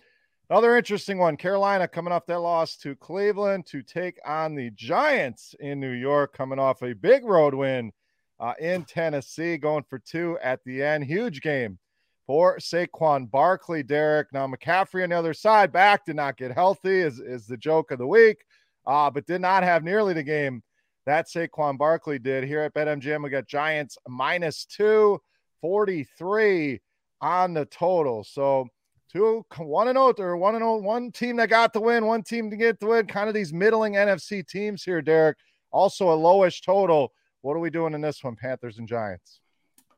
another 0.49 0.77
interesting 0.77 1.19
one. 1.19 1.37
Carolina 1.37 1.89
coming 1.89 2.13
off 2.13 2.25
their 2.25 2.39
loss 2.39 2.77
to 2.77 2.95
Cleveland 2.95 3.67
to 3.67 3.83
take 3.83 4.17
on 4.25 4.55
the 4.55 4.71
Giants 4.77 5.57
in 5.59 5.81
New 5.81 5.91
York, 5.91 6.37
coming 6.37 6.61
off 6.61 6.85
a 6.85 6.93
big 6.93 7.25
road 7.25 7.53
win 7.53 7.91
uh, 8.39 8.55
in 8.61 8.85
Tennessee, 8.85 9.57
going 9.57 9.83
for 9.91 9.99
two 9.99 10.39
at 10.41 10.61
the 10.65 10.85
end. 10.85 11.03
Huge 11.03 11.41
game 11.41 11.81
for 12.29 12.59
Saquon 12.59 13.29
Barkley, 13.29 13.83
Derek. 13.83 14.29
Now, 14.33 14.47
McCaffrey 14.47 15.03
on 15.03 15.11
the 15.11 15.19
other 15.19 15.35
side, 15.35 15.73
back 15.73 16.05
did 16.05 16.15
not 16.15 16.37
get 16.37 16.53
healthy, 16.53 17.01
is, 17.01 17.19
is 17.19 17.49
the 17.49 17.57
joke 17.57 17.91
of 17.91 17.99
the 17.99 18.07
week, 18.07 18.45
uh, 18.87 19.11
but 19.11 19.27
did 19.27 19.41
not 19.41 19.65
have 19.65 19.83
nearly 19.83 20.15
the 20.15 20.23
game 20.23 20.63
that 21.07 21.29
Saquon 21.29 21.79
Barkley 21.79 22.19
did. 22.19 22.45
Here 22.45 22.61
at 22.61 22.75
BetMGM, 22.75 23.23
we 23.23 23.31
got 23.31 23.47
Giants 23.47 23.97
minus 24.09 24.65
243 24.67 26.81
on 27.21 27.55
the 27.55 27.65
total. 27.67 28.25
So 28.25 28.69
two 29.13 29.45
one 29.57 29.89
and 29.89 29.99
oh, 29.99 30.15
or 30.19 30.37
one 30.37 30.55
and. 30.55 30.65
Oh, 30.65 30.77
one 30.77 31.13
team 31.13 31.37
that 31.37 31.49
got 31.49 31.73
the 31.73 31.81
win, 31.81 32.07
one 32.07 32.23
team 32.23 32.51
to 32.51 32.57
get 32.57 32.81
the 32.81 32.87
win. 32.87 33.07
Kind 33.07 33.29
of 33.29 33.35
these 33.35 33.53
middling 33.53 33.95
NFC 33.95 34.47
teams 34.47 34.83
here, 34.83 35.03
Derek. 35.03 35.39
Also 35.71 36.11
a 36.11 36.17
lowish 36.17 36.65
total. 36.65 37.13
What 37.43 37.57
are 37.57 37.61
we 37.61 37.71
doing 37.71 37.95
in 37.95 38.01
this 38.01 38.25
one, 38.25 38.37
Panthers 38.37 38.79
and 38.79 38.89
Giants? 38.89 39.41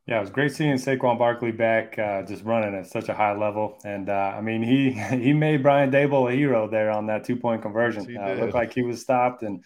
Yeah, 0.07 0.19
it 0.19 0.21
was 0.21 0.31
great 0.31 0.53
seeing 0.53 0.77
Saquon 0.77 1.19
Barkley 1.19 1.51
back, 1.51 1.99
uh, 1.99 2.23
just 2.23 2.45
running 2.45 2.77
at 2.77 2.87
such 2.87 3.09
a 3.09 3.15
high 3.15 3.37
level. 3.37 3.77
And 3.85 4.09
uh, 4.09 4.35
I 4.37 4.41
mean, 4.41 4.63
he 4.63 4.93
he 4.93 5.33
made 5.33 5.63
Brian 5.63 5.91
Daboll 5.91 6.33
a 6.33 6.35
hero 6.35 6.69
there 6.69 6.91
on 6.91 7.07
that 7.07 7.25
two 7.25 7.37
point 7.37 7.63
conversion. 7.63 8.07
Yes, 8.09 8.39
uh, 8.39 8.41
looked 8.41 8.55
like 8.55 8.73
he 8.73 8.83
was 8.83 9.01
stopped 9.01 9.43
and 9.43 9.65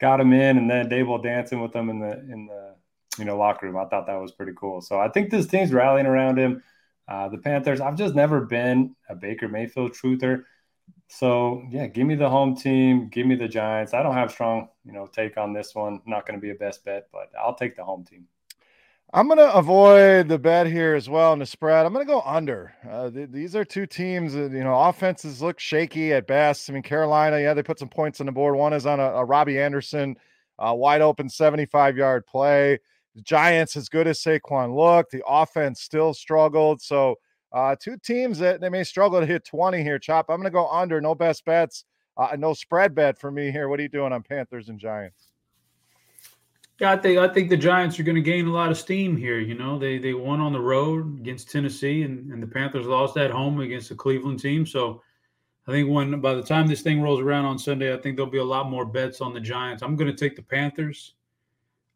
got 0.00 0.20
him 0.20 0.32
in, 0.32 0.58
and 0.58 0.70
then 0.70 0.88
Daboll 0.88 1.22
dancing 1.22 1.60
with 1.60 1.72
them 1.72 1.90
in 1.90 2.00
the 2.00 2.12
in 2.12 2.46
the 2.46 2.74
you 3.18 3.24
know 3.24 3.36
locker 3.36 3.66
room. 3.66 3.76
I 3.76 3.84
thought 3.86 4.06
that 4.06 4.20
was 4.20 4.32
pretty 4.32 4.52
cool. 4.56 4.80
So 4.80 4.98
I 4.98 5.08
think 5.08 5.30
this 5.30 5.46
team's 5.46 5.72
rallying 5.72 6.06
around 6.06 6.38
him. 6.38 6.62
Uh, 7.08 7.28
the 7.28 7.38
Panthers. 7.38 7.80
I've 7.80 7.96
just 7.96 8.14
never 8.14 8.40
been 8.40 8.94
a 9.08 9.14
Baker 9.14 9.48
Mayfield 9.48 9.92
truther. 9.92 10.44
So 11.08 11.64
yeah, 11.70 11.86
give 11.86 12.06
me 12.06 12.14
the 12.14 12.30
home 12.30 12.56
team. 12.56 13.08
Give 13.08 13.26
me 13.26 13.34
the 13.34 13.48
Giants. 13.48 13.94
I 13.94 14.02
don't 14.02 14.14
have 14.14 14.30
strong 14.30 14.68
you 14.84 14.92
know 14.92 15.06
take 15.06 15.36
on 15.36 15.52
this 15.52 15.74
one. 15.74 16.00
Not 16.06 16.26
going 16.26 16.38
to 16.38 16.42
be 16.42 16.50
a 16.50 16.54
best 16.54 16.84
bet, 16.84 17.08
but 17.12 17.30
I'll 17.38 17.54
take 17.54 17.76
the 17.76 17.84
home 17.84 18.04
team. 18.04 18.26
I'm 19.12 19.26
going 19.26 19.38
to 19.38 19.52
avoid 19.54 20.28
the 20.28 20.38
bet 20.38 20.68
here 20.68 20.94
as 20.94 21.08
well 21.08 21.32
in 21.32 21.40
the 21.40 21.46
spread. 21.46 21.84
I'm 21.84 21.92
going 21.92 22.06
to 22.06 22.12
go 22.12 22.22
under. 22.24 22.72
Uh, 22.88 23.10
th- 23.10 23.30
these 23.32 23.56
are 23.56 23.64
two 23.64 23.84
teams 23.84 24.34
that, 24.34 24.52
you 24.52 24.62
know, 24.62 24.80
offenses 24.80 25.42
look 25.42 25.58
shaky 25.58 26.12
at 26.12 26.28
best. 26.28 26.70
I 26.70 26.74
mean, 26.74 26.84
Carolina, 26.84 27.40
yeah, 27.40 27.52
they 27.52 27.62
put 27.64 27.80
some 27.80 27.88
points 27.88 28.20
on 28.20 28.26
the 28.26 28.32
board. 28.32 28.54
One 28.54 28.72
is 28.72 28.86
on 28.86 29.00
a, 29.00 29.06
a 29.06 29.24
Robbie 29.24 29.58
Anderson, 29.58 30.14
uh, 30.60 30.74
wide 30.76 31.00
open 31.00 31.28
75 31.28 31.96
yard 31.96 32.24
play. 32.24 32.78
The 33.16 33.22
Giants, 33.22 33.76
as 33.76 33.88
good 33.88 34.06
as 34.06 34.20
Saquon 34.20 34.76
looked, 34.76 35.10
the 35.10 35.24
offense 35.26 35.80
still 35.80 36.14
struggled. 36.14 36.80
So, 36.80 37.16
uh, 37.52 37.74
two 37.80 37.96
teams 38.04 38.38
that 38.38 38.60
they 38.60 38.68
may 38.68 38.84
struggle 38.84 39.18
to 39.18 39.26
hit 39.26 39.44
20 39.44 39.82
here, 39.82 39.98
Chop. 39.98 40.26
I'm 40.28 40.36
going 40.36 40.44
to 40.44 40.50
go 40.50 40.68
under. 40.68 41.00
No 41.00 41.16
best 41.16 41.44
bets, 41.44 41.84
uh, 42.16 42.36
no 42.38 42.54
spread 42.54 42.94
bet 42.94 43.18
for 43.18 43.32
me 43.32 43.50
here. 43.50 43.68
What 43.68 43.80
are 43.80 43.82
you 43.82 43.88
doing 43.88 44.12
on 44.12 44.22
Panthers 44.22 44.68
and 44.68 44.78
Giants? 44.78 45.32
Yeah, 46.80 46.92
I 46.92 46.96
think 46.96 47.18
I 47.18 47.28
think 47.28 47.50
the 47.50 47.58
Giants 47.58 48.00
are 48.00 48.02
going 48.04 48.16
to 48.16 48.22
gain 48.22 48.46
a 48.46 48.52
lot 48.52 48.70
of 48.70 48.78
steam 48.78 49.14
here. 49.14 49.38
You 49.38 49.54
know, 49.54 49.78
they 49.78 49.98
they 49.98 50.14
won 50.14 50.40
on 50.40 50.54
the 50.54 50.60
road 50.60 51.20
against 51.20 51.50
Tennessee, 51.50 52.02
and, 52.02 52.32
and 52.32 52.42
the 52.42 52.46
Panthers 52.46 52.86
lost 52.86 53.18
at 53.18 53.30
home 53.30 53.60
against 53.60 53.90
the 53.90 53.94
Cleveland 53.94 54.40
team. 54.40 54.64
So 54.64 55.02
I 55.68 55.72
think 55.72 55.90
when 55.90 56.22
by 56.22 56.32
the 56.32 56.42
time 56.42 56.66
this 56.66 56.80
thing 56.80 57.02
rolls 57.02 57.20
around 57.20 57.44
on 57.44 57.58
Sunday, 57.58 57.92
I 57.92 57.98
think 57.98 58.16
there'll 58.16 58.30
be 58.30 58.38
a 58.38 58.44
lot 58.44 58.70
more 58.70 58.86
bets 58.86 59.20
on 59.20 59.34
the 59.34 59.40
Giants. 59.40 59.82
I'm 59.82 59.94
going 59.94 60.10
to 60.10 60.16
take 60.16 60.36
the 60.36 60.42
Panthers. 60.42 61.14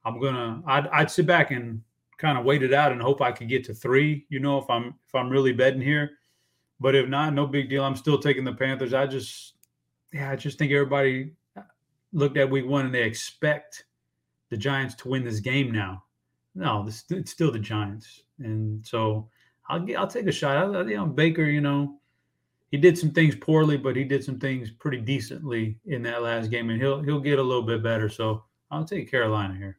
I'm 0.04 0.20
gonna 0.20 0.62
I'd, 0.66 0.86
I'd 0.88 1.10
sit 1.10 1.26
back 1.26 1.50
and 1.50 1.82
kind 2.18 2.36
of 2.36 2.44
wait 2.44 2.62
it 2.62 2.74
out 2.74 2.92
and 2.92 3.00
hope 3.00 3.22
I 3.22 3.32
could 3.32 3.48
get 3.48 3.64
to 3.64 3.74
three. 3.74 4.26
You 4.28 4.38
know, 4.38 4.58
if 4.58 4.68
I'm 4.68 4.94
if 5.08 5.14
I'm 5.14 5.30
really 5.30 5.52
betting 5.52 5.80
here, 5.80 6.18
but 6.78 6.94
if 6.94 7.08
not, 7.08 7.32
no 7.32 7.46
big 7.46 7.70
deal. 7.70 7.84
I'm 7.84 7.96
still 7.96 8.18
taking 8.18 8.44
the 8.44 8.52
Panthers. 8.52 8.92
I 8.92 9.06
just 9.06 9.54
yeah, 10.12 10.30
I 10.30 10.36
just 10.36 10.58
think 10.58 10.72
everybody 10.72 11.30
looked 12.12 12.36
at 12.36 12.50
week 12.50 12.66
one 12.66 12.84
and 12.84 12.94
they 12.94 13.02
expect 13.02 13.86
the 14.54 14.58
Giants 14.58 14.94
to 14.94 15.08
win 15.08 15.24
this 15.24 15.40
game 15.40 15.72
now. 15.72 16.04
No, 16.54 16.84
this, 16.86 17.02
it's 17.10 17.32
still 17.32 17.50
the 17.50 17.58
Giants, 17.58 18.22
and 18.38 18.86
so 18.86 19.28
I'll 19.68 19.80
get, 19.80 19.98
I'll 19.98 20.06
take 20.06 20.28
a 20.28 20.32
shot. 20.32 20.56
I, 20.56 20.82
you 20.82 20.96
know, 20.96 21.06
Baker, 21.06 21.42
you 21.42 21.60
know, 21.60 21.98
he 22.70 22.76
did 22.76 22.96
some 22.96 23.10
things 23.10 23.34
poorly, 23.34 23.76
but 23.76 23.96
he 23.96 24.04
did 24.04 24.22
some 24.22 24.38
things 24.38 24.70
pretty 24.70 24.98
decently 24.98 25.76
in 25.86 26.02
that 26.02 26.22
last 26.22 26.52
game, 26.52 26.70
and 26.70 26.80
he'll 26.80 27.02
he'll 27.02 27.18
get 27.18 27.40
a 27.40 27.42
little 27.42 27.64
bit 27.64 27.82
better. 27.82 28.08
So 28.08 28.44
I'll 28.70 28.84
take 28.84 29.10
Carolina 29.10 29.56
here. 29.56 29.78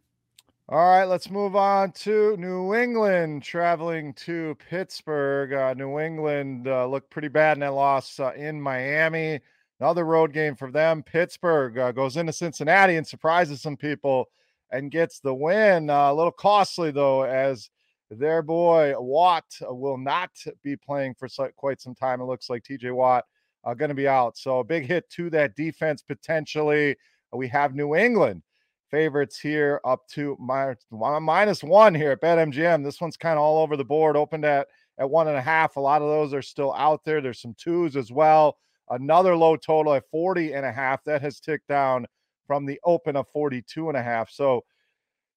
All 0.67 0.79
right, 0.79 1.05
let's 1.05 1.29
move 1.29 1.55
on 1.55 1.93
to 1.93 2.35
New 2.35 2.75
England 2.75 3.43
traveling 3.43 4.13
to 4.15 4.57
Pittsburgh. 4.69 5.53
Uh, 5.53 5.73
New 5.75 5.99
England 5.99 6.67
uh, 6.67 6.85
looked 6.87 7.09
pretty 7.09 7.29
bad 7.29 7.55
in 7.55 7.61
that 7.61 7.73
loss 7.73 8.19
uh, 8.19 8.33
in 8.35 8.59
Miami. 8.59 9.39
Another 9.79 10.03
road 10.03 10.33
game 10.33 10.55
for 10.55 10.71
them. 10.71 11.03
Pittsburgh 11.03 11.77
uh, 11.77 11.91
goes 11.93 12.17
into 12.17 12.33
Cincinnati 12.33 12.95
and 12.95 13.05
surprises 13.05 13.61
some 13.61 13.77
people 13.77 14.29
and 14.71 14.91
gets 14.91 15.19
the 15.19 15.33
win. 15.33 15.89
Uh, 15.89 16.11
a 16.11 16.13
little 16.13 16.31
costly, 16.31 16.91
though, 16.91 17.23
as 17.23 17.69
their 18.09 18.41
boy 18.41 18.93
Watt 18.97 19.45
will 19.61 19.97
not 19.97 20.31
be 20.63 20.75
playing 20.75 21.15
for 21.15 21.27
quite 21.55 21.81
some 21.81 21.95
time. 21.95 22.21
It 22.21 22.25
looks 22.25 22.49
like 22.49 22.63
TJ 22.63 22.93
Watt 22.93 23.25
uh, 23.63 23.73
going 23.73 23.89
to 23.89 23.95
be 23.95 24.07
out. 24.07 24.37
So 24.37 24.59
a 24.59 24.63
big 24.63 24.85
hit 24.85 25.09
to 25.11 25.29
that 25.31 25.55
defense 25.55 26.01
potentially. 26.01 26.95
We 27.33 27.47
have 27.49 27.75
New 27.75 27.95
England 27.95 28.43
favorites 28.91 29.39
here 29.39 29.81
up 29.83 30.07
to 30.09 30.37
minus, 30.39 30.85
minus 30.91 31.63
one 31.63 31.95
here 31.95 32.11
at 32.11 32.21
BetMGM. 32.21 32.83
This 32.83 33.01
one's 33.01 33.17
kind 33.17 33.37
of 33.37 33.43
all 33.43 33.61
over 33.61 33.75
the 33.75 33.83
board, 33.83 34.15
opened 34.15 34.45
at 34.45 34.67
at 34.97 35.09
one 35.09 35.27
and 35.27 35.37
a 35.37 35.41
half. 35.41 35.75
A 35.75 35.79
lot 35.79 36.01
of 36.01 36.07
those 36.07 36.33
are 36.33 36.41
still 36.41 36.73
out 36.73 37.03
there. 37.03 37.21
There's 37.21 37.41
some 37.41 37.55
twos 37.57 37.95
as 37.95 38.11
well. 38.11 38.57
Another 38.89 39.35
low 39.35 39.57
total 39.57 39.93
at 39.93 40.09
40 40.09 40.53
and 40.53 40.65
a 40.65 40.71
half. 40.71 41.03
That 41.03 41.21
has 41.21 41.39
ticked 41.39 41.67
down 41.67 42.05
from 42.47 42.65
the 42.65 42.79
open 42.83 43.15
of 43.15 43.27
42 43.33 43.89
and 43.89 43.97
a 43.97 44.03
half. 44.03 44.29
So, 44.29 44.63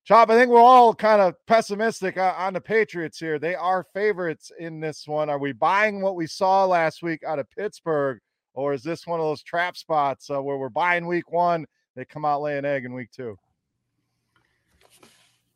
Chop, 0.05 0.31
I 0.31 0.37
think 0.37 0.51
we're 0.51 0.61
all 0.61 0.95
kind 0.95 1.21
of 1.21 1.35
pessimistic 1.47 2.17
on 2.17 2.55
the 2.55 2.61
Patriots 2.61 3.19
here. 3.19 3.39
They 3.39 3.55
are 3.55 3.85
favorites 3.93 4.51
in 4.59 4.81
this 4.81 5.07
one. 5.07 5.29
Are 5.29 5.39
we 5.39 5.53
buying 5.53 6.01
what 6.01 6.17
we 6.17 6.27
saw 6.27 6.65
last 6.65 7.03
week 7.03 7.23
out 7.25 7.39
of 7.39 7.51
Pittsburgh, 7.51 8.19
or 8.55 8.73
is 8.73 8.83
this 8.83 9.07
one 9.07 9.21
of 9.21 9.27
those 9.27 9.43
trap 9.43 9.77
spots 9.77 10.31
uh, 10.31 10.43
where 10.43 10.57
we're 10.57 10.71
buying 10.71 11.07
week 11.07 11.31
one? 11.31 11.67
They 11.95 12.07
come 12.07 12.25
out 12.25 12.41
laying 12.41 12.65
egg 12.65 12.85
in 12.87 12.95
week 12.95 13.11
two. 13.11 13.37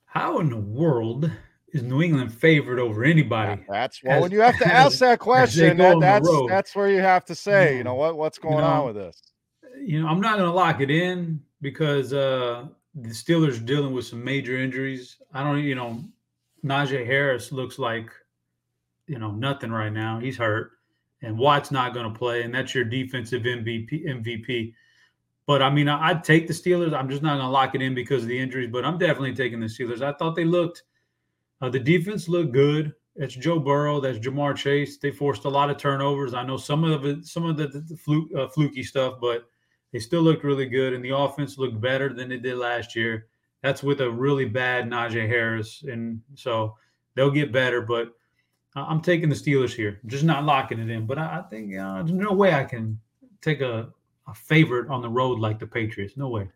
How 0.05 0.41
in 0.41 0.51
the 0.51 0.59
world 0.59 1.31
is 1.73 1.83
New 1.83 2.03
England 2.03 2.35
favored 2.35 2.79
over 2.79 3.05
anybody? 3.05 3.63
Yeah, 3.63 3.67
that's 3.69 4.03
well, 4.05 4.17
as, 4.17 4.23
when 4.23 4.33
you 4.33 4.41
have 4.41 4.59
to 4.59 4.67
ask 4.73 4.99
that 4.99 5.19
question, 5.19 5.79
that, 5.79 5.99
that's 6.01 6.29
that's 6.49 6.77
where 6.77 6.91
you 6.91 7.01
have 7.01 7.25
to 7.25 7.35
say, 7.35 7.79
you 7.79 7.85
know, 7.85 7.95
what 7.95 8.19
what's 8.19 8.39
going 8.39 8.57
you 8.57 8.61
know, 8.61 8.67
on 8.67 8.87
with 8.87 8.97
this. 8.97 9.32
You 9.79 10.03
know, 10.03 10.09
I'm 10.09 10.21
not 10.21 10.39
going 10.39 10.51
to 10.51 10.55
lock 10.55 10.81
it 10.81 10.91
in 10.91 11.41
because 11.61 12.13
uh 12.13 12.67
the 12.95 13.09
Steelers 13.09 13.57
are 13.57 13.65
dealing 13.65 13.95
with 13.95 14.05
some 14.05 14.23
major 14.23 14.59
injuries. 14.59 15.17
I 15.33 15.43
don't, 15.43 15.63
you 15.63 15.75
know, 15.75 16.05
Najee 16.65 17.07
Harris 17.07 17.51
looks 17.51 17.79
like, 17.79 18.11
you 19.07 19.19
know, 19.19 19.31
nothing 19.31 19.71
right 19.71 19.93
now. 19.93 20.21
He's 20.21 20.37
hurt, 20.37 20.73
and 21.23 21.39
Watt's 21.39 21.71
not 21.71 21.95
going 21.95 22.13
to 22.13 22.19
play, 22.19 22.43
and 22.43 22.55
that's 22.55 22.75
your 22.75 22.85
defensive 22.85 23.43
MVP. 23.43 24.07
MVP. 24.07 24.75
But 25.47 25.63
I 25.63 25.71
mean, 25.71 25.89
I'd 25.89 26.23
take 26.23 26.47
the 26.47 26.53
Steelers. 26.53 26.95
I'm 26.95 27.09
just 27.09 27.23
not 27.23 27.35
going 27.37 27.47
to 27.47 27.49
lock 27.49 27.75
it 27.75 27.83
in 27.83 27.95
because 27.95 28.23
of 28.23 28.29
the 28.29 28.39
injuries, 28.39 28.71
but 28.71 28.85
I'm 28.85 28.99
definitely 28.99 29.35
taking 29.35 29.61
the 29.61 29.67
Steelers. 29.67 30.03
I 30.03 30.13
thought 30.13 30.37
they 30.37 30.45
looked, 30.45 30.83
uh, 31.61 31.69
the 31.69 31.81
defense 31.81 32.29
looked 32.29 32.53
good. 32.53 32.95
That's 33.17 33.35
Joe 33.35 33.59
Burrow. 33.59 34.01
That's 34.01 34.19
Ja'Marr 34.19 34.57
Chase. 34.57 34.99
They 34.99 35.11
forced 35.11 35.45
a 35.45 35.49
lot 35.49 35.69
of 35.69 35.77
turnovers. 35.77 36.33
I 36.33 36.45
know 36.45 36.57
some 36.57 36.85
of 36.85 37.05
it, 37.05 37.27
some 37.27 37.45
of 37.45 37.57
the, 37.57 37.67
the 37.67 37.97
fluke, 37.97 38.31
uh, 38.37 38.49
fluky 38.49 38.83
stuff, 38.83 39.19
but 39.21 39.51
they 39.93 39.99
still 39.99 40.23
looked 40.23 40.45
really 40.45 40.67
good, 40.67 40.93
and 40.93 41.05
the 41.05 41.17
offense 41.17 41.59
looked 41.59 41.81
better 41.81 42.13
than 42.13 42.33
it 42.33 42.43
did 42.43 42.57
last 42.57 42.97
year. 42.97 43.27
That's 43.63 43.83
with 43.83 44.01
a 44.01 44.11
really 44.11 44.47
bad 44.47 44.87
Najee 44.87 45.29
Harris, 45.29 45.85
and 45.87 46.21
so 46.35 46.77
they'll 47.15 47.31
get 47.31 47.53
better. 47.53 47.81
But 47.81 48.13
I'm 48.75 49.01
taking 49.01 49.29
the 49.29 49.35
Steelers 49.35 49.75
here, 49.75 50.01
just 50.07 50.25
not 50.25 50.45
locking 50.45 50.79
it 50.81 50.91
in. 50.91 51.07
But 51.07 51.19
I, 51.19 51.43
think 51.51 51.77
uh, 51.77 52.03
there's 52.03 52.13
no 52.13 52.33
way 52.33 52.55
I 52.55 52.65
can 52.65 52.99
take 53.41 53.61
a 53.61 53.93
a 54.29 54.35
favorite 54.35 54.89
on 54.89 55.03
the 55.03 55.09
road 55.09 55.39
like 55.39 55.59
the 55.59 55.67
Patriots. 55.67 56.17
No 56.17 56.29
way. 56.29 56.49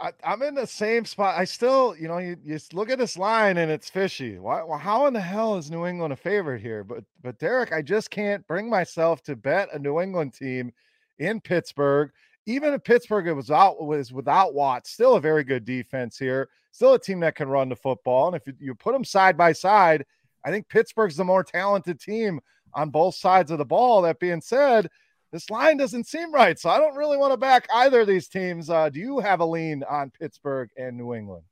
I, 0.00 0.12
am 0.24 0.42
in 0.42 0.54
the 0.54 0.66
same 0.66 1.04
spot. 1.04 1.38
I 1.38 1.44
still, 1.44 1.94
you 1.96 2.08
know, 2.08 2.18
you, 2.18 2.36
you 2.42 2.58
look 2.72 2.90
at 2.90 2.98
this 2.98 3.16
line 3.16 3.58
and 3.58 3.70
it's 3.70 3.88
fishy. 3.88 4.38
Why, 4.38 4.62
well, 4.62 4.78
how 4.78 5.06
in 5.06 5.14
the 5.14 5.20
hell 5.20 5.56
is 5.56 5.70
New 5.70 5.86
England 5.86 6.12
a 6.12 6.16
favorite 6.16 6.60
here? 6.60 6.82
But, 6.82 7.04
but 7.22 7.38
Derek, 7.38 7.72
I 7.72 7.82
just 7.82 8.10
can't 8.10 8.46
bring 8.48 8.68
myself 8.68 9.22
to 9.24 9.36
bet 9.36 9.72
a 9.72 9.78
New 9.78 10.00
England 10.00 10.34
team 10.34 10.72
in 11.18 11.40
Pittsburgh. 11.40 12.10
Even 12.46 12.74
if 12.74 12.82
Pittsburgh 12.82 13.34
was 13.36 13.50
out 13.50 13.84
was 13.84 14.12
without 14.12 14.54
Watt, 14.54 14.86
still 14.86 15.14
a 15.14 15.20
very 15.20 15.44
good 15.44 15.64
defense 15.64 16.18
here. 16.18 16.48
Still 16.72 16.94
a 16.94 16.98
team 16.98 17.20
that 17.20 17.36
can 17.36 17.48
run 17.48 17.68
the 17.68 17.76
football. 17.76 18.28
And 18.28 18.36
if 18.36 18.46
you, 18.46 18.54
you 18.58 18.74
put 18.74 18.92
them 18.92 19.04
side 19.04 19.36
by 19.36 19.52
side, 19.52 20.04
I 20.44 20.50
think 20.50 20.68
Pittsburgh's 20.68 21.16
the 21.16 21.24
more 21.24 21.44
talented 21.44 22.00
team 22.00 22.40
on 22.74 22.90
both 22.90 23.14
sides 23.14 23.50
of 23.50 23.58
the 23.58 23.64
ball. 23.64 24.02
That 24.02 24.18
being 24.18 24.40
said, 24.40 24.88
this 25.32 25.50
line 25.50 25.76
doesn't 25.76 26.06
seem 26.06 26.32
right. 26.32 26.58
So 26.58 26.68
I 26.68 26.78
don't 26.78 26.96
really 26.96 27.16
want 27.16 27.32
to 27.32 27.36
back 27.36 27.66
either 27.74 28.00
of 28.00 28.06
these 28.06 28.28
teams. 28.28 28.70
Uh, 28.70 28.88
do 28.88 29.00
you 29.00 29.18
have 29.20 29.40
a 29.40 29.46
lean 29.46 29.82
on 29.88 30.10
Pittsburgh 30.10 30.70
and 30.76 30.96
New 30.96 31.14
England? 31.14 31.44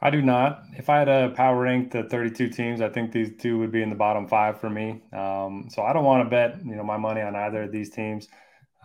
I 0.00 0.10
do 0.10 0.22
not. 0.22 0.62
If 0.76 0.88
I 0.88 0.98
had 0.98 1.08
a 1.08 1.30
power 1.30 1.60
rank 1.60 1.90
the 1.90 2.04
32 2.04 2.50
teams, 2.50 2.80
I 2.80 2.88
think 2.88 3.10
these 3.10 3.32
two 3.36 3.58
would 3.58 3.72
be 3.72 3.82
in 3.82 3.90
the 3.90 3.96
bottom 3.96 4.28
five 4.28 4.60
for 4.60 4.70
me. 4.70 5.02
Um, 5.12 5.68
so 5.70 5.82
I 5.82 5.92
don't 5.92 6.04
want 6.04 6.24
to 6.24 6.30
bet, 6.30 6.64
you 6.64 6.76
know, 6.76 6.84
my 6.84 6.96
money 6.96 7.20
on 7.20 7.34
either 7.34 7.64
of 7.64 7.72
these 7.72 7.90
teams. 7.90 8.28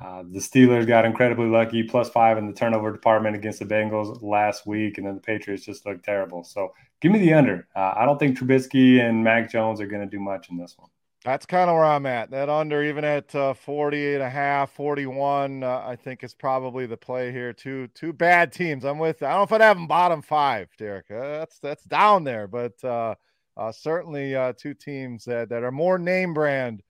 Uh, 0.03 0.23
the 0.29 0.39
Steelers 0.39 0.85
got 0.85 1.05
incredibly 1.05 1.47
lucky, 1.47 1.81
plus 1.81 2.09
five 2.09 2.37
in 2.37 2.45
the 2.45 2.53
turnover 2.53 2.91
department 2.91 3.37
against 3.37 3.59
the 3.59 3.65
Bengals 3.65 4.21
last 4.21 4.67
week, 4.67 4.97
and 4.97 5.07
then 5.07 5.15
the 5.15 5.21
Patriots 5.21 5.63
just 5.63 5.85
looked 5.85 6.03
terrible. 6.03 6.43
So 6.43 6.73
give 6.99 7.11
me 7.11 7.19
the 7.19 7.33
under. 7.33 7.67
Uh, 7.73 7.93
I 7.95 8.05
don't 8.05 8.19
think 8.19 8.37
Trubisky 8.37 8.99
and 8.99 9.23
Mac 9.23 9.49
Jones 9.49 9.79
are 9.79 9.87
going 9.87 10.01
to 10.01 10.09
do 10.09 10.19
much 10.19 10.49
in 10.49 10.57
this 10.57 10.75
one. 10.77 10.89
That's 11.23 11.45
kind 11.45 11.69
of 11.69 11.75
where 11.75 11.85
I'm 11.85 12.05
at. 12.05 12.31
That 12.31 12.49
under, 12.49 12.83
even 12.83 13.05
at 13.05 13.33
uh, 13.33 13.53
40 13.53 14.15
and 14.15 14.23
a 14.23 14.29
half, 14.29 14.73
41, 14.73 15.63
uh, 15.63 15.83
I 15.87 15.95
think 15.95 16.21
is 16.21 16.33
probably 16.33 16.85
the 16.85 16.97
play 16.97 17.31
here. 17.31 17.53
Two 17.53 17.87
two 17.95 18.11
bad 18.11 18.51
teams. 18.51 18.83
I'm 18.83 18.99
with. 18.99 19.23
I 19.23 19.29
don't 19.29 19.37
know 19.37 19.43
if 19.43 19.53
I'd 19.53 19.61
have 19.61 19.77
them 19.77 19.87
bottom 19.87 20.21
five, 20.21 20.67
Derek. 20.77 21.09
Uh, 21.09 21.21
that's 21.21 21.59
that's 21.59 21.85
down 21.85 22.25
there, 22.25 22.49
but 22.49 22.73
uh, 22.83 23.15
uh, 23.55 23.71
certainly 23.71 24.35
two 24.57 24.73
teams 24.73 25.23
that, 25.23 25.47
that 25.47 25.63
are 25.63 25.71
more 25.71 25.97
name 25.97 26.33
brand 26.33 26.83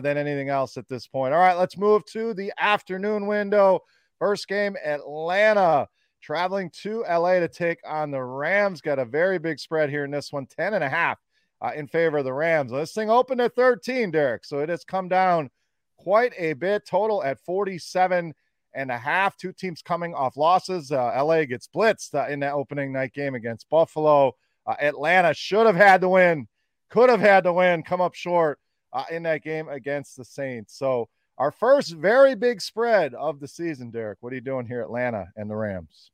than 0.00 0.16
anything 0.16 0.48
else 0.48 0.76
at 0.76 0.88
this 0.88 1.06
point. 1.06 1.34
All 1.34 1.40
right, 1.40 1.56
let's 1.56 1.76
move 1.76 2.04
to 2.06 2.34
the 2.34 2.52
afternoon 2.58 3.26
window. 3.26 3.80
First 4.18 4.48
game, 4.48 4.76
Atlanta 4.84 5.88
traveling 6.22 6.70
to 6.82 7.04
LA 7.08 7.40
to 7.40 7.48
take 7.48 7.78
on 7.84 8.10
the 8.10 8.22
Rams. 8.22 8.80
Got 8.80 8.98
a 8.98 9.04
very 9.04 9.38
big 9.38 9.58
spread 9.58 9.90
here 9.90 10.04
in 10.04 10.10
this 10.10 10.32
one, 10.32 10.46
10 10.46 10.74
and 10.74 10.84
a 10.84 10.88
half 10.88 11.18
uh, 11.60 11.72
in 11.74 11.86
favor 11.86 12.18
of 12.18 12.24
the 12.24 12.32
Rams. 12.32 12.72
This 12.72 12.92
thing 12.92 13.10
opened 13.10 13.40
at 13.40 13.54
13, 13.54 14.10
Derek. 14.10 14.44
So 14.44 14.60
it 14.60 14.68
has 14.68 14.84
come 14.84 15.08
down 15.08 15.50
quite 15.96 16.32
a 16.38 16.52
bit. 16.54 16.86
Total 16.86 17.22
at 17.22 17.40
47 17.40 18.32
and 18.74 18.90
a 18.90 18.98
half. 18.98 19.36
Two 19.36 19.52
teams 19.52 19.82
coming 19.82 20.14
off 20.14 20.36
losses. 20.36 20.92
Uh, 20.92 21.12
LA 21.22 21.44
gets 21.44 21.68
blitzed 21.68 22.14
uh, 22.14 22.30
in 22.30 22.40
that 22.40 22.54
opening 22.54 22.92
night 22.92 23.12
game 23.12 23.34
against 23.34 23.68
Buffalo. 23.68 24.32
Uh, 24.66 24.74
Atlanta 24.80 25.34
should 25.34 25.66
have 25.66 25.76
had 25.76 26.00
the 26.00 26.08
win, 26.08 26.46
could 26.88 27.10
have 27.10 27.20
had 27.20 27.44
the 27.44 27.52
win, 27.52 27.82
come 27.82 28.00
up 28.00 28.14
short 28.14 28.60
uh, 28.92 29.04
in 29.10 29.22
that 29.24 29.42
game 29.42 29.68
against 29.68 30.16
the 30.16 30.24
Saints. 30.24 30.76
So 30.76 31.08
our 31.38 31.50
first 31.50 31.92
very 31.92 32.34
big 32.34 32.60
spread 32.60 33.14
of 33.14 33.40
the 33.40 33.48
season, 33.48 33.90
Derek. 33.90 34.18
What 34.20 34.32
are 34.32 34.36
you 34.36 34.42
doing 34.42 34.66
here, 34.66 34.82
Atlanta 34.82 35.28
and 35.36 35.50
the 35.50 35.56
Rams? 35.56 36.10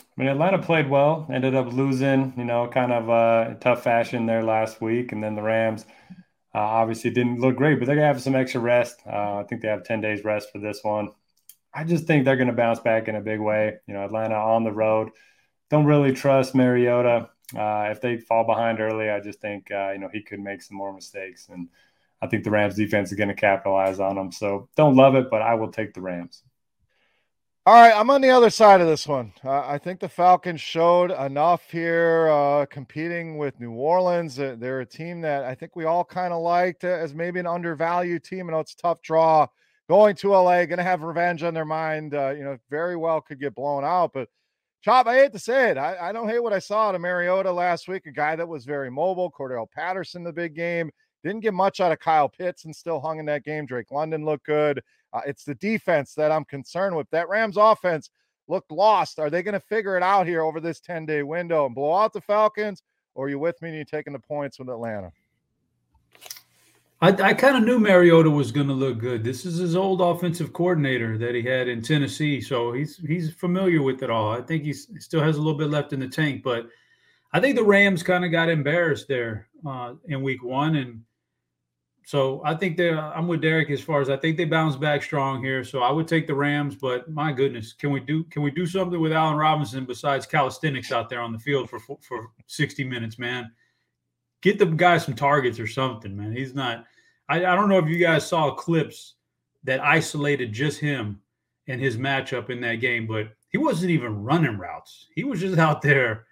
I 0.00 0.04
mean, 0.16 0.28
Atlanta 0.28 0.58
played 0.58 0.88
well, 0.88 1.26
ended 1.32 1.54
up 1.54 1.72
losing, 1.72 2.34
you 2.36 2.44
know, 2.44 2.68
kind 2.68 2.92
of 2.92 3.10
uh, 3.10 3.54
tough 3.60 3.82
fashion 3.82 4.26
there 4.26 4.42
last 4.42 4.80
week. 4.80 5.12
And 5.12 5.22
then 5.22 5.34
the 5.34 5.42
Rams 5.42 5.84
uh, 6.54 6.58
obviously 6.58 7.10
didn't 7.10 7.40
look 7.40 7.56
great, 7.56 7.78
but 7.78 7.86
they're 7.86 7.96
going 7.96 8.08
to 8.08 8.12
have 8.12 8.22
some 8.22 8.36
extra 8.36 8.60
rest. 8.60 9.00
Uh, 9.06 9.38
I 9.38 9.44
think 9.48 9.60
they 9.60 9.68
have 9.68 9.84
10 9.84 10.00
days 10.00 10.24
rest 10.24 10.52
for 10.52 10.60
this 10.60 10.80
one. 10.82 11.10
I 11.72 11.82
just 11.82 12.06
think 12.06 12.24
they're 12.24 12.36
going 12.36 12.48
to 12.48 12.54
bounce 12.54 12.78
back 12.78 13.08
in 13.08 13.16
a 13.16 13.20
big 13.20 13.40
way. 13.40 13.74
You 13.88 13.94
know, 13.94 14.04
Atlanta 14.04 14.36
on 14.36 14.62
the 14.62 14.72
road. 14.72 15.10
Don't 15.68 15.86
really 15.86 16.12
trust 16.12 16.54
Mariota. 16.54 17.30
Uh, 17.56 17.88
if 17.90 18.00
they 18.00 18.16
fall 18.16 18.44
behind 18.44 18.80
early, 18.80 19.10
I 19.10 19.18
just 19.18 19.40
think, 19.40 19.70
uh, 19.72 19.90
you 19.90 19.98
know, 19.98 20.08
he 20.12 20.22
could 20.22 20.40
make 20.40 20.62
some 20.62 20.76
more 20.76 20.92
mistakes. 20.92 21.48
And 21.48 21.68
I 22.24 22.28
think 22.28 22.42
the 22.42 22.50
Rams 22.50 22.74
defense 22.74 23.12
is 23.12 23.18
going 23.18 23.28
to 23.28 23.34
capitalize 23.34 24.00
on 24.00 24.16
them. 24.16 24.32
So 24.32 24.68
don't 24.76 24.96
love 24.96 25.14
it, 25.14 25.30
but 25.30 25.42
I 25.42 25.54
will 25.54 25.70
take 25.70 25.92
the 25.92 26.00
Rams. 26.00 26.42
All 27.66 27.74
right, 27.74 27.94
I'm 27.94 28.10
on 28.10 28.20
the 28.20 28.30
other 28.30 28.50
side 28.50 28.80
of 28.80 28.86
this 28.86 29.06
one. 29.06 29.32
Uh, 29.42 29.66
I 29.66 29.78
think 29.78 30.00
the 30.00 30.08
Falcons 30.08 30.60
showed 30.60 31.10
enough 31.10 31.70
here, 31.70 32.28
uh, 32.28 32.66
competing 32.66 33.38
with 33.38 33.58
New 33.60 33.72
Orleans. 33.72 34.38
Uh, 34.38 34.56
they're 34.58 34.80
a 34.80 34.86
team 34.86 35.20
that 35.22 35.44
I 35.44 35.54
think 35.54 35.76
we 35.76 35.84
all 35.84 36.04
kind 36.04 36.32
of 36.32 36.42
liked 36.42 36.84
as 36.84 37.14
maybe 37.14 37.40
an 37.40 37.46
undervalued 37.46 38.24
team. 38.24 38.48
I 38.48 38.52
know 38.52 38.60
it's 38.60 38.74
a 38.74 38.76
tough 38.76 39.02
draw 39.02 39.46
going 39.88 40.16
to 40.16 40.30
LA, 40.30 40.64
going 40.66 40.78
to 40.78 40.82
have 40.82 41.02
revenge 41.02 41.42
on 41.42 41.54
their 41.54 41.64
mind. 41.64 42.14
Uh, 42.14 42.30
you 42.30 42.44
know, 42.44 42.58
very 42.70 42.96
well 42.96 43.20
could 43.20 43.40
get 43.40 43.54
blown 43.54 43.84
out. 43.84 44.12
But 44.12 44.28
Chop, 44.84 45.06
I 45.06 45.16
hate 45.16 45.32
to 45.32 45.38
say 45.38 45.70
it, 45.70 45.78
I, 45.78 46.10
I 46.10 46.12
don't 46.12 46.28
hate 46.28 46.42
what 46.42 46.52
I 46.52 46.58
saw 46.58 46.92
to 46.92 46.98
Mariota 46.98 47.50
last 47.50 47.88
week. 47.88 48.04
A 48.04 48.12
guy 48.12 48.36
that 48.36 48.46
was 48.46 48.66
very 48.66 48.90
mobile. 48.90 49.30
Cordarrelle 49.30 49.70
Patterson, 49.70 50.22
the 50.22 50.32
big 50.32 50.54
game, 50.54 50.90
Didn't 51.24 51.40
get 51.40 51.54
much 51.54 51.80
out 51.80 51.90
of 51.90 51.98
Kyle 51.98 52.28
Pitts 52.28 52.66
and 52.66 52.76
still 52.76 53.00
hung 53.00 53.18
in 53.18 53.24
that 53.26 53.44
game. 53.44 53.64
Drake 53.64 53.90
London 53.90 54.24
looked 54.24 54.44
good. 54.44 54.82
Uh, 55.12 55.22
it's 55.26 55.42
the 55.42 55.54
defense 55.54 56.14
that 56.14 56.30
I'm 56.30 56.44
concerned 56.44 56.94
with. 56.94 57.08
That 57.10 57.30
Rams 57.30 57.56
offense 57.56 58.10
looked 58.46 58.70
lost. 58.70 59.18
Are 59.18 59.30
they 59.30 59.42
going 59.42 59.54
to 59.54 59.60
figure 59.60 59.96
it 59.96 60.02
out 60.02 60.26
here 60.26 60.42
over 60.42 60.60
this 60.60 60.80
10 60.80 61.06
day 61.06 61.22
window 61.22 61.64
and 61.64 61.74
blow 61.74 61.94
out 61.94 62.12
the 62.12 62.20
Falcons? 62.20 62.82
Or 63.14 63.26
are 63.26 63.28
you 63.30 63.38
with 63.38 63.60
me 63.62 63.70
and 63.70 63.78
you 63.78 63.84
taking 63.84 64.12
the 64.12 64.18
points 64.18 64.58
with 64.58 64.68
Atlanta? 64.68 65.12
I, 67.00 67.08
I 67.08 67.34
kind 67.34 67.56
of 67.56 67.64
knew 67.64 67.78
Mariota 67.78 68.30
was 68.30 68.52
going 68.52 68.68
to 68.68 68.74
look 68.74 68.98
good. 68.98 69.24
This 69.24 69.44
is 69.44 69.58
his 69.58 69.76
old 69.76 70.00
offensive 70.00 70.52
coordinator 70.52 71.16
that 71.18 71.34
he 71.34 71.42
had 71.42 71.68
in 71.68 71.82
Tennessee, 71.82 72.40
so 72.40 72.72
he's 72.72 72.96
he's 72.98 73.32
familiar 73.32 73.82
with 73.82 74.02
it 74.02 74.10
all. 74.10 74.30
I 74.30 74.40
think 74.40 74.62
he 74.62 74.72
still 74.72 75.20
has 75.20 75.36
a 75.36 75.40
little 75.40 75.58
bit 75.58 75.68
left 75.70 75.92
in 75.92 76.00
the 76.00 76.08
tank, 76.08 76.42
but 76.42 76.68
I 77.32 77.40
think 77.40 77.56
the 77.56 77.64
Rams 77.64 78.02
kind 78.02 78.24
of 78.24 78.30
got 78.30 78.48
embarrassed 78.48 79.08
there 79.08 79.48
uh, 79.66 79.94
in 80.06 80.22
Week 80.22 80.42
One, 80.42 80.76
and 80.76 81.02
so 82.04 82.42
I 82.44 82.54
think 82.54 82.76
they 82.76 82.92
I'm 82.92 83.26
with 83.26 83.40
Derek 83.40 83.70
as 83.70 83.80
far 83.80 84.02
as 84.02 84.10
I 84.10 84.16
think 84.16 84.36
they 84.36 84.44
bounce 84.44 84.76
back 84.76 85.02
strong 85.02 85.42
here. 85.42 85.64
So 85.64 85.80
I 85.80 85.90
would 85.90 86.06
take 86.06 86.26
the 86.26 86.34
Rams, 86.34 86.76
but 86.76 87.10
my 87.10 87.32
goodness, 87.32 87.72
can 87.72 87.90
we 87.90 88.00
do 88.00 88.24
can 88.24 88.42
we 88.42 88.50
do 88.50 88.66
something 88.66 89.00
with 89.00 89.12
Allen 89.12 89.36
Robinson 89.36 89.86
besides 89.86 90.26
calisthenics 90.26 90.92
out 90.92 91.08
there 91.08 91.20
on 91.20 91.32
the 91.32 91.38
field 91.38 91.70
for 91.70 91.78
for 91.78 92.30
60 92.46 92.84
minutes, 92.84 93.18
man? 93.18 93.50
Get 94.42 94.58
the 94.58 94.66
guy 94.66 94.98
some 94.98 95.14
targets 95.14 95.58
or 95.58 95.66
something, 95.66 96.14
man. 96.14 96.32
He's 96.32 96.54
not. 96.54 96.84
I, 97.30 97.46
I 97.46 97.54
don't 97.54 97.70
know 97.70 97.78
if 97.78 97.88
you 97.88 97.98
guys 97.98 98.28
saw 98.28 98.54
clips 98.54 99.14
that 99.64 99.82
isolated 99.82 100.52
just 100.52 100.78
him 100.78 101.22
and 101.68 101.80
his 101.80 101.96
matchup 101.96 102.50
in 102.50 102.60
that 102.60 102.76
game, 102.76 103.06
but 103.06 103.28
he 103.48 103.56
wasn't 103.56 103.90
even 103.90 104.22
running 104.22 104.58
routes. 104.58 105.06
He 105.14 105.24
was 105.24 105.40
just 105.40 105.56
out 105.56 105.80
there, 105.80 106.26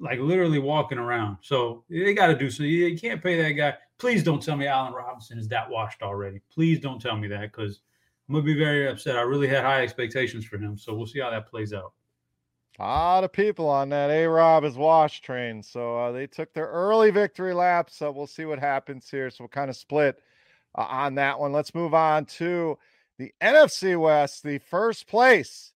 like 0.00 0.20
literally 0.20 0.60
walking 0.60 0.98
around. 0.98 1.38
So 1.42 1.82
they 1.90 2.14
got 2.14 2.28
to 2.28 2.38
do 2.38 2.50
so. 2.50 2.62
You 2.62 2.96
can't 2.96 3.20
pay 3.20 3.42
that 3.42 3.52
guy 3.52 3.74
please 3.98 4.22
don't 4.22 4.42
tell 4.42 4.56
me 4.56 4.66
Allen 4.66 4.92
Robinson 4.92 5.38
is 5.38 5.48
that 5.48 5.68
washed 5.68 6.02
already. 6.02 6.40
Please 6.52 6.78
don't 6.80 7.00
tell 7.00 7.16
me 7.16 7.28
that 7.28 7.52
because 7.52 7.80
I'm 8.28 8.34
gonna 8.34 8.44
be 8.44 8.54
very 8.54 8.88
upset. 8.88 9.16
I 9.16 9.22
really 9.22 9.48
had 9.48 9.64
high 9.64 9.82
expectations 9.82 10.44
for 10.44 10.58
him, 10.58 10.76
so 10.76 10.94
we'll 10.94 11.06
see 11.06 11.20
how 11.20 11.30
that 11.30 11.48
plays 11.48 11.72
out. 11.72 11.92
A 12.78 12.84
lot 12.84 13.24
of 13.24 13.32
people 13.32 13.68
on 13.68 13.88
that 13.88 14.10
A 14.10 14.26
Rob 14.26 14.62
is 14.64 14.76
wash 14.76 15.20
train, 15.20 15.62
so 15.62 15.98
uh, 15.98 16.12
they 16.12 16.28
took 16.28 16.52
their 16.52 16.68
early 16.68 17.10
victory 17.10 17.52
lap. 17.52 17.90
So 17.90 18.12
we'll 18.12 18.28
see 18.28 18.44
what 18.44 18.60
happens 18.60 19.10
here. 19.10 19.30
So 19.30 19.38
we'll 19.40 19.48
kind 19.48 19.68
of 19.68 19.76
split 19.76 20.22
uh, 20.76 20.82
on 20.82 21.16
that 21.16 21.40
one. 21.40 21.52
Let's 21.52 21.74
move 21.74 21.92
on 21.92 22.24
to 22.26 22.78
the 23.18 23.32
NFC 23.42 24.00
West, 24.00 24.44
the 24.44 24.58
first 24.58 25.08
place. 25.08 25.72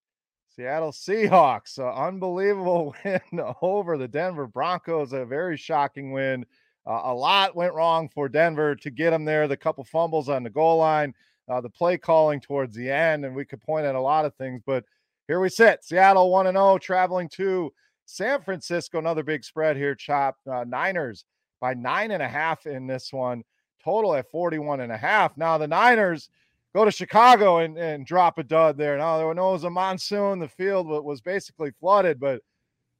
Seattle 0.54 0.92
Seahawks, 0.92 1.78
unbelievable 1.80 2.94
win 3.04 3.20
over 3.62 3.96
the 3.96 4.06
Denver 4.06 4.46
Broncos, 4.46 5.12
a 5.12 5.24
very 5.24 5.56
shocking 5.56 6.12
win. 6.12 6.44
Uh, 6.86 7.00
a 7.04 7.14
lot 7.14 7.54
went 7.54 7.74
wrong 7.74 8.08
for 8.08 8.28
Denver 8.28 8.74
to 8.76 8.90
get 8.90 9.10
them 9.10 9.24
there. 9.24 9.46
The 9.46 9.56
couple 9.56 9.84
fumbles 9.84 10.28
on 10.28 10.42
the 10.42 10.50
goal 10.50 10.78
line, 10.78 11.14
uh, 11.48 11.60
the 11.60 11.70
play 11.70 11.96
calling 11.96 12.40
towards 12.40 12.74
the 12.74 12.90
end, 12.90 13.24
and 13.24 13.34
we 13.34 13.44
could 13.44 13.60
point 13.60 13.86
at 13.86 13.94
a 13.94 14.00
lot 14.00 14.24
of 14.24 14.34
things. 14.34 14.62
But 14.66 14.84
here 15.28 15.40
we 15.40 15.48
sit 15.48 15.84
Seattle 15.84 16.30
1 16.30 16.46
0, 16.46 16.78
traveling 16.78 17.28
to 17.30 17.72
San 18.06 18.42
Francisco. 18.42 18.98
Another 18.98 19.22
big 19.22 19.44
spread 19.44 19.76
here, 19.76 19.94
Chop. 19.94 20.36
Uh, 20.50 20.64
Niners 20.66 21.24
by 21.60 21.72
nine 21.74 22.10
and 22.10 22.22
a 22.22 22.28
half 22.28 22.66
in 22.66 22.88
this 22.88 23.12
one, 23.12 23.44
total 23.82 24.16
at 24.16 24.30
41 24.30 24.80
and 24.80 24.90
a 24.90 24.96
half. 24.96 25.36
Now, 25.36 25.56
the 25.58 25.68
Niners 25.68 26.28
go 26.74 26.84
to 26.84 26.90
Chicago 26.90 27.58
and, 27.58 27.78
and 27.78 28.04
drop 28.04 28.38
a 28.38 28.42
dud 28.42 28.76
there. 28.76 28.98
Now, 28.98 29.18
there 29.18 29.28
was 29.28 29.62
a 29.62 29.70
monsoon. 29.70 30.40
The 30.40 30.48
field 30.48 30.88
was 30.88 31.20
basically 31.20 31.70
flooded, 31.70 32.18
but 32.18 32.42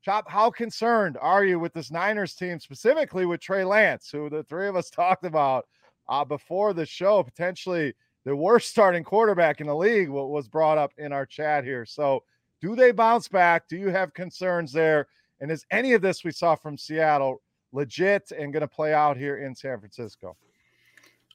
Chop, 0.05 0.29
how 0.29 0.51
concerned 0.51 1.17
are 1.21 1.45
you 1.45 1.61
with 1.61 1.73
this 1.73 1.93
Niners 1.93 2.35
team, 2.35 2.59
specifically 2.59 3.25
with 3.25 3.41
Trey 3.41 3.65
Lance, 3.65 4.11
who 4.11 4.29
the 4.29 4.43
three 4.43 4.67
of 4.67 4.75
us 4.75 4.91
talked 4.91 5.25
about 5.25 5.67
uh, 6.09 6.25
before 6.25 6.73
the 6.73 6.85
show, 6.85 7.23
potentially 7.23 7.95
the 8.25 8.35
worst 8.35 8.69
starting 8.69 9.05
quarterback 9.05 9.61
in 9.61 9.69
the 9.69 9.77
league, 9.77 10.09
what 10.09 10.31
was 10.31 10.49
brought 10.49 10.77
up 10.77 10.93
in 10.99 11.13
our 11.13 11.25
chat 11.25 11.65
here. 11.65 11.87
So, 11.87 12.25
do 12.61 12.75
they 12.77 12.93
bounce 12.93 13.29
back? 13.29 13.69
Do 13.69 13.77
you 13.77 13.89
have 13.89 14.15
concerns 14.15 14.73
there? 14.73 15.09
And 15.41 15.51
is 15.51 15.67
any 15.71 15.93
of 15.95 16.03
this 16.03 16.23
we 16.23 16.31
saw 16.31 16.55
from 16.55 16.79
Seattle 16.79 17.43
legit 17.73 18.31
and 18.31 18.53
going 18.53 18.61
to 18.61 18.69
play 18.69 18.95
out 18.95 19.17
here 19.17 19.39
in 19.39 19.55
San 19.55 19.79
Francisco? 19.81 20.37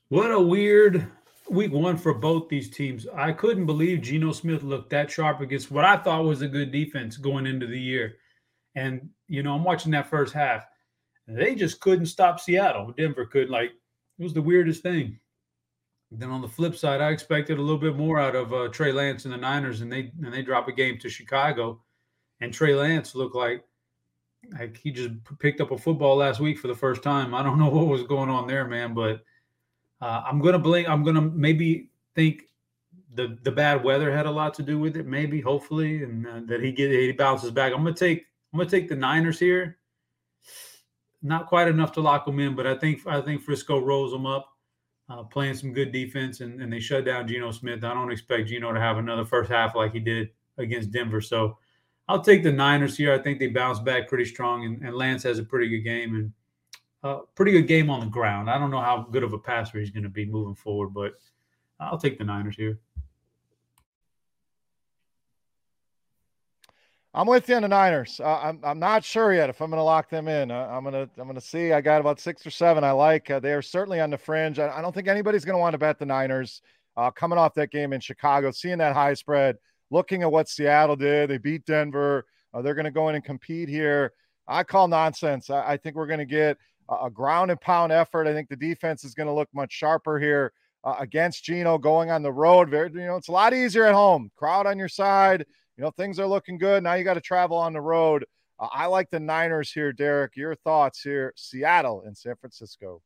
What 0.08 0.32
a 0.32 0.39
weird 0.39 1.06
week 1.49 1.73
one 1.73 1.97
for 1.97 2.13
both 2.13 2.47
these 2.47 2.69
teams. 2.69 3.08
I 3.13 3.34
couldn't 3.34 3.65
believe 3.65 4.01
Geno 4.01 4.32
Smith 4.32 4.63
looked 4.63 4.89
that 4.91 5.12
sharp 5.12 5.41
against 5.41 5.71
what 5.71 5.84
I 5.84 5.97
thought 5.97 6.23
was 6.23 6.41
a 6.41 6.47
good 6.47 6.71
defense 6.71 7.17
going 7.17 7.45
into 7.45 7.67
the 7.67 7.80
year. 7.80 8.15
And, 8.77 9.09
you 9.27 9.41
know, 9.41 9.55
I'm 9.55 9.63
watching 9.63 9.91
that 9.93 10.07
first 10.07 10.33
half. 10.33 10.67
They 11.27 11.55
just 11.55 11.79
couldn't 11.79 12.05
stop 12.05 12.39
Seattle. 12.39 12.93
Denver 12.95 13.25
couldn't 13.25 13.49
like 13.49 13.71
it 14.19 14.23
was 14.23 14.33
the 14.33 14.41
weirdest 14.41 14.83
thing. 14.83 15.19
Then 16.11 16.29
on 16.29 16.41
the 16.41 16.47
flip 16.47 16.75
side, 16.75 17.01
I 17.01 17.09
expected 17.09 17.57
a 17.57 17.61
little 17.61 17.79
bit 17.79 17.95
more 17.95 18.19
out 18.19 18.35
of 18.35 18.53
uh, 18.53 18.67
Trey 18.69 18.91
Lance 18.91 19.25
and 19.25 19.33
the 19.33 19.37
Niners, 19.37 19.81
and 19.81 19.91
they 19.91 20.11
and 20.23 20.31
they 20.31 20.41
drop 20.43 20.67
a 20.67 20.71
game 20.71 20.97
to 20.99 21.09
Chicago, 21.09 21.81
and 22.39 22.53
Trey 22.53 22.75
Lance 22.75 23.13
looked 23.13 23.35
like 23.35 23.65
like 24.57 24.77
he 24.77 24.91
just 24.91 25.11
picked 25.39 25.59
up 25.59 25.71
a 25.71 25.77
football 25.77 26.15
last 26.15 26.39
week 26.39 26.59
for 26.59 26.67
the 26.67 26.75
first 26.75 27.03
time. 27.03 27.33
I 27.33 27.43
don't 27.43 27.59
know 27.59 27.69
what 27.71 27.87
was 27.87 28.03
going 28.03 28.29
on 28.29 28.47
there, 28.47 28.65
man, 28.65 28.93
but 28.93 29.21
uh, 30.01 30.21
I'm 30.25 30.39
gonna 30.39 30.59
blink. 30.59 30.87
I'm 30.87 31.03
gonna 31.03 31.21
maybe 31.21 31.89
think 32.15 32.43
the 33.15 33.37
the 33.43 33.51
bad 33.51 33.83
weather 33.83 34.15
had 34.15 34.27
a 34.27 34.31
lot 34.31 34.53
to 34.53 34.63
do 34.63 34.79
with 34.79 34.95
it, 34.95 35.07
maybe, 35.07 35.41
hopefully, 35.41 36.03
and 36.03 36.25
uh, 36.25 36.39
that 36.45 36.63
he 36.63 36.71
get 36.71 36.91
he 36.91 37.11
bounces 37.11 37.51
back. 37.51 37.73
I'm 37.73 37.83
gonna 37.83 37.93
take 37.93 38.27
I'm 38.57 38.61
gonna 38.61 38.71
take 38.71 38.89
the 38.89 38.95
Niners 38.95 39.37
here. 39.37 39.77
Not 41.21 41.45
quite 41.45 41.67
enough 41.67 41.91
to 41.91 42.01
lock 42.01 42.25
them 42.25 42.39
in, 42.39 42.55
but 42.55 42.65
I 42.65 42.75
think 42.75 43.05
I 43.05 43.21
think 43.21 43.43
Frisco 43.43 43.77
rolls 43.77 44.11
them 44.11 44.25
up, 44.25 44.49
uh, 45.09 45.21
playing 45.25 45.53
some 45.53 45.73
good 45.73 45.91
defense, 45.91 46.41
and, 46.41 46.59
and 46.59 46.73
they 46.73 46.79
shut 46.79 47.05
down 47.05 47.27
Geno 47.27 47.51
Smith. 47.51 47.83
I 47.83 47.93
don't 47.93 48.11
expect 48.11 48.49
Geno 48.49 48.73
to 48.73 48.79
have 48.79 48.97
another 48.97 49.25
first 49.25 49.51
half 49.51 49.75
like 49.75 49.93
he 49.93 49.99
did 49.99 50.29
against 50.57 50.89
Denver. 50.89 51.21
So 51.21 51.59
I'll 52.07 52.23
take 52.23 52.41
the 52.41 52.51
Niners 52.51 52.97
here. 52.97 53.13
I 53.13 53.19
think 53.19 53.37
they 53.37 53.45
bounce 53.45 53.77
back 53.77 54.07
pretty 54.07 54.25
strong, 54.25 54.65
and, 54.65 54.81
and 54.81 54.95
Lance 54.95 55.21
has 55.21 55.37
a 55.37 55.43
pretty 55.43 55.69
good 55.69 55.83
game 55.83 56.15
and 56.15 56.33
uh, 57.03 57.19
pretty 57.35 57.51
good 57.51 57.67
game 57.67 57.91
on 57.91 57.99
the 57.99 58.07
ground. 58.07 58.49
I 58.49 58.57
don't 58.57 58.71
know 58.71 58.81
how 58.81 59.07
good 59.11 59.21
of 59.21 59.33
a 59.33 59.37
passer 59.37 59.77
he's 59.77 59.91
going 59.91 60.01
to 60.01 60.09
be 60.09 60.25
moving 60.25 60.55
forward, 60.55 60.95
but 60.95 61.13
I'll 61.79 61.99
take 61.99 62.17
the 62.17 62.23
Niners 62.23 62.55
here. 62.55 62.79
I'm 67.17 67.25
with 67.25 67.49
you 67.49 67.56
on 67.56 67.63
the 67.63 67.67
Niners. 67.67 68.21
Uh, 68.23 68.39
I'm 68.43 68.60
I'm 68.63 68.77
not 68.77 69.03
sure 69.03 69.34
yet 69.34 69.49
if 69.49 69.60
I'm 69.60 69.71
going 69.71 69.80
to 69.80 69.84
lock 69.84 70.08
them 70.08 70.27
in. 70.27 70.51
Uh, 70.51 70.67
I'm 70.69 70.84
gonna 70.84 71.10
I'm 71.17 71.25
gonna 71.25 71.41
see. 71.41 71.73
I 71.73 71.82
got 71.82 71.99
about 71.99 72.19
six 72.19 72.45
or 72.45 72.51
seven 72.51 72.84
I 72.84 72.91
like. 72.91 73.32
Uh, 73.32 73.39
they 73.39 73.53
are 73.53 73.62
certainly 73.63 73.99
on 73.99 74.12
the 74.12 74.19
fringe. 74.19 74.60
I, 74.60 74.69
I 74.69 74.84
don't 74.84 74.93
think 74.93 75.08
anybody's 75.08 75.43
going 75.43 75.56
to 75.56 75.60
want 75.60 75.73
to 75.73 75.80
bet 75.80 75.97
the 75.97 76.06
Niners. 76.06 76.62
Uh, 76.95 77.10
coming 77.10 77.39
off 77.39 77.56
that 77.56 77.71
game 77.71 77.91
in 77.91 77.99
Chicago, 77.99 78.51
seeing 78.51 78.77
that 78.77 78.93
high 78.93 79.15
spread, 79.15 79.56
looking 79.89 80.21
at 80.21 80.32
what 80.32 80.47
Seattle 80.47 80.95
did, 80.95 81.32
they 81.32 81.39
beat 81.39 81.65
Denver. 81.65 82.23
Uh, 82.53 82.62
they're 82.62 82.75
going 82.75 82.86
to 82.86 82.91
go 82.91 83.10
in 83.10 83.15
and 83.15 83.23
compete 83.23 83.67
here. 83.67 84.13
I 84.47 84.63
call 84.63 84.88
nonsense. 84.88 85.49
I, 85.49 85.71
I 85.71 85.77
think 85.77 85.95
we're 85.95 86.06
going 86.06 86.19
to 86.19 86.25
get 86.25 86.58
a, 86.88 87.06
a, 87.06 87.10
ground 87.10 87.49
and 87.49 87.60
pound 87.60 87.91
effort. 87.91 88.27
I 88.27 88.34
think 88.34 88.47
the 88.47 88.56
defense 88.56 89.03
is 89.03 89.15
going 89.15 89.27
to 89.27 89.34
look 89.34 89.49
much 89.56 89.73
sharper 89.73 90.19
here 90.19 90.53
uh, 90.84 90.95
against 90.99 91.43
Geno 91.43 91.80
going 91.80 92.12
on 92.12 92.21
the 92.21 92.32
road. 92.32 92.69
Very, 92.69 92.91
you 92.91 93.08
know, 93.08 93.15
it's 93.15 93.27
a 93.27 93.32
lot 93.32 93.56
easier 93.56 93.86
at 93.86 93.95
home. 93.95 94.30
Crowd 94.36 94.67
on 94.67 94.77
your 94.77 94.89
side 94.89 95.45
you 95.77 95.83
know, 95.83 95.91
things 95.91 96.19
are 96.19 96.27
looking 96.27 96.57
good. 96.57 96.83
Now 96.83 96.95
you 96.95 97.03
got 97.03 97.13
to 97.13 97.21
travel 97.21 97.57
on 97.57 97.73
the 97.73 97.81
road. 97.81 98.25
Uh, 98.59 98.67
I 98.71 98.87
like 98.87 99.09
the 99.09 99.19
Niners 99.19 99.71
here, 99.71 99.93
Derek. 99.93 100.35
Your 100.35 100.55
thoughts 100.55 101.01
here, 101.01 101.33
Seattle 101.35 102.03
and 102.05 102.17
San 102.17 102.35
Francisco. 102.35 103.01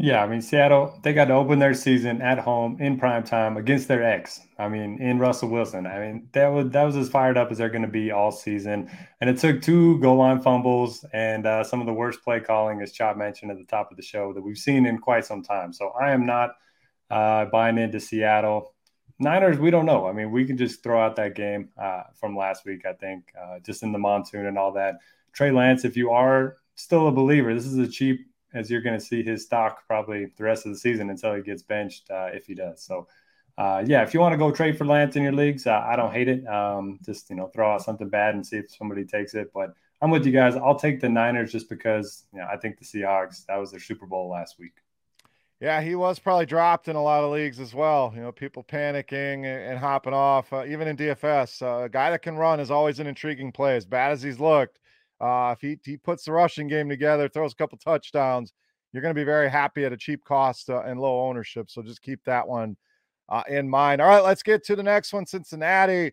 Yeah, 0.00 0.22
I 0.22 0.28
mean 0.28 0.40
Seattle, 0.40 0.96
they 1.02 1.12
got 1.12 1.24
to 1.24 1.34
open 1.34 1.58
their 1.58 1.74
season 1.74 2.22
at 2.22 2.38
home 2.38 2.80
in 2.80 3.00
prime 3.00 3.24
time 3.24 3.56
against 3.56 3.88
their 3.88 4.04
ex. 4.04 4.40
I 4.56 4.68
mean, 4.68 5.02
in 5.02 5.18
Russell 5.18 5.48
Wilson. 5.48 5.88
I 5.88 5.98
mean, 5.98 6.28
that 6.34 6.46
was 6.46 6.70
that 6.70 6.84
was 6.84 6.96
as 6.96 7.08
fired 7.08 7.36
up 7.36 7.50
as 7.50 7.58
they're 7.58 7.68
going 7.68 7.82
to 7.82 7.88
be 7.88 8.12
all 8.12 8.30
season. 8.30 8.88
And 9.20 9.28
it 9.28 9.38
took 9.38 9.60
two 9.60 9.98
goal 9.98 10.18
line 10.18 10.40
fumbles 10.40 11.04
and 11.12 11.46
uh, 11.46 11.64
some 11.64 11.80
of 11.80 11.86
the 11.86 11.92
worst 11.92 12.22
play 12.22 12.38
calling, 12.38 12.80
as 12.80 12.92
Chop 12.92 13.16
mentioned 13.16 13.50
at 13.50 13.58
the 13.58 13.64
top 13.64 13.90
of 13.90 13.96
the 13.96 14.02
show, 14.04 14.32
that 14.32 14.40
we've 14.40 14.56
seen 14.56 14.86
in 14.86 14.98
quite 14.98 15.24
some 15.26 15.42
time. 15.42 15.72
So 15.72 15.88
I 16.00 16.12
am 16.12 16.24
not 16.24 16.50
uh, 17.10 17.46
buying 17.46 17.76
into 17.76 17.98
Seattle. 17.98 18.74
Niners, 19.18 19.58
we 19.58 19.70
don't 19.70 19.86
know. 19.86 20.06
I 20.06 20.12
mean, 20.12 20.30
we 20.30 20.44
can 20.44 20.56
just 20.56 20.82
throw 20.82 21.00
out 21.00 21.16
that 21.16 21.34
game 21.34 21.70
uh, 21.76 22.04
from 22.14 22.36
last 22.36 22.64
week, 22.64 22.86
I 22.86 22.92
think, 22.92 23.32
uh, 23.40 23.58
just 23.60 23.82
in 23.82 23.92
the 23.92 23.98
monsoon 23.98 24.46
and 24.46 24.56
all 24.56 24.72
that. 24.72 24.98
Trey 25.32 25.50
Lance, 25.50 25.84
if 25.84 25.96
you 25.96 26.10
are 26.10 26.56
still 26.76 27.08
a 27.08 27.12
believer, 27.12 27.52
this 27.52 27.66
is 27.66 27.78
as 27.78 27.92
cheap 27.92 28.26
as 28.54 28.70
you're 28.70 28.80
going 28.80 28.98
to 28.98 29.04
see 29.04 29.22
his 29.22 29.44
stock 29.44 29.86
probably 29.86 30.26
the 30.36 30.44
rest 30.44 30.66
of 30.66 30.72
the 30.72 30.78
season 30.78 31.10
until 31.10 31.34
he 31.34 31.42
gets 31.42 31.62
benched, 31.62 32.10
uh, 32.10 32.28
if 32.32 32.46
he 32.46 32.54
does. 32.54 32.82
So, 32.82 33.08
uh, 33.58 33.82
yeah, 33.84 34.02
if 34.02 34.14
you 34.14 34.20
want 34.20 34.32
to 34.32 34.38
go 34.38 34.52
trade 34.52 34.78
for 34.78 34.84
Lance 34.84 35.16
in 35.16 35.24
your 35.24 35.32
leagues, 35.32 35.66
uh, 35.66 35.84
I 35.84 35.96
don't 35.96 36.12
hate 36.12 36.28
it. 36.28 36.46
Um, 36.46 37.00
just 37.04 37.28
you 37.28 37.36
know, 37.36 37.48
throw 37.48 37.72
out 37.74 37.82
something 37.82 38.08
bad 38.08 38.36
and 38.36 38.46
see 38.46 38.56
if 38.56 38.70
somebody 38.70 39.04
takes 39.04 39.34
it. 39.34 39.50
But 39.52 39.74
I'm 40.00 40.10
with 40.10 40.24
you 40.24 40.32
guys. 40.32 40.54
I'll 40.54 40.78
take 40.78 41.00
the 41.00 41.08
Niners 41.08 41.50
just 41.50 41.68
because 41.68 42.24
you 42.32 42.38
know, 42.38 42.46
I 42.50 42.56
think 42.56 42.78
the 42.78 42.84
Seahawks 42.84 43.44
that 43.46 43.56
was 43.56 43.72
their 43.72 43.80
Super 43.80 44.06
Bowl 44.06 44.30
last 44.30 44.60
week. 44.60 44.74
Yeah, 45.60 45.80
he 45.80 45.96
was 45.96 46.20
probably 46.20 46.46
dropped 46.46 46.86
in 46.86 46.94
a 46.94 47.02
lot 47.02 47.24
of 47.24 47.32
leagues 47.32 47.58
as 47.58 47.74
well. 47.74 48.12
You 48.14 48.22
know, 48.22 48.30
people 48.30 48.62
panicking 48.62 49.44
and, 49.44 49.76
hopping 49.76 50.14
off, 50.14 50.52
uh, 50.52 50.64
even 50.64 50.86
in 50.86 50.96
DFS. 50.96 51.62
Uh, 51.62 51.84
a 51.84 51.88
guy 51.88 52.10
that 52.10 52.22
can 52.22 52.36
run 52.36 52.60
is 52.60 52.70
always 52.70 53.00
an 53.00 53.08
intriguing 53.08 53.50
play. 53.50 53.74
As 53.74 53.84
bad 53.84 54.12
as 54.12 54.22
he's 54.22 54.38
looked, 54.38 54.78
uh, 55.20 55.56
if 55.56 55.60
he, 55.60 55.76
he 55.84 55.96
puts 55.96 56.24
the 56.24 56.32
rushing 56.32 56.68
game 56.68 56.88
together, 56.88 57.28
throws 57.28 57.52
a 57.52 57.56
couple 57.56 57.76
touchdowns, 57.76 58.52
you're 58.92 59.02
going 59.02 59.14
to 59.14 59.18
be 59.18 59.24
very 59.24 59.50
happy 59.50 59.84
at 59.84 59.92
a 59.92 59.96
cheap 59.96 60.24
cost 60.24 60.70
uh, 60.70 60.82
and 60.82 61.00
low 61.00 61.26
ownership. 61.28 61.70
So 61.70 61.82
just 61.82 62.02
keep 62.02 62.22
that 62.24 62.46
one 62.46 62.76
uh, 63.28 63.42
in 63.48 63.68
mind. 63.68 64.00
All 64.00 64.08
right, 64.08 64.22
let's 64.22 64.44
get 64.44 64.64
to 64.66 64.76
the 64.76 64.82
next 64.82 65.12
one. 65.12 65.26
Cincinnati 65.26 66.12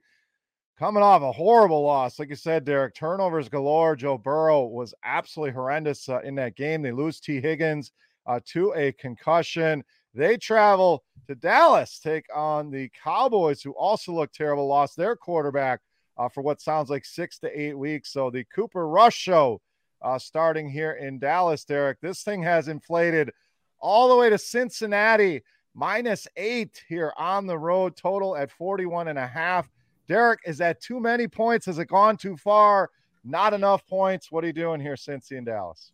coming 0.80 1.04
off 1.04 1.22
a 1.22 1.32
horrible 1.32 1.84
loss. 1.84 2.18
Like 2.18 2.30
you 2.30 2.36
said, 2.36 2.66
Derek, 2.66 2.96
turnovers 2.96 3.48
galore. 3.48 3.96
Joe 3.96 4.18
Burrow 4.18 4.66
was 4.66 4.96
absolutely 5.04 5.54
horrendous 5.54 6.10
uh, 6.10 6.22
in 6.22 6.34
that 6.36 6.56
game. 6.56 6.82
They 6.82 6.92
lose 6.92 7.20
Tee 7.20 7.40
Higgins 7.40 7.92
uh, 8.26 8.40
to 8.46 8.74
a 8.76 8.92
concussion. 8.94 9.84
They 10.14 10.38
travel 10.38 11.04
to 11.28 11.36
Dallas, 11.36 12.00
take 12.00 12.26
on 12.34 12.72
the 12.72 12.90
Cowboys, 13.04 13.62
who 13.62 13.72
also 13.72 14.14
look 14.14 14.32
terrible, 14.32 14.68
lost 14.68 14.96
their 14.96 15.16
quarterback 15.16 15.82
uh, 16.18 16.30
for 16.30 16.42
what 16.42 16.62
sounds 16.62 16.90
like 16.90 17.06
six 17.06 17.40
to 17.40 17.60
eight 17.60 17.78
weeks. 17.78 18.12
So 18.12 18.30
the 18.30 18.46
Cooper 18.46 18.88
Rush 18.88 19.16
show 19.16 19.62
uh, 20.02 20.20
starting 20.20 20.70
here 20.70 20.94
in 20.94 21.20
Dallas, 21.20 21.66
Derek. 21.66 22.00
This 22.00 22.24
thing 22.24 22.44
has 22.44 22.68
inflated 22.68 23.32
all 23.80 24.08
the 24.08 24.16
way 24.16 24.30
to 24.30 24.38
Cincinnati, 24.38 25.44
minus 25.74 26.28
eight 26.38 26.84
here 26.88 27.12
on 27.18 27.48
the 27.48 27.58
road, 27.58 27.96
total 27.96 28.36
at 28.36 28.52
41 28.52 29.08
and 29.08 29.20
a 29.20 29.28
half. 29.28 29.70
Derek, 30.08 30.40
is 30.46 30.60
that 30.60 30.82
too 30.82 31.00
many 31.00 31.28
points? 31.28 31.66
Has 31.66 31.80
it 31.80 31.88
gone 31.88 32.18
too 32.18 32.38
far? 32.38 32.92
Not 33.24 33.54
enough 33.54 33.86
points. 33.88 34.32
What 34.32 34.44
are 34.44 34.48
you 34.48 34.54
doing 34.54 34.80
here, 34.80 34.94
Cincy 34.94 35.38
and 35.38 35.46
Dallas? 35.46 35.92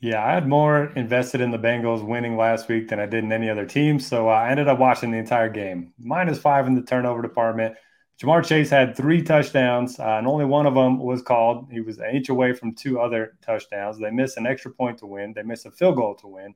Yeah, 0.00 0.24
I 0.24 0.32
had 0.32 0.48
more 0.48 0.86
invested 0.96 1.42
in 1.42 1.50
the 1.50 1.58
Bengals 1.58 2.06
winning 2.06 2.36
last 2.36 2.68
week 2.68 2.88
than 2.88 2.98
I 2.98 3.04
did 3.04 3.22
in 3.22 3.32
any 3.32 3.50
other 3.50 3.66
team. 3.66 4.00
So 4.00 4.28
I 4.28 4.50
ended 4.50 4.66
up 4.66 4.78
watching 4.78 5.10
the 5.10 5.18
entire 5.18 5.50
game. 5.50 5.92
Minus 5.98 6.38
five 6.38 6.66
in 6.66 6.74
the 6.74 6.82
turnover 6.82 7.20
department. 7.20 7.76
Ja'Marr 8.18 8.44
Chase 8.44 8.68
had 8.68 8.96
three 8.96 9.22
touchdowns, 9.22 9.98
uh, 9.98 10.04
and 10.18 10.26
only 10.26 10.44
one 10.44 10.66
of 10.66 10.74
them 10.74 10.98
was 10.98 11.22
called. 11.22 11.68
He 11.70 11.80
was 11.80 11.98
an 11.98 12.10
inch 12.14 12.28
away 12.28 12.52
from 12.52 12.74
two 12.74 13.00
other 13.00 13.38
touchdowns. 13.42 13.98
They 13.98 14.10
missed 14.10 14.36
an 14.36 14.46
extra 14.46 14.70
point 14.70 14.98
to 14.98 15.06
win. 15.06 15.32
They 15.34 15.42
missed 15.42 15.64
a 15.64 15.70
field 15.70 15.96
goal 15.96 16.14
to 16.16 16.26
win. 16.28 16.54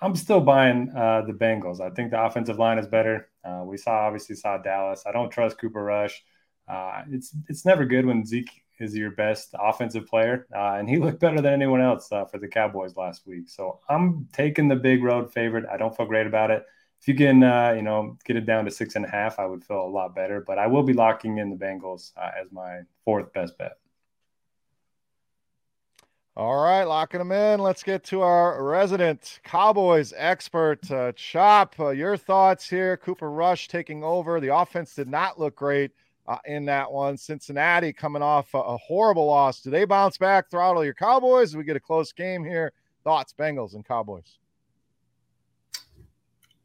I'm 0.00 0.16
still 0.16 0.40
buying 0.40 0.90
uh, 0.96 1.22
the 1.26 1.32
Bengals. 1.34 1.80
I 1.80 1.90
think 1.90 2.10
the 2.10 2.22
offensive 2.22 2.58
line 2.58 2.78
is 2.78 2.86
better. 2.86 3.28
Uh, 3.44 3.62
we 3.64 3.76
saw 3.76 3.92
obviously 3.92 4.34
saw 4.34 4.58
Dallas. 4.58 5.04
I 5.06 5.12
don't 5.12 5.30
trust 5.30 5.58
Cooper 5.58 5.82
Rush. 5.82 6.22
Uh, 6.66 7.02
it's 7.10 7.34
it's 7.48 7.64
never 7.66 7.84
good 7.84 8.06
when 8.06 8.24
Zeke 8.24 8.61
is 8.78 8.96
your 8.96 9.10
best 9.10 9.54
offensive 9.58 10.06
player, 10.06 10.46
uh, 10.54 10.74
and 10.74 10.88
he 10.88 10.96
looked 10.98 11.20
better 11.20 11.40
than 11.40 11.52
anyone 11.52 11.80
else 11.80 12.10
uh, 12.12 12.24
for 12.24 12.38
the 12.38 12.48
Cowboys 12.48 12.96
last 12.96 13.26
week. 13.26 13.48
So 13.48 13.80
I'm 13.88 14.28
taking 14.32 14.68
the 14.68 14.76
big 14.76 15.02
road 15.02 15.32
favorite. 15.32 15.66
I 15.70 15.76
don't 15.76 15.96
feel 15.96 16.06
great 16.06 16.26
about 16.26 16.50
it. 16.50 16.64
If 17.00 17.08
you 17.08 17.14
can, 17.14 17.42
uh, 17.42 17.72
you 17.74 17.82
know, 17.82 18.16
get 18.24 18.36
it 18.36 18.46
down 18.46 18.64
to 18.64 18.70
six 18.70 18.94
and 18.94 19.04
a 19.04 19.08
half, 19.08 19.38
I 19.38 19.46
would 19.46 19.64
feel 19.64 19.84
a 19.84 19.88
lot 19.88 20.14
better. 20.14 20.40
But 20.40 20.58
I 20.58 20.68
will 20.68 20.84
be 20.84 20.92
locking 20.92 21.38
in 21.38 21.50
the 21.50 21.56
Bengals 21.56 22.12
uh, 22.16 22.30
as 22.40 22.52
my 22.52 22.80
fourth 23.04 23.32
best 23.32 23.58
bet. 23.58 23.72
All 26.34 26.62
right, 26.62 26.84
locking 26.84 27.18
them 27.18 27.32
in. 27.32 27.60
Let's 27.60 27.82
get 27.82 28.04
to 28.04 28.22
our 28.22 28.62
resident 28.64 29.40
Cowboys 29.44 30.14
expert, 30.16 30.90
uh, 30.90 31.12
Chop. 31.12 31.78
Uh, 31.78 31.90
your 31.90 32.16
thoughts 32.16 32.70
here? 32.70 32.96
Cooper 32.96 33.30
Rush 33.30 33.68
taking 33.68 34.02
over. 34.02 34.40
The 34.40 34.56
offense 34.56 34.94
did 34.94 35.08
not 35.08 35.38
look 35.38 35.56
great 35.56 35.90
uh, 36.26 36.38
in 36.46 36.64
that 36.66 36.90
one. 36.90 37.16
Cincinnati 37.16 37.92
coming 37.92 38.22
off 38.22 38.52
a, 38.54 38.58
a, 38.58 38.76
horrible 38.76 39.26
loss. 39.26 39.60
Do 39.60 39.70
they 39.70 39.84
bounce 39.84 40.18
back, 40.18 40.50
throttle 40.50 40.84
your 40.84 40.94
Cowboys? 40.94 41.56
We 41.56 41.64
get 41.64 41.76
a 41.76 41.80
close 41.80 42.12
game 42.12 42.44
here. 42.44 42.72
Thoughts, 43.04 43.34
Bengals 43.36 43.74
and 43.74 43.84
Cowboys? 43.84 44.38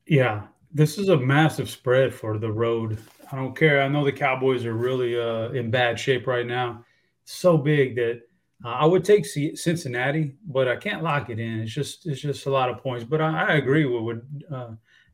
Yeah, 0.05 0.43
this 0.73 0.97
is 0.97 1.09
a 1.09 1.17
massive 1.17 1.69
spread 1.69 2.13
for 2.13 2.37
the 2.37 2.51
road. 2.51 2.97
I 3.31 3.35
don't 3.35 3.55
care. 3.55 3.81
I 3.81 3.87
know 3.87 4.05
the 4.05 4.11
Cowboys 4.11 4.65
are 4.65 4.73
really 4.73 5.19
uh, 5.19 5.49
in 5.49 5.71
bad 5.71 5.99
shape 5.99 6.27
right 6.27 6.45
now. 6.45 6.85
So 7.25 7.57
big 7.57 7.95
that 7.95 8.21
uh, 8.63 8.69
I 8.69 8.85
would 8.85 9.03
take 9.03 9.25
C- 9.25 9.55
Cincinnati, 9.55 10.35
but 10.45 10.67
I 10.67 10.75
can't 10.77 11.03
lock 11.03 11.29
it 11.29 11.39
in. 11.39 11.61
It's 11.61 11.73
just 11.73 12.05
it's 12.05 12.21
just 12.21 12.45
a 12.45 12.51
lot 12.51 12.69
of 12.69 12.77
points. 12.77 13.03
But 13.03 13.21
I, 13.21 13.47
I 13.47 13.53
agree 13.55 13.85
with 13.85 14.03
what 14.03 14.55
uh, 14.55 14.71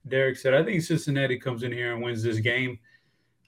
Derek 0.07 0.37
said. 0.37 0.53
I 0.53 0.63
think 0.63 0.81
Cincinnati 0.83 1.39
comes 1.39 1.63
in 1.63 1.71
here 1.71 1.93
and 1.93 2.03
wins 2.03 2.21
this 2.21 2.39
game. 2.39 2.77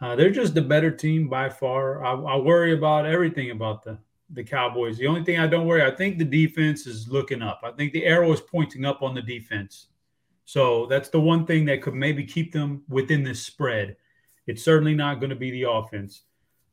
Uh, 0.02 0.16
they're 0.16 0.30
just 0.30 0.54
the 0.54 0.62
better 0.62 0.92
team 0.92 1.28
by 1.30 1.50
far. 1.50 2.04
I, 2.04 2.14
I, 2.14 2.36
worry 2.38 2.74
about 2.74 3.06
everything 3.06 3.52
about 3.52 3.84
the 3.84 3.98
the 4.32 4.44
Cowboys. 4.44 4.98
The 4.98 5.08
only 5.08 5.24
thing 5.24 5.40
I 5.40 5.48
don't 5.48 5.68
worry, 5.68 5.84
I 5.84 5.96
think 5.96 6.18
the 6.18 6.26
defense 6.26 6.88
is 6.88 7.08
looking 7.08 7.42
up. 7.42 7.62
I 7.64 7.72
think 7.72 7.94
the 7.94 8.06
arrow 8.06 8.32
is 8.34 8.42
pointing 8.42 8.84
up 8.84 9.02
on 9.02 9.14
the 9.14 9.22
defense. 9.22 9.88
So 10.46 10.86
that's 10.88 11.10
the 11.10 11.20
one 11.20 11.46
thing 11.46 11.66
that 11.66 11.82
could 11.82 11.94
maybe 11.94 12.24
keep 12.24 12.52
them 12.52 12.84
within 12.90 13.24
this 13.24 13.44
spread. 13.44 13.98
It's 14.48 14.64
certainly 14.64 14.96
not 14.96 15.20
going 15.20 15.32
to 15.32 15.36
be 15.36 15.52
the 15.52 15.70
offense, 15.70 16.24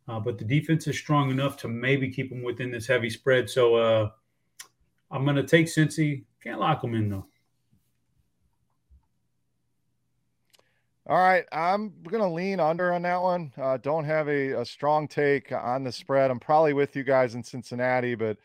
uh, 0.09 0.21
but 0.21 0.39
the 0.39 0.45
defense 0.45 0.87
is 0.87 0.99
strong 0.99 1.31
enough 1.31 1.57
to 1.59 1.69
maybe 1.69 2.11
keep 2.11 2.31
them 2.31 2.43
within 2.43 2.71
this 2.71 2.87
heavy 2.87 3.09
spread. 3.09 3.49
So 3.49 3.77
uh, 3.77 4.11
I'm 5.11 5.25
going 5.25 5.37
to 5.37 5.43
take 5.43 5.67
Cincy. 5.67 6.25
Can't 6.43 6.61
lock 6.61 6.83
them 6.83 6.95
in 6.95 7.09
though. 7.09 7.27
All 11.13 11.19
right, 11.19 11.45
I'm 11.53 11.93
going 12.09 12.23
to 12.23 12.27
lean 12.27 12.59
under 12.59 12.95
on 12.95 13.03
that 13.03 13.21
one. 13.21 13.53
Uh, 13.61 13.77
don't 13.77 14.07
have 14.07 14.29
a, 14.29 14.53
a, 14.53 14.65
strong 14.65 15.07
take 15.07 15.53
on 15.53 15.85
the 15.85 15.93
spread. 15.93 16.31
I'm 16.31 16.41
probably 16.41 16.73
with 16.73 16.97
you 16.97 17.05
guys 17.05 17.35
in 17.35 17.45
Cincinnati, 17.45 18.15
but 18.15 18.39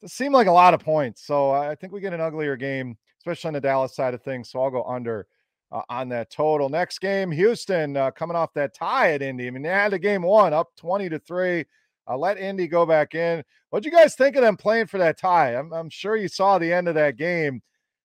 it 0.00 0.10
seemed 0.12 0.32
like 0.32 0.46
a 0.46 0.52
lot 0.52 0.74
of 0.74 0.80
points. 0.80 1.26
So 1.26 1.50
I 1.50 1.74
think 1.74 1.92
we 1.92 2.00
get 2.00 2.12
an 2.12 2.20
uglier 2.20 2.54
game, 2.56 2.96
especially 3.18 3.48
on 3.48 3.54
the 3.54 3.60
Dallas 3.60 3.96
side 3.96 4.14
of 4.14 4.22
things. 4.22 4.48
So 4.48 4.62
I'll 4.62 4.70
go 4.70 4.84
under 4.84 5.26
uh, 5.72 5.82
on 5.88 6.08
that 6.10 6.30
total. 6.30 6.68
Next 6.68 7.00
game, 7.00 7.32
Houston 7.32 7.96
uh, 7.96 8.12
coming 8.12 8.36
off 8.36 8.54
that 8.54 8.76
tie 8.76 9.14
at 9.14 9.20
Indy. 9.20 9.48
I 9.48 9.50
mean, 9.50 9.64
they 9.64 9.70
had 9.70 9.90
the 9.90 9.98
game 9.98 10.22
one 10.22 10.52
up 10.52 10.68
20 10.76 11.08
to 11.08 11.18
three. 11.18 11.64
Let 12.08 12.38
Indy 12.38 12.68
go 12.68 12.86
back 12.86 13.16
in. 13.16 13.42
What'd 13.70 13.84
you 13.84 13.90
guys 13.90 14.14
think 14.14 14.36
of 14.36 14.42
them 14.42 14.56
playing 14.56 14.86
for 14.86 14.98
that 14.98 15.18
tie? 15.18 15.56
I'm, 15.56 15.72
I'm 15.72 15.90
sure 15.90 16.14
you 16.14 16.28
saw 16.28 16.58
the 16.58 16.72
end 16.72 16.86
of 16.86 16.94
that 16.94 17.16
game. 17.16 17.60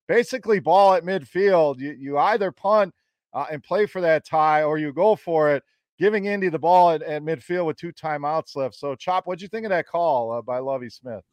Basically, 0.07 0.60
ball 0.60 0.95
at 0.95 1.03
midfield. 1.03 1.78
You, 1.78 1.91
you 1.91 2.18
either 2.18 2.51
punt 2.51 2.91
uh, 3.34 3.46
and 3.52 3.64
play 3.64 3.86
for 3.86 4.02
that 4.02 4.26
tie, 4.26 4.64
or 4.64 4.78
you 4.78 4.94
go 4.94 5.16
for 5.16 5.52
it, 5.54 5.64
giving 5.98 6.26
Indy 6.26 6.50
the 6.50 6.60
ball 6.60 6.92
at, 6.92 7.02
at 7.04 7.24
midfield 7.24 7.66
with 7.66 7.78
two 7.78 7.92
timeouts 7.92 8.56
left. 8.56 8.76
So, 8.76 8.96
Chop, 8.96 9.28
what'd 9.28 9.42
you 9.42 9.48
think 9.48 9.66
of 9.66 9.70
that 9.70 9.88
call 9.88 10.32
uh, 10.32 10.42
by 10.42 10.60
Lovie 10.60 10.90
Smith? 10.90 11.24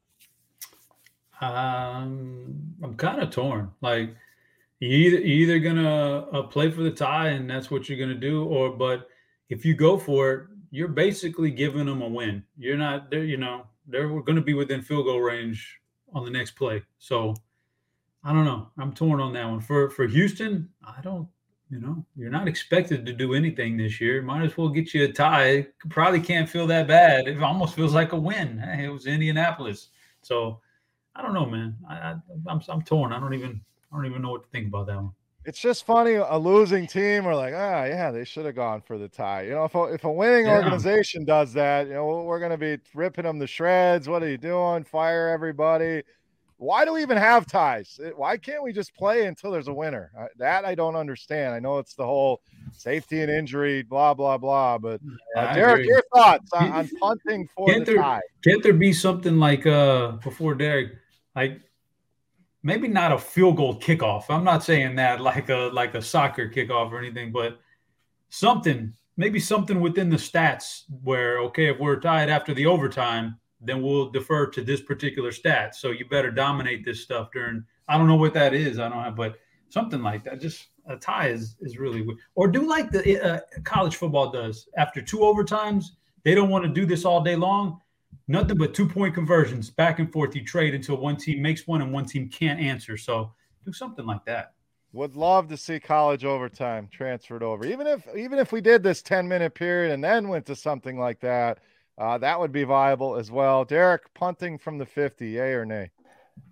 Um, 1.41 2.75
I'm 2.83 2.97
kind 2.97 3.21
of 3.21 3.31
torn. 3.31 3.71
Like, 3.81 4.15
you 4.81 4.89
either 4.89 5.19
you're 5.19 5.27
either 5.27 5.59
gonna 5.59 6.19
uh, 6.33 6.43
play 6.43 6.71
for 6.71 6.83
the 6.83 6.91
tie, 6.91 7.29
and 7.29 7.49
that's 7.49 7.71
what 7.71 7.89
you're 7.89 7.99
gonna 7.99 8.19
do, 8.19 8.45
or 8.45 8.71
but 8.71 9.09
if 9.49 9.65
you 9.65 9.75
go 9.75 9.97
for 9.97 10.33
it, 10.33 10.47
you're 10.71 10.89
basically 10.89 11.51
giving 11.51 11.87
them 11.87 12.03
a 12.03 12.09
win. 12.09 12.43
You're 12.59 12.77
not 12.77 13.11
there. 13.11 13.25
You 13.25 13.37
know, 13.37 13.67
they're 13.87 14.09
going 14.09 14.37
to 14.37 14.43
be 14.43 14.55
within 14.55 14.83
field 14.83 15.07
goal 15.07 15.21
range 15.21 15.79
on 16.13 16.25
the 16.25 16.31
next 16.31 16.53
play. 16.53 16.83
So, 16.99 17.35
I 18.25 18.33
don't 18.33 18.45
know. 18.45 18.69
I'm 18.79 18.93
torn 18.93 19.21
on 19.21 19.33
that 19.35 19.49
one. 19.49 19.61
For 19.61 19.91
for 19.91 20.07
Houston, 20.07 20.69
I 20.85 21.01
don't 21.03 21.29
you 21.71 21.81
know, 21.81 22.05
you're 22.17 22.31
not 22.31 22.47
expected 22.47 23.05
to 23.07 23.12
do 23.12 23.35
anything 23.35 23.77
this 23.77 24.01
year. 24.01 24.23
Might 24.23 24.45
as 24.45 24.57
well 24.57 24.69
get 24.69 24.95
you 24.95 25.05
a 25.05 25.12
tie. 25.12 25.67
Probably 25.89 26.21
can't 26.21 26.49
feel 26.49 26.67
that 26.69 26.87
bad. 26.87 27.27
It 27.27 27.43
almost 27.43 27.75
feels 27.75 27.93
like 27.93 28.12
a 28.12 28.19
win. 28.19 28.59
Hey, 28.59 28.85
it 28.85 28.89
was 28.89 29.07
Indianapolis, 29.07 29.89
so 30.23 30.61
I 31.17 31.23
don't 31.23 31.35
know, 31.35 31.47
man. 31.47 31.77
I, 31.89 31.95
I 31.95 32.14
I'm 32.47 32.61
I'm 32.69 32.83
torn. 32.83 33.12
I 33.12 33.19
don't 33.19 33.35
even 33.35 33.61
I 33.93 33.97
don't 33.97 34.07
even 34.07 34.23
know 34.23 34.31
what 34.31 34.45
to 34.45 34.49
think 34.51 34.69
about 34.69 34.87
that 34.87 34.97
one. 34.97 35.11
It's 35.45 35.61
just 35.61 35.87
funny 35.87 36.14
a 36.14 36.37
losing 36.37 36.89
team. 36.89 37.25
We're 37.25 37.37
like, 37.37 37.55
ah, 37.55 37.85
yeah, 37.85 38.11
they 38.11 38.25
should 38.25 38.47
have 38.47 38.57
gone 38.57 38.81
for 38.81 38.99
the 38.99 39.09
tie. 39.09 39.43
You 39.43 39.53
know, 39.53 39.64
if 39.64 39.75
a, 39.77 39.85
if 39.85 40.05
a 40.05 40.11
winning 40.11 40.47
yeah. 40.47 40.57
organization 40.57 41.25
does 41.25 41.53
that, 41.53 41.87
you 41.87 41.95
know, 41.95 42.25
we're 42.25 42.41
going 42.41 42.51
to 42.51 42.59
be 42.59 42.79
ripping 42.95 43.25
them 43.25 43.39
to 43.39 43.47
shreds. 43.47 44.09
What 44.09 44.25
are 44.25 44.29
you 44.29 44.39
doing? 44.39 44.83
Fire 44.83 45.29
everybody 45.29 46.03
why 46.59 46.85
do 46.85 46.95
we 46.95 47.03
even 47.03 47.19
have 47.19 47.47
ties? 47.47 48.01
Why 48.17 48.37
can't 48.37 48.63
we 48.63 48.73
just 48.73 48.95
play 48.95 49.27
until 49.27 49.51
there's 49.51 49.69
a 49.69 49.75
winner? 49.75 50.11
That 50.37 50.65
I 50.65 50.75
don't 50.75 50.97
understand. 50.97 51.55
I 51.55 51.59
know 51.59 51.79
it's 51.79 51.95
the 51.95 52.05
whole 52.05 52.41
safety 52.73 53.21
and 53.21 53.31
injury, 53.31 53.83
blah 53.83 54.15
blah 54.15 54.39
blah. 54.39 54.79
But 54.79 55.01
uh, 55.37 55.55
Derek, 55.55 55.87
your 55.87 56.03
thoughts 56.15 56.51
on, 56.55 56.73
on 56.73 56.91
punting 57.01 57.49
for 57.55 57.67
can't 57.69 57.85
the 57.85 57.93
there, 57.93 58.03
tie? 58.03 58.21
Can't 58.43 58.63
there 58.63 58.73
be 58.73 58.93
something 58.93 59.39
like 59.39 59.67
uh 59.67 60.13
before 60.23 60.55
Derek, 60.55 60.93
like 61.35 61.61
maybe 62.63 62.89
not 62.89 63.13
a 63.13 63.19
field 63.19 63.59
goal 63.59 63.79
kickoff? 63.79 64.25
I'm 64.31 64.45
not 64.45 64.65
saying 64.65 64.97
that 64.97 65.21
like 65.21 65.51
a 65.51 65.71
like 65.73 65.95
a 65.95 66.03
soccer 66.03 66.49
kickoff 66.49 66.91
or 66.91 66.99
anything, 66.99 67.33
but 67.33 67.59
something 68.31 68.95
maybe 69.19 69.41
something 69.41 69.81
within 69.81 70.09
the 70.09 70.17
stats 70.17 70.85
where 71.03 71.39
okay, 71.41 71.67
if 71.67 71.79
we're 71.79 72.01
tied 72.01 72.31
after 72.31 72.55
the 72.55 72.65
overtime 72.65 73.39
then 73.61 73.83
we'll 73.83 74.11
defer 74.11 74.47
to 74.47 74.63
this 74.63 74.81
particular 74.81 75.33
stat. 75.33 75.75
So 75.75 75.91
you 75.91 76.07
better 76.09 76.31
dominate 76.31 76.85
this 76.85 77.03
stuff 77.03 77.31
during. 77.33 77.65
I 77.89 77.97
don't 77.97 78.09
know 78.09 78.17
what 78.17 78.35
that 78.35 78.55
is. 78.55 78.79
I 78.79 78.89
don't 78.89 79.03
have, 79.03 79.17
but 79.17 79.37
something 79.69 80.03
like 80.03 80.25
that. 80.25 80.41
Just 80.41 80.69
a 80.87 80.97
tie 80.97 81.29
is 81.29 81.57
is 81.61 81.79
really 81.79 82.03
weird. 82.03 82.19
Or 82.35 82.49
do 82.49 82.67
like 82.67 82.91
the 82.91 83.21
uh, 83.21 83.41
college 83.65 83.97
football 83.97 84.31
does 84.31 84.69
after 84.77 85.01
two 85.01 85.19
overtimes. 85.19 85.87
They 86.25 86.35
don't 86.35 86.51
want 86.51 86.65
to 86.65 86.71
do 86.71 86.87
this 86.87 87.05
all 87.05 87.23
day 87.23 87.37
long. 87.37 87.81
Nothing 88.29 88.59
but 88.59 88.75
two 88.75 88.89
point 88.89 89.15
conversions 89.15 89.71
back 89.71 90.01
and 90.01 90.13
forth. 90.13 90.35
You 90.35 90.45
trade 90.45 90.75
until 90.75 90.97
one 90.97 91.17
team 91.17 91.41
makes 91.41 91.67
one 91.67 91.83
and 91.83 91.93
one 91.93 92.05
team 92.05 92.29
can't 92.29 92.61
answer. 92.61 92.97
So 92.97 93.33
do 93.65 93.73
something 93.73 94.05
like 94.05 94.25
that. 94.27 94.53
Would 94.93 95.15
love 95.17 95.49
to 95.49 95.57
see 95.57 95.79
college 95.79 96.25
overtime 96.25 96.89
transferred 96.91 97.43
over. 97.43 97.67
Even 97.67 97.87
if 97.87 98.07
even 98.17 98.39
if 98.39 98.51
we 98.53 98.61
did 98.61 98.83
this 98.83 99.03
10 99.03 99.29
minute 99.29 99.55
period 99.55 99.93
and 99.93 100.03
then 100.03 100.29
went 100.29 100.47
to 100.47 100.57
something 100.57 100.99
like 100.99 101.21
that, 101.21 101.61
uh, 101.99 102.19
that 102.19 102.39
would 102.39 102.53
be 102.53 102.65
viable 102.65 103.17
as 103.17 103.31
well. 103.31 103.65
Derek 103.65 104.13
punting 104.15 104.59
from 104.59 104.79
the 104.79 104.87
50, 104.87 105.29
yay 105.29 105.53
or 105.53 105.65
nay? 105.65 105.91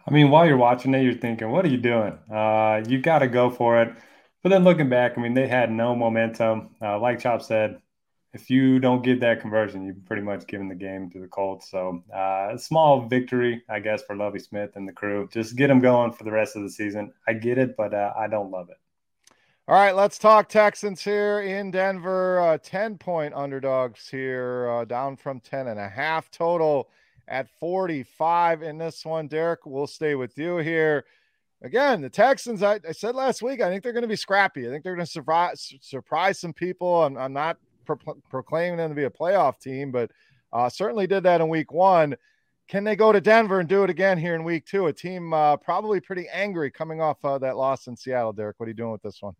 I 0.06 0.10
mean, 0.10 0.30
while 0.30 0.46
you're 0.46 0.56
watching 0.56 0.94
it, 0.94 1.02
you're 1.02 1.14
thinking, 1.14 1.50
what 1.50 1.64
are 1.64 1.68
you 1.68 1.78
doing? 1.78 2.18
Uh, 2.32 2.82
you 2.86 2.98
got 3.00 3.20
to 3.20 3.28
go 3.28 3.50
for 3.50 3.80
it. 3.82 3.94
But 4.42 4.50
then 4.50 4.64
looking 4.64 4.88
back, 4.88 5.16
I 5.16 5.20
mean, 5.20 5.34
they 5.34 5.48
had 5.48 5.70
no 5.70 5.94
momentum. 5.94 6.76
Uh, 6.80 6.98
like 6.98 7.18
Chop 7.20 7.42
said, 7.42 7.78
if 8.34 8.50
you 8.50 8.78
don't 8.78 9.02
get 9.02 9.20
that 9.20 9.40
conversion, 9.40 9.86
you've 9.86 10.04
pretty 10.04 10.22
much 10.22 10.46
given 10.46 10.68
the 10.68 10.74
game 10.74 11.08
to 11.10 11.20
the 11.20 11.28
Colts. 11.28 11.70
So 11.70 12.02
uh, 12.14 12.50
a 12.54 12.58
small 12.58 13.06
victory, 13.06 13.62
I 13.70 13.80
guess, 13.80 14.02
for 14.02 14.16
Lovie 14.16 14.40
Smith 14.40 14.72
and 14.74 14.88
the 14.88 14.92
crew. 14.92 15.28
Just 15.32 15.56
get 15.56 15.68
them 15.68 15.80
going 15.80 16.12
for 16.12 16.24
the 16.24 16.32
rest 16.32 16.56
of 16.56 16.62
the 16.62 16.70
season. 16.70 17.12
I 17.28 17.34
get 17.34 17.58
it, 17.58 17.76
but 17.76 17.94
uh, 17.94 18.12
I 18.18 18.26
don't 18.26 18.50
love 18.50 18.68
it. 18.70 18.76
All 19.66 19.74
right, 19.74 19.96
let's 19.96 20.18
talk 20.18 20.50
Texans 20.50 21.00
here 21.02 21.40
in 21.40 21.70
Denver. 21.70 22.38
Uh, 22.38 22.58
10 22.58 22.98
point 22.98 23.32
underdogs 23.32 24.10
here, 24.10 24.68
uh, 24.68 24.84
down 24.84 25.16
from 25.16 25.40
10 25.40 25.68
and 25.68 25.80
a 25.80 25.88
half 25.88 26.30
total 26.30 26.90
at 27.28 27.48
45 27.48 28.62
in 28.62 28.76
this 28.76 29.06
one. 29.06 29.26
Derek, 29.26 29.64
we'll 29.64 29.86
stay 29.86 30.16
with 30.16 30.36
you 30.36 30.58
here. 30.58 31.06
Again, 31.62 32.02
the 32.02 32.10
Texans, 32.10 32.62
I, 32.62 32.78
I 32.86 32.92
said 32.92 33.14
last 33.14 33.42
week, 33.42 33.62
I 33.62 33.70
think 33.70 33.82
they're 33.82 33.94
going 33.94 34.02
to 34.02 34.08
be 34.08 34.16
scrappy. 34.16 34.68
I 34.68 34.70
think 34.70 34.84
they're 34.84 34.96
going 34.96 35.06
to 35.06 35.10
surprise, 35.10 35.72
surprise 35.80 36.38
some 36.38 36.52
people. 36.52 37.02
I'm, 37.02 37.16
I'm 37.16 37.32
not 37.32 37.56
pro- 37.86 37.96
proclaiming 38.28 38.76
them 38.76 38.90
to 38.90 38.94
be 38.94 39.04
a 39.04 39.10
playoff 39.10 39.58
team, 39.58 39.90
but 39.90 40.10
uh, 40.52 40.68
certainly 40.68 41.06
did 41.06 41.22
that 41.22 41.40
in 41.40 41.48
week 41.48 41.72
one. 41.72 42.16
Can 42.68 42.84
they 42.84 42.96
go 42.96 43.12
to 43.12 43.20
Denver 43.20 43.60
and 43.60 43.68
do 43.68 43.82
it 43.82 43.88
again 43.88 44.18
here 44.18 44.34
in 44.34 44.44
week 44.44 44.66
two? 44.66 44.88
A 44.88 44.92
team 44.92 45.32
uh, 45.32 45.56
probably 45.56 46.00
pretty 46.00 46.28
angry 46.28 46.70
coming 46.70 47.00
off 47.00 47.24
uh, 47.24 47.38
that 47.38 47.56
loss 47.56 47.86
in 47.86 47.96
Seattle. 47.96 48.34
Derek, 48.34 48.60
what 48.60 48.66
are 48.66 48.70
you 48.70 48.76
doing 48.76 48.92
with 48.92 49.00
this 49.00 49.22
one? 49.22 49.34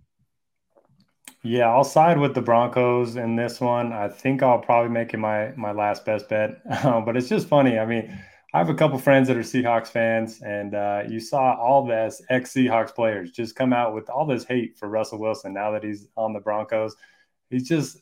Yeah, 1.46 1.68
I'll 1.68 1.84
side 1.84 2.18
with 2.18 2.34
the 2.34 2.40
Broncos 2.40 3.16
in 3.16 3.36
this 3.36 3.60
one. 3.60 3.92
I 3.92 4.08
think 4.08 4.42
I'll 4.42 4.58
probably 4.58 4.90
make 4.90 5.12
it 5.12 5.18
my 5.18 5.52
my 5.56 5.72
last 5.72 6.04
best 6.06 6.28
bet. 6.28 6.62
Um, 6.84 7.04
but 7.06 7.16
it's 7.18 7.28
just 7.28 7.48
funny. 7.48 7.78
I 7.78 7.84
mean, 7.84 8.18
I 8.54 8.58
have 8.58 8.70
a 8.70 8.74
couple 8.74 8.98
friends 8.98 9.28
that 9.28 9.36
are 9.36 9.40
Seahawks 9.40 9.88
fans, 9.88 10.40
and 10.40 10.74
uh, 10.74 11.02
you 11.06 11.20
saw 11.20 11.54
all 11.54 11.84
this 11.86 12.22
ex 12.30 12.54
Seahawks 12.54 12.94
players 12.94 13.30
just 13.30 13.56
come 13.56 13.74
out 13.74 13.94
with 13.94 14.08
all 14.08 14.24
this 14.26 14.44
hate 14.44 14.78
for 14.78 14.88
Russell 14.88 15.18
Wilson 15.18 15.52
now 15.52 15.70
that 15.72 15.84
he's 15.84 16.08
on 16.16 16.32
the 16.32 16.40
Broncos. 16.40 16.96
He's 17.50 17.68
just 17.68 17.98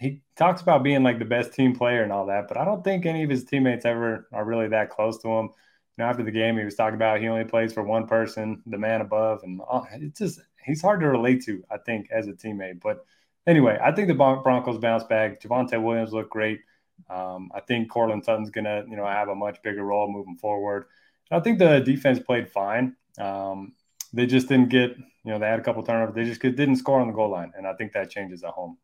he 0.00 0.22
talks 0.36 0.60
about 0.60 0.82
being 0.82 1.04
like 1.04 1.20
the 1.20 1.24
best 1.24 1.52
team 1.52 1.74
player 1.74 2.02
and 2.02 2.12
all 2.12 2.26
that, 2.26 2.48
but 2.48 2.56
I 2.56 2.64
don't 2.64 2.82
think 2.82 3.06
any 3.06 3.22
of 3.22 3.30
his 3.30 3.44
teammates 3.44 3.84
ever 3.84 4.26
are 4.32 4.44
really 4.44 4.68
that 4.68 4.90
close 4.90 5.18
to 5.22 5.28
him. 5.28 5.46
You 5.46 6.04
know, 6.04 6.06
after 6.06 6.24
the 6.24 6.32
game, 6.32 6.58
he 6.58 6.64
was 6.64 6.74
talking 6.74 6.96
about 6.96 7.20
he 7.20 7.28
only 7.28 7.44
plays 7.44 7.72
for 7.72 7.84
one 7.84 8.06
person, 8.08 8.60
the 8.66 8.78
man 8.78 9.02
above, 9.02 9.44
and 9.44 9.60
oh, 9.70 9.86
it's 9.92 10.18
just 10.18 10.40
he's 10.66 10.82
hard 10.82 11.00
to 11.00 11.08
relate 11.08 11.44
to, 11.44 11.64
I 11.70 11.78
think, 11.78 12.10
as 12.10 12.26
a 12.26 12.32
teammate. 12.32 12.80
But 12.82 13.04
anyway, 13.46 13.78
I 13.82 13.92
think 13.92 14.08
the 14.08 14.14
Broncos 14.14 14.78
bounce 14.78 15.04
back. 15.04 15.40
Javonte 15.40 15.82
Williams 15.82 16.12
looked 16.12 16.30
great. 16.30 16.60
Um, 17.08 17.50
I 17.54 17.60
think 17.60 17.90
Courtland 17.90 18.24
Sutton's 18.24 18.50
gonna, 18.50 18.84
you 18.88 18.96
know, 18.96 19.06
have 19.06 19.28
a 19.28 19.34
much 19.34 19.62
bigger 19.62 19.84
role 19.84 20.10
moving 20.10 20.36
forward. 20.36 20.86
I 21.30 21.40
think 21.40 21.58
the 21.58 21.80
defense 21.80 22.18
played 22.18 22.50
fine. 22.50 22.96
Um, 23.18 23.74
they 24.12 24.26
just 24.26 24.48
didn't 24.48 24.68
get, 24.68 24.96
you 24.96 25.32
know, 25.32 25.38
they 25.38 25.46
had 25.46 25.58
a 25.58 25.62
couple 25.62 25.82
turnovers. 25.82 26.14
They 26.14 26.24
just 26.24 26.40
didn't 26.40 26.76
score 26.76 27.00
on 27.00 27.08
the 27.08 27.12
goal 27.12 27.30
line, 27.30 27.52
and 27.56 27.66
I 27.66 27.74
think 27.74 27.92
that 27.92 28.10
changes 28.10 28.44
at 28.44 28.50
home. 28.50 28.78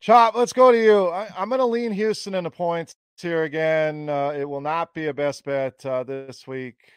Chop, 0.00 0.36
let's 0.36 0.52
go 0.52 0.70
to 0.70 0.78
you. 0.78 1.06
I, 1.08 1.28
am 1.36 1.48
going 1.48 1.58
to 1.58 1.64
lean 1.64 1.90
Houston 1.90 2.34
in 2.34 2.44
the 2.44 2.50
points 2.50 2.94
here 3.18 3.44
again. 3.44 4.08
Uh, 4.08 4.34
it 4.36 4.48
will 4.48 4.60
not 4.60 4.92
be 4.92 5.06
a 5.06 5.14
best 5.14 5.44
bet 5.44 5.84
uh, 5.86 6.04
this 6.04 6.46
week 6.46 6.92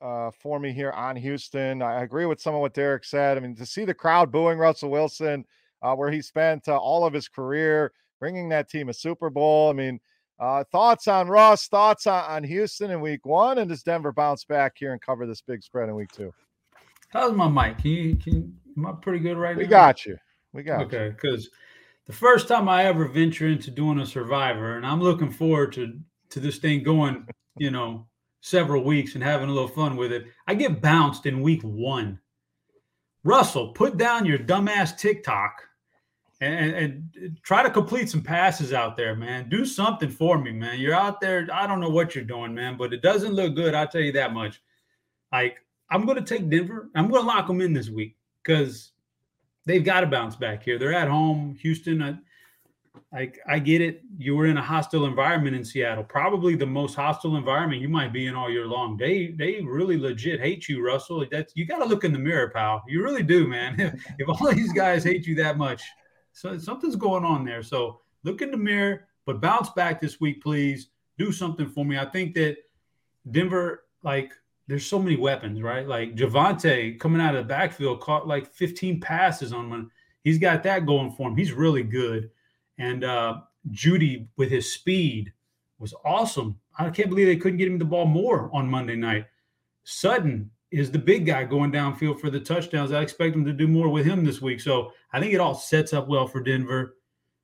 uh, 0.00 0.30
for 0.30 0.58
me 0.58 0.72
here 0.72 0.90
on 0.92 1.16
Houston. 1.16 1.82
I 1.82 2.02
agree 2.02 2.26
with 2.26 2.40
some 2.40 2.54
of 2.54 2.60
what 2.60 2.74
Derek 2.74 3.04
said. 3.04 3.36
I 3.36 3.40
mean, 3.40 3.56
to 3.56 3.66
see 3.66 3.84
the 3.84 3.94
crowd 3.94 4.30
booing 4.30 4.58
Russell 4.58 4.90
Wilson, 4.90 5.44
uh, 5.82 5.94
where 5.94 6.10
he 6.10 6.22
spent 6.22 6.68
uh, 6.68 6.76
all 6.76 7.06
of 7.06 7.12
his 7.12 7.28
career 7.28 7.92
bringing 8.18 8.48
that 8.48 8.68
team 8.68 8.88
a 8.88 8.94
Super 8.94 9.30
Bowl. 9.30 9.70
I 9.70 9.72
mean, 9.72 10.00
uh, 10.40 10.64
thoughts 10.70 11.08
on 11.08 11.28
Russ, 11.28 11.68
thoughts 11.68 12.06
on, 12.06 12.24
on 12.24 12.44
Houston 12.44 12.90
in 12.90 13.00
week 13.00 13.26
one, 13.26 13.58
and 13.58 13.68
does 13.68 13.82
Denver 13.82 14.12
bounce 14.12 14.44
back 14.44 14.74
here 14.76 14.92
and 14.92 15.00
cover 15.00 15.26
this 15.26 15.40
big 15.40 15.62
spread 15.62 15.88
in 15.88 15.94
week 15.94 16.12
two? 16.12 16.32
How's 17.10 17.32
my 17.32 17.48
mic? 17.48 17.78
Can 17.78 17.90
you, 17.90 18.16
can 18.16 18.56
am 18.76 18.86
I 18.86 18.92
pretty 18.92 19.18
good 19.18 19.36
right 19.36 19.56
we 19.56 19.62
now? 19.62 19.68
We 19.68 19.70
got 19.70 20.06
you. 20.06 20.16
We 20.52 20.62
got 20.62 20.82
okay, 20.82 21.10
because 21.10 21.50
the 22.06 22.12
first 22.12 22.48
time 22.48 22.68
I 22.68 22.84
ever 22.84 23.06
venture 23.06 23.46
into 23.46 23.70
doing 23.70 23.98
a 23.98 24.06
survivor, 24.06 24.76
and 24.76 24.86
I'm 24.86 25.00
looking 25.00 25.30
forward 25.30 25.72
to 25.74 25.98
to 26.30 26.40
this 26.40 26.58
thing 26.58 26.82
going, 26.82 27.26
you 27.56 27.70
know, 27.70 28.07
several 28.40 28.84
weeks 28.84 29.14
and 29.14 29.22
having 29.22 29.48
a 29.48 29.52
little 29.52 29.68
fun 29.68 29.96
with 29.96 30.12
it. 30.12 30.26
I 30.46 30.54
get 30.54 30.80
bounced 30.80 31.26
in 31.26 31.42
week 31.42 31.62
one. 31.62 32.20
Russell, 33.24 33.68
put 33.68 33.96
down 33.96 34.24
your 34.24 34.38
dumbass 34.38 34.96
TikTok 34.96 35.62
and, 36.40 36.74
and, 36.74 37.38
try 37.42 37.62
to 37.62 37.70
complete 37.70 38.08
some 38.08 38.22
passes 38.22 38.72
out 38.72 38.96
there, 38.96 39.16
man. 39.16 39.48
Do 39.48 39.64
something 39.64 40.08
for 40.08 40.38
me, 40.38 40.52
man. 40.52 40.78
You're 40.78 40.94
out 40.94 41.20
there. 41.20 41.48
I 41.52 41.66
don't 41.66 41.80
know 41.80 41.90
what 41.90 42.14
you're 42.14 42.24
doing, 42.24 42.54
man, 42.54 42.76
but 42.76 42.92
it 42.92 43.02
doesn't 43.02 43.32
look 43.32 43.56
good. 43.56 43.74
I'll 43.74 43.88
tell 43.88 44.00
you 44.00 44.12
that 44.12 44.32
much. 44.32 44.62
Like, 45.32 45.64
I'm 45.90 46.06
going 46.06 46.22
to 46.22 46.24
take 46.24 46.48
Denver. 46.48 46.90
I'm 46.94 47.08
going 47.08 47.22
to 47.22 47.28
lock 47.28 47.48
them 47.48 47.60
in 47.60 47.72
this 47.72 47.90
week 47.90 48.16
because 48.42 48.92
they've 49.66 49.84
got 49.84 50.02
to 50.02 50.06
bounce 50.06 50.36
back 50.36 50.62
here. 50.62 50.78
They're 50.78 50.94
at 50.94 51.08
home. 51.08 51.56
Houston, 51.60 52.02
uh, 52.02 52.16
I, 53.12 53.32
I, 53.46 53.58
get 53.58 53.80
it. 53.80 54.02
You 54.18 54.36
were 54.36 54.46
in 54.46 54.56
a 54.56 54.62
hostile 54.62 55.06
environment 55.06 55.56
in 55.56 55.64
Seattle, 55.64 56.04
probably 56.04 56.54
the 56.54 56.66
most 56.66 56.94
hostile 56.94 57.36
environment 57.36 57.82
you 57.82 57.88
might 57.88 58.12
be 58.12 58.26
in 58.26 58.34
all 58.34 58.50
year 58.50 58.66
long. 58.66 58.96
They 58.96 59.28
they 59.28 59.60
really 59.60 59.98
legit 59.98 60.40
hate 60.40 60.68
you, 60.68 60.84
Russell. 60.84 61.24
That's 61.30 61.52
you 61.56 61.66
got 61.66 61.78
to 61.78 61.84
look 61.84 62.04
in 62.04 62.12
the 62.12 62.18
mirror, 62.18 62.50
pal. 62.50 62.82
You 62.88 63.02
really 63.02 63.22
do, 63.22 63.46
man. 63.46 63.76
if 64.18 64.28
all 64.28 64.52
these 64.52 64.72
guys 64.72 65.04
hate 65.04 65.26
you 65.26 65.34
that 65.36 65.58
much, 65.58 65.82
so 66.32 66.58
something's 66.58 66.96
going 66.96 67.24
on 67.24 67.44
there. 67.44 67.62
So 67.62 68.00
look 68.24 68.42
in 68.42 68.50
the 68.50 68.56
mirror, 68.56 69.08
but 69.26 69.40
bounce 69.40 69.70
back 69.70 70.00
this 70.00 70.20
week, 70.20 70.42
please. 70.42 70.88
Do 71.18 71.32
something 71.32 71.68
for 71.68 71.84
me. 71.84 71.98
I 71.98 72.04
think 72.04 72.34
that 72.34 72.58
Denver, 73.32 73.84
like, 74.04 74.32
there's 74.68 74.86
so 74.86 74.98
many 74.98 75.16
weapons, 75.16 75.60
right? 75.62 75.88
Like 75.88 76.14
Javonte 76.14 77.00
coming 77.00 77.20
out 77.20 77.34
of 77.34 77.44
the 77.44 77.48
backfield 77.48 78.00
caught 78.00 78.28
like 78.28 78.52
15 78.54 79.00
passes 79.00 79.52
on 79.52 79.70
one. 79.70 79.90
He's 80.22 80.38
got 80.38 80.62
that 80.64 80.86
going 80.86 81.12
for 81.12 81.28
him. 81.28 81.36
He's 81.36 81.52
really 81.52 81.82
good. 81.82 82.30
And 82.78 83.04
uh, 83.04 83.40
Jeudy 83.70 84.28
with 84.36 84.50
his 84.50 84.72
speed 84.72 85.32
was 85.78 85.94
awesome. 86.04 86.58
I 86.78 86.90
can't 86.90 87.10
believe 87.10 87.26
they 87.26 87.36
couldn't 87.36 87.58
get 87.58 87.68
him 87.68 87.78
the 87.78 87.84
ball 87.84 88.06
more 88.06 88.50
on 88.52 88.70
Monday 88.70 88.96
night. 88.96 89.26
Sutton 89.84 90.50
is 90.70 90.90
the 90.90 90.98
big 90.98 91.26
guy 91.26 91.44
going 91.44 91.72
downfield 91.72 92.20
for 92.20 92.30
the 92.30 92.40
touchdowns. 92.40 92.92
I 92.92 93.00
expect 93.00 93.34
him 93.34 93.44
to 93.44 93.52
do 93.52 93.66
more 93.66 93.88
with 93.88 94.04
him 94.04 94.24
this 94.24 94.42
week. 94.42 94.60
So 94.60 94.92
I 95.12 95.20
think 95.20 95.32
it 95.32 95.40
all 95.40 95.54
sets 95.54 95.92
up 95.92 96.08
well 96.08 96.26
for 96.26 96.42
Denver. 96.42 96.96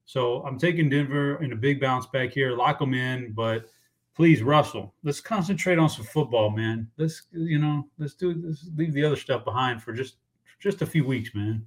So 0.04 0.42
I'm 0.42 0.58
taking 0.58 0.90
Denver 0.90 1.42
in 1.42 1.52
a 1.52 1.56
big 1.56 1.80
bounce 1.80 2.06
back 2.06 2.30
here, 2.30 2.54
lock 2.56 2.78
them 2.78 2.92
in. 2.92 3.32
But 3.32 3.66
please, 4.14 4.42
Russell, 4.42 4.94
let's 5.02 5.20
concentrate 5.20 5.78
on 5.78 5.88
some 5.88 6.04
football, 6.04 6.50
man. 6.50 6.90
Let's 6.98 7.22
you 7.32 7.58
know, 7.58 7.88
let's 7.98 8.14
do 8.14 8.34
let's 8.44 8.68
leave 8.76 8.92
the 8.92 9.04
other 9.04 9.16
stuff 9.16 9.44
behind 9.44 9.82
for 9.82 9.92
just 9.92 10.16
just 10.60 10.82
a 10.82 10.86
few 10.86 11.04
weeks, 11.06 11.34
man. 11.34 11.66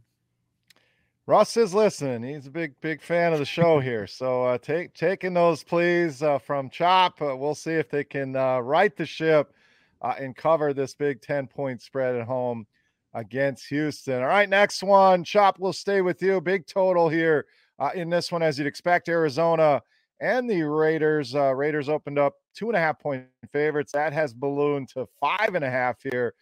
Russ 1.28 1.58
is 1.58 1.74
listening. 1.74 2.24
He's 2.24 2.48
a 2.48 2.52
big, 2.52 2.80
big 2.80 3.02
fan 3.02 3.34
of 3.34 3.40
the 3.40 3.46
show 3.46 3.80
here. 3.82 4.08
So 4.08 4.46
uh, 4.46 4.58
take 4.58 4.94
taking 4.94 5.34
those, 5.34 5.62
please, 5.62 6.24
uh, 6.24 6.40
from 6.40 6.70
Chop. 6.70 7.22
Uh, 7.22 7.36
we'll 7.36 7.54
see 7.54 7.74
if 7.74 7.90
they 7.90 8.06
can 8.06 8.36
uh, 8.36 8.60
right 8.60 8.96
the 8.96 9.06
ship 9.06 9.54
uh, 10.02 10.14
and 10.18 10.36
cover 10.36 10.74
this 10.74 10.94
big 10.94 11.22
ten 11.22 11.46
point 11.46 11.82
spread 11.82 12.16
at 12.16 12.26
home 12.26 12.66
against 13.14 13.68
Houston. 13.68 14.22
All 14.22 14.30
right, 14.30 14.48
next 14.48 14.82
one. 14.82 15.26
Chop 15.26 15.60
will 15.60 15.74
stay 15.74 16.02
with 16.02 16.22
you. 16.22 16.40
Big 16.40 16.66
total 16.66 17.10
here 17.10 17.46
uh, 17.78 17.90
in 17.94 18.10
this 18.10 18.32
one, 18.32 18.42
as 18.42 18.58
you'd 18.58 18.68
expect. 18.68 19.10
Arizona 19.10 19.82
and 20.22 20.50
the 20.50 20.62
Raiders. 20.64 21.36
Raiders 21.36 21.90
opened 21.90 22.18
up 22.18 22.36
two 22.56 22.70
and 22.70 22.78
a 22.78 22.80
half 22.80 23.00
point 23.02 23.26
favorites. 23.52 23.92
That 23.92 24.14
has 24.14 24.34
ballooned 24.34 24.88
to 24.90 25.06
five 25.20 25.56
and 25.56 25.66
a 25.66 25.70
half 25.70 25.98
here. 26.02 26.34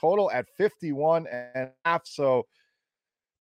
total 0.00 0.30
at 0.30 0.46
51 0.56 1.26
and 1.26 1.70
a 1.70 1.70
half. 1.84 2.06
So 2.06 2.46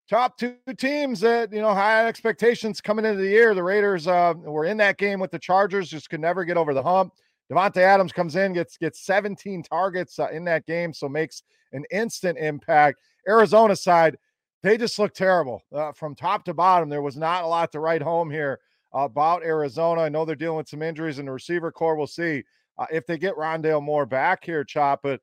top 0.09 0.37
two 0.37 0.55
teams 0.77 1.19
that 1.21 1.51
you 1.51 1.61
know 1.61 1.73
high 1.73 2.05
expectations 2.07 2.81
coming 2.81 3.05
into 3.05 3.21
the 3.21 3.29
year. 3.29 3.53
The 3.53 3.63
Raiders 3.63 4.07
uh, 4.07 4.33
were 4.37 4.65
in 4.65 4.77
that 4.77 4.97
game 4.97 5.19
with 5.19 5.31
the 5.31 5.39
Chargers, 5.39 5.89
just 5.89 6.09
could 6.09 6.19
never 6.19 6.45
get 6.45 6.57
over 6.57 6.73
the 6.73 6.83
hump. 6.83 7.13
Davante 7.51 7.77
Adams 7.77 8.11
comes 8.11 8.35
in, 8.35 8.53
gets 8.53 8.77
gets 8.77 9.05
17 9.05 9.63
targets 9.63 10.19
uh, 10.19 10.27
in 10.29 10.45
that 10.45 10.65
game, 10.65 10.93
so 10.93 11.07
makes 11.07 11.43
an 11.73 11.85
instant 11.91 12.37
impact. 12.37 12.99
Arizona 13.27 13.75
side, 13.75 14.17
they 14.63 14.77
just 14.77 14.97
look 14.97 15.13
terrible 15.13 15.61
uh, 15.73 15.91
from 15.91 16.15
top 16.15 16.45
to 16.45 16.53
bottom. 16.53 16.89
There 16.89 17.01
was 17.01 17.17
not 17.17 17.43
a 17.43 17.47
lot 17.47 17.71
to 17.73 17.79
write 17.79 18.01
home 18.01 18.31
here 18.31 18.59
about 18.93 19.43
Arizona. 19.43 20.01
I 20.01 20.09
know 20.09 20.25
they're 20.25 20.35
dealing 20.35 20.57
with 20.57 20.69
some 20.69 20.81
injuries 20.81 21.19
in 21.19 21.25
the 21.25 21.31
receiver 21.31 21.71
corps. 21.71 21.95
We'll 21.95 22.07
see 22.07 22.43
uh, 22.77 22.85
if 22.91 23.05
they 23.05 23.17
get 23.17 23.35
Rondale 23.35 23.83
Moore 23.83 24.05
back 24.05 24.43
here, 24.43 24.63
Chop, 24.63 25.01
but 25.03 25.21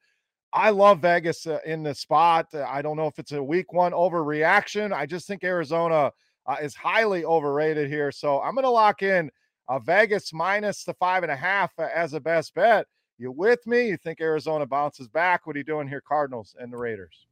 I 0.54 0.70
love 0.70 1.00
Vegas 1.00 1.46
uh, 1.46 1.58
in 1.64 1.82
the 1.82 1.94
spot. 1.94 2.48
Uh, 2.52 2.64
I 2.64 2.82
don't 2.82 2.96
know 2.96 3.06
if 3.06 3.18
it's 3.18 3.32
a 3.32 3.42
week 3.42 3.72
one 3.72 3.92
overreaction. 3.92 4.92
I 4.92 5.06
just 5.06 5.26
think 5.26 5.44
Arizona 5.44 6.12
uh, 6.46 6.56
is 6.60 6.74
highly 6.74 7.24
overrated 7.24 7.88
here. 7.88 8.12
So 8.12 8.40
I'm 8.40 8.54
going 8.54 8.64
to 8.64 8.70
lock 8.70 9.02
in 9.02 9.30
uh, 9.68 9.78
Vegas 9.78 10.32
minus 10.32 10.84
the 10.84 10.94
five 10.94 11.22
and 11.22 11.32
a 11.32 11.36
half 11.36 11.72
uh, 11.78 11.88
as 11.94 12.12
a 12.12 12.20
best 12.20 12.54
bet. 12.54 12.86
You 13.18 13.30
with 13.30 13.66
me? 13.66 13.88
You 13.88 13.96
think 13.96 14.20
Arizona 14.20 14.66
bounces 14.66 15.08
back? 15.08 15.46
What 15.46 15.56
are 15.56 15.58
you 15.58 15.64
doing 15.64 15.88
here, 15.88 16.02
Cardinals 16.06 16.56
and 16.58 16.72
the 16.72 16.76
Raiders? 16.76 17.26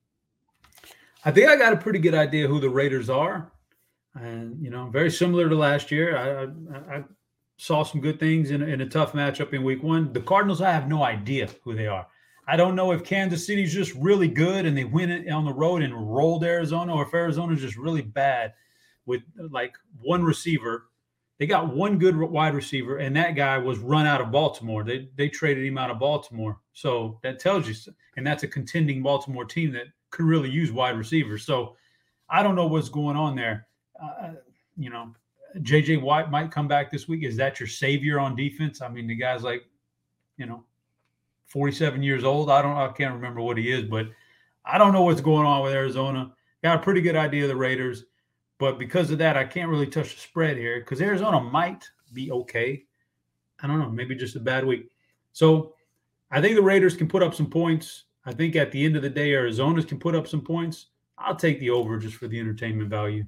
I 1.25 1.31
think 1.31 1.49
I 1.49 1.57
got 1.57 1.73
a 1.73 1.77
pretty 1.77 1.99
good 1.99 2.15
idea 2.15 2.49
who 2.49 2.61
the 2.61 2.71
Raiders 2.71 3.11
are. 3.11 3.53
And, 4.15 4.63
you 4.63 4.71
know, 4.71 4.87
very 4.87 5.11
similar 5.11 5.49
to 5.49 5.55
last 5.55 5.91
year. 5.91 6.17
I, 6.17 6.95
I, 6.95 6.99
I 6.99 7.05
saw 7.59 7.83
some 7.83 8.01
good 8.01 8.19
things 8.19 8.51
in, 8.51 8.63
in 8.63 8.81
a 8.81 8.89
tough 8.89 9.13
matchup 9.13 9.53
in 9.53 9.63
week 9.63 9.83
one. 9.83 10.13
The 10.13 10.21
Cardinals, 10.21 10.63
I 10.63 10.71
have 10.71 10.89
no 10.89 11.03
idea 11.03 11.49
who 11.63 11.75
they 11.75 11.87
are. 11.87 12.07
I 12.47 12.57
don't 12.57 12.75
know 12.75 12.93
if 12.93 13.05
Kansas 13.05 13.47
City's 13.47 13.73
just 13.73 13.95
really 13.95 14.29
good 14.29 14.67
and 14.67 14.77
they 14.77 14.85
win 14.85 15.11
it 15.11 15.31
on 15.31 15.45
the 15.45 15.53
road 15.53 15.83
and 15.83 15.95
rolled 15.95 16.45
Arizona, 16.45 16.95
or 16.95 17.03
if 17.03 17.15
Arizona's 17.15 17.61
just 17.61 17.77
really 17.77 18.03
bad 18.03 18.55
with 19.07 19.23
like 19.51 19.77
one 20.01 20.23
receiver. 20.25 20.87
They 21.39 21.47
got 21.47 21.75
one 21.75 21.99
good 21.99 22.17
wide 22.17 22.55
receiver, 22.55 22.99
and 22.99 23.17
that 23.17 23.35
guy 23.35 23.57
was 23.57 23.79
run 23.79 24.07
out 24.07 24.21
of 24.21 24.31
Baltimore. 24.31 24.85
They 24.85 25.09
they 25.17 25.29
traded 25.29 25.65
him 25.65 25.79
out 25.79 25.91
of 25.91 25.99
Baltimore, 25.99 26.59
so 26.75 27.19
that 27.23 27.39
tells 27.39 27.67
you. 27.67 27.75
And 28.17 28.27
that's 28.27 28.43
a 28.43 28.49
contending 28.49 29.03
Baltimore 29.03 29.47
team 29.47 29.73
that 29.73 29.87
could 30.11 30.27
really 30.27 30.51
use 30.51 30.71
wide 30.71 30.99
receivers. 30.99 31.47
So 31.47 31.77
I 32.29 32.43
don't 32.43 32.57
know 32.57 32.67
what's 32.67 32.91
going 32.91 33.17
on 33.17 33.37
there. 33.37 33.67
Uh, 34.01 34.33
you 34.77 34.91
know, 34.91 35.15
JJ 35.59 36.03
White 36.03 36.31
might 36.31 36.51
come 36.51 36.69
back 36.69 36.91
this 36.91 37.09
week. 37.09 37.25
Is 37.25 37.37
that 37.37 37.59
your 37.59 37.69
savior 37.69 38.21
on 38.21 38.37
defense? 38.37 38.83
I 38.83 38.89
mean, 38.89 39.07
the 39.07 39.15
guy's 39.15 39.43
like, 39.43 39.65
you 40.37 40.47
know, 40.47 40.65
47 41.51 42.03
years 42.03 42.25
old. 42.25 42.51
I 42.51 42.63
don't, 42.63 42.77
I 42.77 42.89
can't 42.89 43.15
remember 43.15 43.41
what 43.41 43.59
he 43.59 43.71
is, 43.71 43.85
but 43.85 44.07
I 44.65 44.79
don't 44.79 44.93
know 44.93 45.03
what's 45.03 45.21
going 45.21 45.47
on 45.47 45.63
with 45.63 45.73
Arizona. 45.73 46.33
Got 46.63 46.79
a 46.79 46.83
pretty 46.83 47.01
good 47.01 47.17
idea 47.17 47.43
of 47.43 47.49
the 47.49 47.57
Raiders, 47.57 48.05
but 48.59 48.79
because 48.79 49.11
of 49.11 49.19
that, 49.19 49.37
I 49.37 49.45
can't 49.45 49.71
really 49.71 49.87
touch 49.87 50.15
the 50.15 50.21
spread 50.21 50.57
here 50.57 50.81
because 50.81 51.01
Arizona 51.01 51.41
might 51.41 51.89
be 52.13 52.31
okay. 52.31 52.85
I 53.63 53.67
don't 53.67 53.79
know, 53.79 53.91
maybe 53.91 54.15
just 54.15 54.37
a 54.37 54.41
bad 54.41 54.65
week. 54.65 54.91
So 55.33 55.75
I 56.31 56.41
think 56.41 56.55
the 56.55 56.63
Raiders 56.63 56.97
can 56.97 57.09
put 57.09 57.23
up 57.23 57.35
some 57.35 57.51
points. 57.51 58.05
I 58.25 58.33
think 58.33 58.55
at 58.57 58.71
the 58.71 58.85
end 58.85 58.97
of 58.97 59.03
the 59.03 59.11
day, 59.11 59.33
Arizona's 59.33 59.85
can 59.85 59.99
put 59.99 60.15
up 60.15 60.29
some 60.29 60.43
points. 60.43 60.87
I'll 61.19 61.37
take 61.37 61.59
the 61.59 61.71
over 61.71 61.99
just 61.99 62.17
for 62.17 62.29
the 62.29 62.39
entertainment 62.39 62.91
value. 62.91 63.25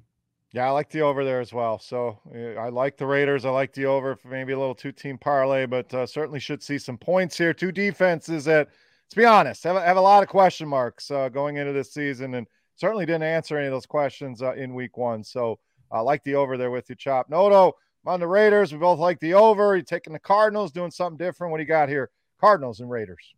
Yeah, 0.53 0.67
I 0.67 0.71
like 0.71 0.91
the 0.91 1.01
over 1.01 1.25
there 1.25 1.41
as 1.41 1.53
well. 1.53 1.79
So 1.79 2.19
I 2.59 2.69
like 2.69 2.99
the 2.99 3.07
Raiders. 3.07 3.47
I 3.47 3.51
like 3.51 3.73
the 3.73 3.87
over 3.87 4.15
for 4.15 4.29
maybe 4.29 4.53
a 4.53 4.59
little 4.59 4.75
two 4.75 4.93
team 4.93 5.17
parlay, 5.17 5.65
but 5.65 5.93
uh, 5.95 6.05
certainly 6.07 6.41
should 6.41 6.63
see 6.63 6.79
some 6.79 6.99
points 6.99 7.39
here. 7.39 7.55
Two 7.55 7.73
defenses 7.73 8.45
that, 8.45 8.69
to 9.11 9.17
be 9.17 9.25
honest, 9.25 9.65
have, 9.65 9.83
have 9.83 9.97
a 9.97 10.01
lot 10.01 10.23
of 10.23 10.29
question 10.29 10.69
marks 10.69 11.11
uh, 11.11 11.31
going 11.31 11.57
into 11.57 11.73
this 11.73 11.95
season 11.95 12.35
and 12.35 12.47
certainly 12.77 13.07
didn't 13.07 13.23
answer 13.23 13.57
any 13.57 13.67
of 13.67 13.73
those 13.73 13.87
questions 13.87 14.43
uh, 14.43 14.53
in 14.53 14.75
week 14.75 14.99
one. 14.99 15.25
So 15.25 15.59
I 15.91 16.01
like 16.01 16.23
the 16.23 16.35
over 16.35 16.59
there 16.59 16.71
with 16.71 16.91
you, 16.91 16.97
Chop. 16.97 17.31
Noto, 17.31 17.73
I'm 18.05 18.13
on 18.13 18.21
the 18.21 18.29
Raiders. 18.29 18.73
We 18.73 18.79
both 18.79 18.99
like 18.99 19.21
the 19.21 19.33
over. 19.33 19.75
You 19.75 19.83
taking 19.83 20.13
the 20.13 20.19
Cardinals, 20.19 20.71
doing 20.71 20.91
something 20.91 21.17
different. 21.17 21.51
What 21.51 21.59
do 21.59 21.63
you 21.63 21.69
got 21.69 21.89
here? 21.89 22.11
Cardinals 22.39 22.81
and 22.81 22.91
Raiders. 22.91 23.35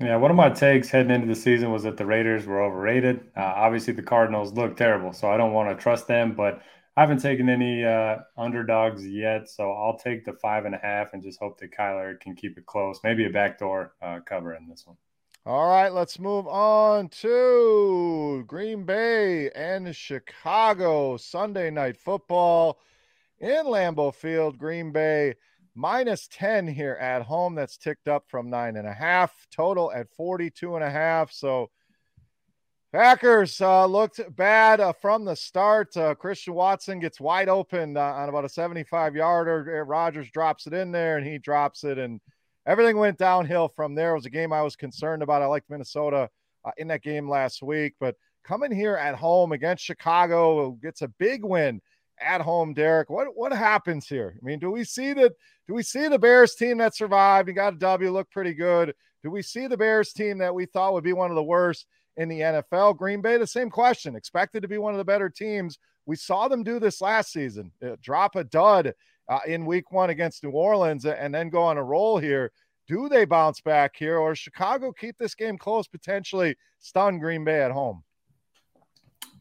Yeah, 0.00 0.16
one 0.16 0.30
of 0.30 0.36
my 0.36 0.50
takes 0.50 0.90
heading 0.90 1.10
into 1.10 1.26
the 1.26 1.34
season 1.34 1.72
was 1.72 1.82
that 1.82 1.96
the 1.96 2.06
Raiders 2.06 2.46
were 2.46 2.62
overrated. 2.62 3.20
Uh, 3.36 3.40
obviously, 3.40 3.92
the 3.92 4.02
Cardinals 4.02 4.52
look 4.52 4.76
terrible, 4.76 5.12
so 5.12 5.28
I 5.28 5.36
don't 5.36 5.52
want 5.52 5.76
to 5.76 5.82
trust 5.82 6.06
them. 6.06 6.34
But 6.34 6.62
I 6.96 7.00
haven't 7.00 7.18
taken 7.18 7.48
any 7.48 7.84
uh, 7.84 8.18
underdogs 8.36 9.04
yet, 9.06 9.48
so 9.48 9.72
I'll 9.72 9.98
take 9.98 10.24
the 10.24 10.34
five 10.34 10.66
and 10.66 10.74
a 10.74 10.78
half 10.78 11.14
and 11.14 11.22
just 11.22 11.40
hope 11.40 11.58
that 11.58 11.72
Kyler 11.72 12.18
can 12.20 12.36
keep 12.36 12.56
it 12.58 12.66
close. 12.66 13.00
Maybe 13.02 13.26
a 13.26 13.30
backdoor 13.30 13.94
uh, 14.00 14.20
cover 14.24 14.54
in 14.54 14.68
this 14.68 14.86
one. 14.86 14.96
All 15.44 15.68
right, 15.68 15.92
let's 15.92 16.18
move 16.18 16.46
on 16.46 17.08
to 17.08 18.44
Green 18.46 18.84
Bay 18.84 19.50
and 19.50 19.96
Chicago 19.96 21.16
Sunday 21.16 21.70
night 21.70 21.96
football 21.96 22.78
in 23.40 23.64
Lambeau 23.64 24.14
Field. 24.14 24.58
Green 24.58 24.92
Bay 24.92 25.34
minus 25.78 26.28
10 26.32 26.66
here 26.66 26.98
at 27.00 27.22
home. 27.22 27.54
That's 27.54 27.76
ticked 27.76 28.08
up 28.08 28.24
from 28.26 28.50
nine 28.50 28.76
and 28.76 28.86
a 28.86 28.92
half, 28.92 29.32
total 29.54 29.92
at 29.92 30.08
42 30.16 30.74
and 30.74 30.84
a 30.84 30.90
half. 30.90 31.30
So 31.32 31.70
Packers 32.92 33.60
uh, 33.60 33.86
looked 33.86 34.20
bad 34.34 34.80
uh, 34.80 34.92
from 34.92 35.24
the 35.24 35.36
start. 35.36 35.96
Uh, 35.96 36.14
Christian 36.14 36.54
Watson 36.54 36.98
gets 36.98 37.20
wide 37.20 37.48
open 37.48 37.96
uh, 37.96 38.00
on 38.00 38.28
about 38.28 38.44
a 38.44 38.48
75 38.48 39.14
yarder. 39.14 39.84
Rodgers 39.86 40.30
drops 40.30 40.66
it 40.66 40.72
in 40.72 40.90
there 40.90 41.16
and 41.16 41.26
he 41.26 41.38
drops 41.38 41.84
it. 41.84 41.96
And 41.96 42.20
everything 42.66 42.96
went 42.96 43.18
downhill 43.18 43.68
from 43.68 43.94
there. 43.94 44.12
It 44.12 44.16
was 44.16 44.26
a 44.26 44.30
game 44.30 44.52
I 44.52 44.62
was 44.62 44.74
concerned 44.74 45.22
about. 45.22 45.42
I 45.42 45.46
liked 45.46 45.70
Minnesota 45.70 46.28
uh, 46.64 46.70
in 46.76 46.88
that 46.88 47.02
game 47.02 47.28
last 47.28 47.62
week, 47.62 47.94
but 48.00 48.16
coming 48.42 48.72
here 48.72 48.96
at 48.96 49.14
home 49.14 49.52
against 49.52 49.84
Chicago 49.84 50.72
gets 50.82 51.02
a 51.02 51.08
big 51.18 51.44
win 51.44 51.80
at 52.20 52.40
home, 52.40 52.74
Derek. 52.74 53.10
What 53.10 53.36
what 53.36 53.52
happens 53.52 54.08
here? 54.08 54.36
I 54.40 54.44
mean, 54.44 54.58
do 54.58 54.70
we 54.70 54.84
see 54.84 55.12
that? 55.14 55.32
Do 55.66 55.74
we 55.74 55.82
see 55.82 56.08
the 56.08 56.18
Bears 56.18 56.54
team 56.54 56.78
that 56.78 56.96
survived 56.96 57.48
and 57.48 57.56
got 57.56 57.74
a 57.74 57.78
W 57.78 58.10
look 58.10 58.30
pretty 58.30 58.54
good? 58.54 58.94
Do 59.22 59.30
we 59.30 59.42
see 59.42 59.66
the 59.66 59.76
Bears 59.76 60.12
team 60.12 60.38
that 60.38 60.54
we 60.54 60.66
thought 60.66 60.94
would 60.94 61.04
be 61.04 61.12
one 61.12 61.30
of 61.30 61.36
the 61.36 61.42
worst 61.42 61.86
in 62.16 62.28
the 62.28 62.40
NFL? 62.40 62.96
Green 62.96 63.20
Bay, 63.20 63.36
the 63.36 63.46
same 63.46 63.70
question. 63.70 64.16
Expected 64.16 64.62
to 64.62 64.68
be 64.68 64.78
one 64.78 64.94
of 64.94 64.98
the 64.98 65.04
better 65.04 65.28
teams. 65.28 65.78
We 66.06 66.16
saw 66.16 66.48
them 66.48 66.62
do 66.62 66.78
this 66.78 67.00
last 67.00 67.32
season. 67.32 67.72
Uh, 67.84 67.96
drop 68.00 68.36
a 68.36 68.44
dud 68.44 68.94
uh, 69.28 69.40
in 69.46 69.66
Week 69.66 69.92
One 69.92 70.10
against 70.10 70.42
New 70.42 70.50
Orleans 70.50 71.04
and 71.04 71.34
then 71.34 71.50
go 71.50 71.62
on 71.62 71.76
a 71.76 71.84
roll 71.84 72.18
here. 72.18 72.50
Do 72.86 73.10
they 73.10 73.26
bounce 73.26 73.60
back 73.60 73.96
here, 73.96 74.16
or 74.16 74.34
Chicago 74.34 74.92
keep 74.92 75.18
this 75.18 75.34
game 75.34 75.58
close, 75.58 75.86
potentially 75.86 76.56
stun 76.78 77.18
Green 77.18 77.44
Bay 77.44 77.60
at 77.60 77.70
home? 77.70 78.02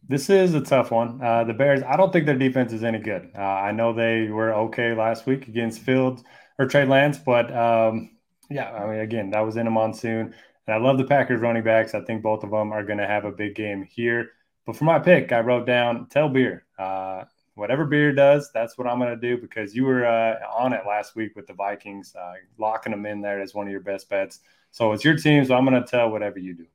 This 0.10 0.30
is 0.30 0.54
a 0.54 0.62
tough 0.62 0.92
one. 0.92 1.22
Uh, 1.22 1.44
the 1.44 1.54
Bears, 1.54 1.84
I 1.84 1.98
don't 1.98 2.14
think 2.14 2.26
their 2.26 2.38
defense 2.38 2.72
is 2.72 2.84
any 2.84 3.00
good. 3.00 3.30
Uh, 3.38 3.42
I 3.42 3.72
know 3.72 3.92
they 3.92 4.30
were 4.30 4.54
okay 4.54 4.94
last 4.94 5.26
week 5.26 5.50
against 5.50 5.82
Fields 5.82 6.24
or 6.58 6.66
Trey 6.66 6.86
Lance, 6.86 7.18
but 7.18 7.54
um, 7.56 8.12
yeah, 8.50 8.72
I 8.72 8.90
mean, 8.90 9.00
again, 9.00 9.32
that 9.32 9.42
was 9.42 9.58
in 9.58 9.68
a 9.68 9.72
monsoon. 9.72 10.34
And 10.66 10.74
I 10.74 10.78
love 10.78 10.98
the 10.98 11.04
Packers 11.04 11.42
running 11.42 11.64
backs. 11.64 11.94
I 11.94 12.02
think 12.02 12.24
both 12.24 12.44
of 12.46 12.52
them 12.52 12.72
are 12.72 12.84
going 12.84 13.00
to 13.00 13.08
have 13.08 13.26
a 13.26 13.32
big 13.32 13.56
game 13.56 13.84
here. 13.84 14.32
But 14.66 14.78
for 14.78 14.86
my 14.86 15.00
pick, 15.00 15.34
I 15.34 15.42
wrote 15.42 15.66
down 15.66 16.08
tell 16.08 16.30
Beer. 16.30 16.66
Uh, 16.80 17.26
whatever 17.56 17.86
Beer 17.86 18.14
does, 18.14 18.50
that's 18.54 18.78
what 18.78 18.88
I'm 18.88 19.00
going 19.00 19.14
to 19.14 19.20
do 19.20 19.42
because 19.42 19.76
you 19.76 19.84
were 19.84 20.06
uh, 20.06 20.36
on 20.58 20.72
it 20.72 20.86
last 20.88 21.18
week 21.18 21.36
with 21.36 21.48
the 21.48 21.54
Vikings, 21.54 22.16
uh, 22.16 22.34
locking 22.58 22.92
them 22.92 23.06
in 23.06 23.20
there 23.20 23.42
as 23.42 23.54
one 23.54 23.66
of 23.66 23.72
your 23.72 23.82
best 23.82 24.10
bets. 24.10 24.40
So 24.72 24.94
it's 24.94 25.04
your 25.04 25.18
team, 25.18 25.44
so 25.44 25.56
I'm 25.56 25.66
going 25.66 25.82
to 25.82 25.90
tell 25.90 26.10
whatever 26.10 26.40
you 26.40 26.54
do. 26.54 26.66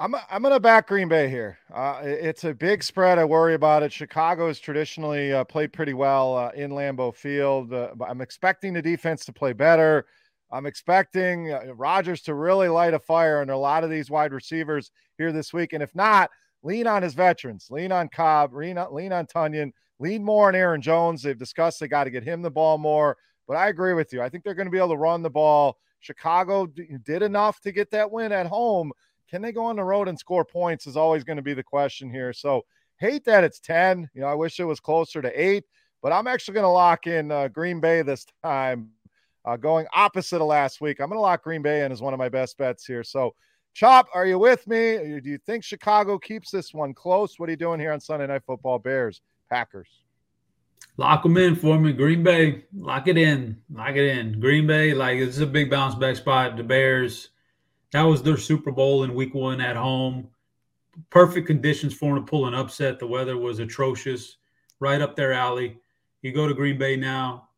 I'm 0.00 0.14
I'm 0.30 0.42
gonna 0.42 0.58
back 0.58 0.88
Green 0.88 1.08
Bay 1.08 1.28
here. 1.28 1.58
Uh, 1.70 2.00
it's 2.02 2.44
a 2.44 2.54
big 2.54 2.82
spread. 2.82 3.18
I 3.18 3.26
worry 3.26 3.52
about 3.52 3.82
it. 3.82 3.92
Chicago 3.92 4.46
has 4.46 4.58
traditionally 4.58 5.34
uh, 5.34 5.44
played 5.44 5.74
pretty 5.74 5.92
well 5.92 6.38
uh, 6.38 6.50
in 6.54 6.70
Lambeau 6.70 7.14
Field. 7.14 7.70
I'm 7.74 8.22
expecting 8.22 8.72
the 8.72 8.80
defense 8.80 9.26
to 9.26 9.32
play 9.34 9.52
better. 9.52 10.06
I'm 10.50 10.64
expecting 10.64 11.52
uh, 11.52 11.74
Rodgers 11.74 12.22
to 12.22 12.34
really 12.34 12.68
light 12.68 12.94
a 12.94 12.98
fire 12.98 13.42
under 13.42 13.52
a 13.52 13.58
lot 13.58 13.84
of 13.84 13.90
these 13.90 14.10
wide 14.10 14.32
receivers 14.32 14.90
here 15.18 15.32
this 15.32 15.52
week. 15.52 15.74
And 15.74 15.82
if 15.82 15.94
not, 15.94 16.30
lean 16.62 16.86
on 16.86 17.02
his 17.02 17.12
veterans. 17.12 17.66
Lean 17.70 17.92
on 17.92 18.08
Cobb. 18.08 18.54
Lean 18.54 18.78
on, 18.78 18.94
lean 18.94 19.12
on 19.12 19.26
Tonyan. 19.26 19.70
Lean 19.98 20.24
more 20.24 20.48
on 20.48 20.54
Aaron 20.54 20.80
Jones. 20.80 21.22
They've 21.22 21.38
discussed 21.38 21.78
they 21.78 21.88
got 21.88 22.04
to 22.04 22.10
get 22.10 22.24
him 22.24 22.40
the 22.40 22.50
ball 22.50 22.78
more. 22.78 23.18
But 23.46 23.58
I 23.58 23.68
agree 23.68 23.92
with 23.92 24.14
you. 24.14 24.22
I 24.22 24.30
think 24.30 24.44
they're 24.44 24.54
going 24.54 24.66
to 24.66 24.72
be 24.72 24.78
able 24.78 24.88
to 24.88 24.96
run 24.96 25.22
the 25.22 25.28
ball. 25.28 25.76
Chicago 26.00 26.66
did 26.66 27.22
enough 27.22 27.60
to 27.60 27.70
get 27.70 27.90
that 27.90 28.10
win 28.10 28.32
at 28.32 28.46
home 28.46 28.92
can 29.30 29.40
they 29.40 29.52
go 29.52 29.64
on 29.64 29.76
the 29.76 29.84
road 29.84 30.08
and 30.08 30.18
score 30.18 30.44
points 30.44 30.86
is 30.86 30.96
always 30.96 31.22
going 31.22 31.36
to 31.36 31.42
be 31.42 31.54
the 31.54 31.62
question 31.62 32.10
here. 32.10 32.32
So 32.32 32.62
hate 32.98 33.24
that 33.24 33.44
it's 33.44 33.60
10. 33.60 34.10
You 34.12 34.22
know, 34.22 34.26
I 34.26 34.34
wish 34.34 34.58
it 34.58 34.64
was 34.64 34.80
closer 34.80 35.22
to 35.22 35.40
eight, 35.40 35.64
but 36.02 36.12
I'm 36.12 36.26
actually 36.26 36.54
going 36.54 36.64
to 36.64 36.70
lock 36.70 37.06
in 37.06 37.30
uh, 37.30 37.48
Green 37.48 37.80
Bay 37.80 38.02
this 38.02 38.26
time, 38.42 38.90
uh, 39.44 39.56
going 39.56 39.86
opposite 39.94 40.40
of 40.40 40.48
last 40.48 40.80
week. 40.80 41.00
I'm 41.00 41.08
going 41.08 41.16
to 41.16 41.22
lock 41.22 41.44
Green 41.44 41.62
Bay 41.62 41.84
in 41.84 41.92
as 41.92 42.02
one 42.02 42.12
of 42.12 42.18
my 42.18 42.28
best 42.28 42.58
bets 42.58 42.84
here. 42.84 43.04
So, 43.04 43.34
Chop, 43.72 44.08
are 44.12 44.26
you 44.26 44.38
with 44.38 44.66
me? 44.66 45.20
Do 45.20 45.30
you 45.30 45.38
think 45.38 45.62
Chicago 45.62 46.18
keeps 46.18 46.50
this 46.50 46.74
one 46.74 46.92
close? 46.92 47.38
What 47.38 47.48
are 47.48 47.52
you 47.52 47.56
doing 47.56 47.78
here 47.78 47.92
on 47.92 48.00
Sunday 48.00 48.26
Night 48.26 48.42
Football? 48.44 48.80
Bears, 48.80 49.22
Packers. 49.48 49.88
Lock 50.96 51.22
them 51.22 51.36
in 51.36 51.54
for 51.54 51.78
me. 51.78 51.92
Green 51.92 52.22
Bay, 52.22 52.64
lock 52.76 53.06
it 53.06 53.16
in. 53.16 53.56
Lock 53.72 53.96
it 53.96 54.18
in. 54.18 54.40
Green 54.40 54.66
Bay, 54.66 54.92
like, 54.92 55.18
is 55.18 55.38
a 55.38 55.46
big 55.46 55.70
bounce 55.70 55.94
back 55.94 56.16
spot. 56.16 56.56
The 56.56 56.64
Bears, 56.64 57.29
that 57.92 58.02
was 58.02 58.22
their 58.22 58.36
Super 58.36 58.70
Bowl 58.70 59.04
in 59.04 59.14
week 59.14 59.34
one 59.34 59.60
at 59.60 59.76
home. 59.76 60.28
Perfect 61.10 61.46
conditions 61.46 61.94
for 61.94 62.14
them 62.14 62.24
to 62.24 62.30
pull 62.30 62.46
an 62.46 62.54
upset. 62.54 62.98
The 62.98 63.06
weather 63.06 63.36
was 63.36 63.58
atrocious, 63.58 64.36
right 64.78 65.00
up 65.00 65.16
their 65.16 65.32
alley. 65.32 65.78
You 66.22 66.32
go 66.32 66.46
to 66.46 66.54
Green 66.54 66.78
Bay 66.78 66.96
now, 66.96 67.48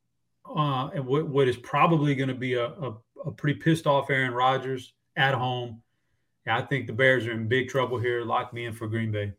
uh, 0.48 0.88
and 0.94 1.04
what, 1.04 1.28
what 1.28 1.48
is 1.48 1.56
probably 1.56 2.14
going 2.14 2.28
to 2.28 2.34
be 2.34 2.54
a, 2.54 2.66
a, 2.66 2.96
a, 3.26 3.30
pretty 3.32 3.58
pissed 3.58 3.86
off 3.86 4.10
Aaron 4.10 4.32
Rodgers 4.32 4.92
at 5.16 5.34
home. 5.34 5.82
Yeah, 6.46 6.58
I 6.58 6.62
think 6.62 6.86
the 6.86 6.92
Bears 6.92 7.26
are 7.26 7.32
in 7.32 7.48
big 7.48 7.68
trouble 7.68 7.98
here. 7.98 8.22
Lock 8.22 8.52
me 8.52 8.66
in 8.66 8.72
for 8.72 8.86
Green 8.86 9.10
Bay. 9.10 9.32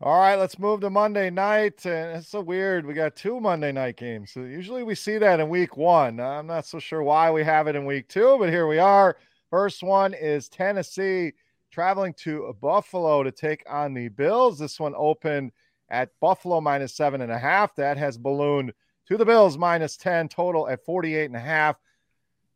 All 0.00 0.18
right, 0.18 0.36
let's 0.36 0.58
move 0.58 0.80
to 0.80 0.90
Monday 0.90 1.30
night. 1.30 1.86
And 1.86 2.16
it's 2.16 2.28
so 2.28 2.40
weird. 2.40 2.84
We 2.84 2.92
got 2.92 3.14
two 3.14 3.38
Monday 3.38 3.70
night 3.70 3.96
games. 3.96 4.32
So 4.32 4.40
usually 4.40 4.82
we 4.82 4.94
see 4.94 5.16
that 5.18 5.38
in 5.38 5.48
week 5.48 5.76
one. 5.76 6.18
I'm 6.18 6.46
not 6.46 6.66
so 6.66 6.78
sure 6.80 7.02
why 7.02 7.30
we 7.30 7.44
have 7.44 7.68
it 7.68 7.76
in 7.76 7.86
week 7.86 8.08
two, 8.08 8.36
but 8.38 8.50
here 8.50 8.66
we 8.66 8.78
are. 8.78 9.16
First 9.52 9.82
one 9.82 10.14
is 10.14 10.48
Tennessee 10.48 11.34
traveling 11.70 12.14
to 12.20 12.56
Buffalo 12.62 13.22
to 13.22 13.30
take 13.30 13.62
on 13.68 13.92
the 13.92 14.08
Bills. 14.08 14.58
This 14.58 14.80
one 14.80 14.94
opened 14.96 15.52
at 15.90 16.08
Buffalo 16.22 16.58
minus 16.62 16.94
seven 16.94 17.20
and 17.20 17.30
a 17.30 17.38
half. 17.38 17.74
That 17.74 17.98
has 17.98 18.16
ballooned 18.16 18.72
to 19.08 19.18
the 19.18 19.26
Bills 19.26 19.58
minus 19.58 19.98
10 19.98 20.30
total 20.30 20.70
at 20.70 20.82
48 20.86 21.26
and 21.26 21.36
a 21.36 21.40
half. 21.40 21.76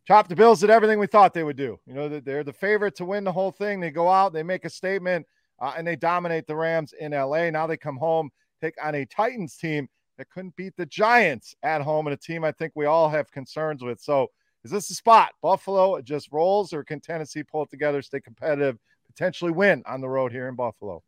Chop 0.09 0.27
the 0.27 0.35
Bills 0.35 0.61
did 0.61 0.71
everything 0.71 0.99
we 0.99 1.07
thought 1.07 1.35
they 1.35 1.45
would 1.45 1.59
do. 1.59 1.79
You 1.87 1.93
know, 1.93 2.09
they're 2.09 2.43
the 2.43 2.51
favorite 2.55 2.97
to 2.97 3.05
win 3.05 3.25
the 3.25 3.33
whole 3.33 3.53
thing. 3.53 3.79
They 3.79 3.91
go 3.91 4.09
out, 4.09 4.33
they 4.33 4.43
make 4.43 4.65
a 4.65 4.71
statement, 4.71 5.27
uh, 5.61 5.75
and 5.77 5.87
they 5.87 5.97
dominate 5.97 6.47
the 6.47 6.57
Rams 6.57 6.95
in 6.99 7.13
LA. 7.13 7.51
Now 7.51 7.67
they 7.67 7.77
come 7.77 7.99
home, 7.99 8.31
take 8.59 8.83
on 8.83 8.95
a 8.95 9.05
Titans 9.05 9.59
team 9.59 9.87
that 10.17 10.31
couldn't 10.31 10.57
beat 10.57 10.73
the 10.79 10.87
Giants 10.87 11.55
at 11.63 11.83
home 11.83 12.07
and 12.07 12.15
a 12.15 12.17
team 12.17 12.43
I 12.43 12.53
think 12.53 12.73
we 12.75 12.87
all 12.87 13.11
have 13.11 13.31
concerns 13.31 13.85
with. 13.85 14.01
So, 14.01 14.29
is 14.67 14.73
this 14.73 14.91
a 14.91 14.95
spot? 14.95 15.31
Buffalo 15.41 16.01
just 16.03 16.33
rolls, 16.33 16.73
or 16.73 16.83
can 16.83 16.99
Tennessee 16.99 17.45
pull 17.45 17.63
it 17.63 17.71
together, 17.71 18.03
stay 18.03 18.21
competitive, 18.21 18.79
potentially 19.07 19.53
win 19.53 19.85
on 19.87 20.01
the 20.01 20.09
road 20.09 20.33
here 20.33 20.49
in 20.49 20.57
Buffalo? 20.57 21.05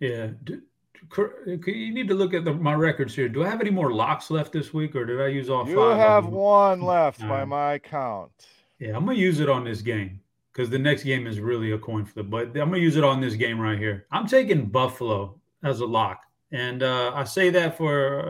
Yeah. 0.00 0.30
You 1.16 1.94
need 1.94 2.08
to 2.08 2.14
look 2.14 2.34
at 2.34 2.44
the, 2.44 2.52
my 2.52 2.74
records 2.74 3.14
here. 3.14 3.28
Do 3.28 3.44
I 3.44 3.48
have 3.48 3.60
any 3.60 3.70
more 3.70 3.92
locks 3.92 4.32
left 4.32 4.52
this 4.52 4.74
week, 4.74 4.96
or 4.96 5.04
did 5.04 5.20
I 5.20 5.28
use 5.28 5.48
all 5.48 5.68
you 5.68 5.76
five? 5.76 5.96
You 5.96 6.02
have 6.02 6.26
one 6.26 6.82
left 6.82 7.20
by 7.20 7.44
my 7.44 7.78
count. 7.78 8.32
Yeah, 8.80 8.96
I'm 8.96 9.06
gonna 9.06 9.16
use 9.16 9.38
it 9.38 9.48
on 9.48 9.62
this 9.62 9.80
game 9.80 10.20
because 10.52 10.70
the 10.70 10.78
next 10.78 11.04
game 11.04 11.28
is 11.28 11.38
really 11.38 11.70
a 11.70 11.78
coin 11.78 12.04
flip. 12.04 12.30
But 12.30 12.48
I'm 12.48 12.70
gonna 12.70 12.78
use 12.78 12.96
it 12.96 13.04
on 13.04 13.20
this 13.20 13.34
game 13.34 13.60
right 13.60 13.78
here. 13.78 14.06
I'm 14.10 14.26
taking 14.26 14.66
Buffalo 14.66 15.38
as 15.62 15.80
a 15.80 15.86
lock, 15.86 16.24
and 16.50 16.82
uh, 16.82 17.12
I 17.14 17.22
say 17.22 17.50
that 17.50 17.76
for 17.76 18.20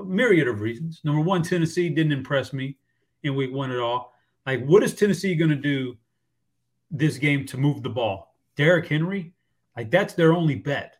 a 0.00 0.04
myriad 0.04 0.46
of 0.46 0.60
reasons. 0.60 1.00
Number 1.04 1.22
one, 1.22 1.42
Tennessee 1.42 1.88
didn't 1.88 2.12
impress 2.12 2.52
me 2.52 2.76
in 3.22 3.34
Week 3.34 3.52
One 3.52 3.70
at 3.70 3.78
all. 3.78 4.12
Like, 4.44 4.64
what 4.64 4.82
is 4.82 4.94
Tennessee 4.94 5.34
gonna 5.34 5.56
do 5.56 5.96
this 6.90 7.18
game 7.18 7.46
to 7.46 7.56
move 7.56 7.82
the 7.82 7.90
ball? 7.90 8.34
Derrick 8.56 8.86
Henry, 8.86 9.34
like 9.76 9.90
that's 9.90 10.14
their 10.14 10.32
only 10.32 10.54
bet. 10.54 10.96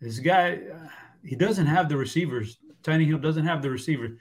This 0.00 0.18
guy, 0.18 0.60
uh, 0.72 0.88
he 1.24 1.34
doesn't 1.34 1.66
have 1.66 1.88
the 1.88 1.96
receivers. 1.96 2.58
Tiny 2.82 3.04
Hill 3.04 3.18
doesn't 3.18 3.46
have 3.46 3.62
the 3.62 3.70
receiver. 3.70 4.18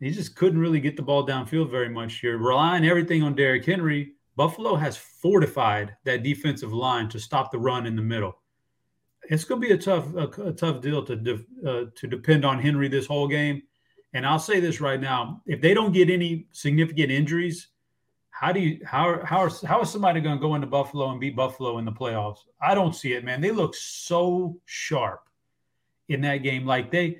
He 0.00 0.10
just 0.10 0.36
couldn't 0.36 0.60
really 0.60 0.80
get 0.80 0.96
the 0.96 1.02
ball 1.02 1.26
downfield 1.26 1.70
very 1.70 1.88
much 1.88 2.20
here. 2.20 2.38
Relying 2.38 2.86
everything 2.86 3.22
on 3.22 3.34
Derrick 3.34 3.64
Henry, 3.64 4.12
Buffalo 4.36 4.76
has 4.76 4.96
fortified 4.96 5.96
that 6.04 6.22
defensive 6.22 6.72
line 6.72 7.08
to 7.08 7.18
stop 7.18 7.50
the 7.50 7.58
run 7.58 7.86
in 7.86 7.96
the 7.96 8.02
middle. 8.02 8.38
It's 9.24 9.44
going 9.44 9.60
to 9.60 9.66
be 9.66 9.74
a 9.74 9.78
tough, 9.78 10.14
a, 10.14 10.28
a 10.44 10.52
tough 10.52 10.80
deal 10.80 11.04
to 11.04 11.16
de- 11.16 11.44
uh, 11.66 11.84
to 11.92 12.06
depend 12.06 12.44
on 12.44 12.60
Henry 12.60 12.88
this 12.88 13.06
whole 13.06 13.26
game. 13.26 13.62
And 14.14 14.26
I'll 14.26 14.38
say 14.38 14.60
this 14.60 14.80
right 14.80 15.00
now: 15.00 15.42
if 15.46 15.60
they 15.60 15.74
don't 15.74 15.92
get 15.92 16.10
any 16.10 16.46
significant 16.52 17.10
injuries, 17.10 17.68
how 18.30 18.52
do 18.52 18.60
you 18.60 18.80
how 18.84 19.24
how 19.24 19.38
are, 19.38 19.50
how 19.66 19.80
is 19.80 19.90
somebody 19.90 20.20
going 20.20 20.36
to 20.36 20.40
go 20.40 20.54
into 20.54 20.66
Buffalo 20.66 21.10
and 21.10 21.20
beat 21.20 21.36
Buffalo 21.36 21.78
in 21.78 21.84
the 21.84 21.92
playoffs? 21.92 22.38
I 22.60 22.74
don't 22.74 22.94
see 22.94 23.12
it, 23.12 23.24
man. 23.24 23.40
They 23.40 23.50
look 23.50 23.74
so 23.74 24.60
sharp 24.64 25.28
in 26.08 26.20
that 26.22 26.38
game. 26.38 26.64
Like 26.64 26.90
they 26.90 27.18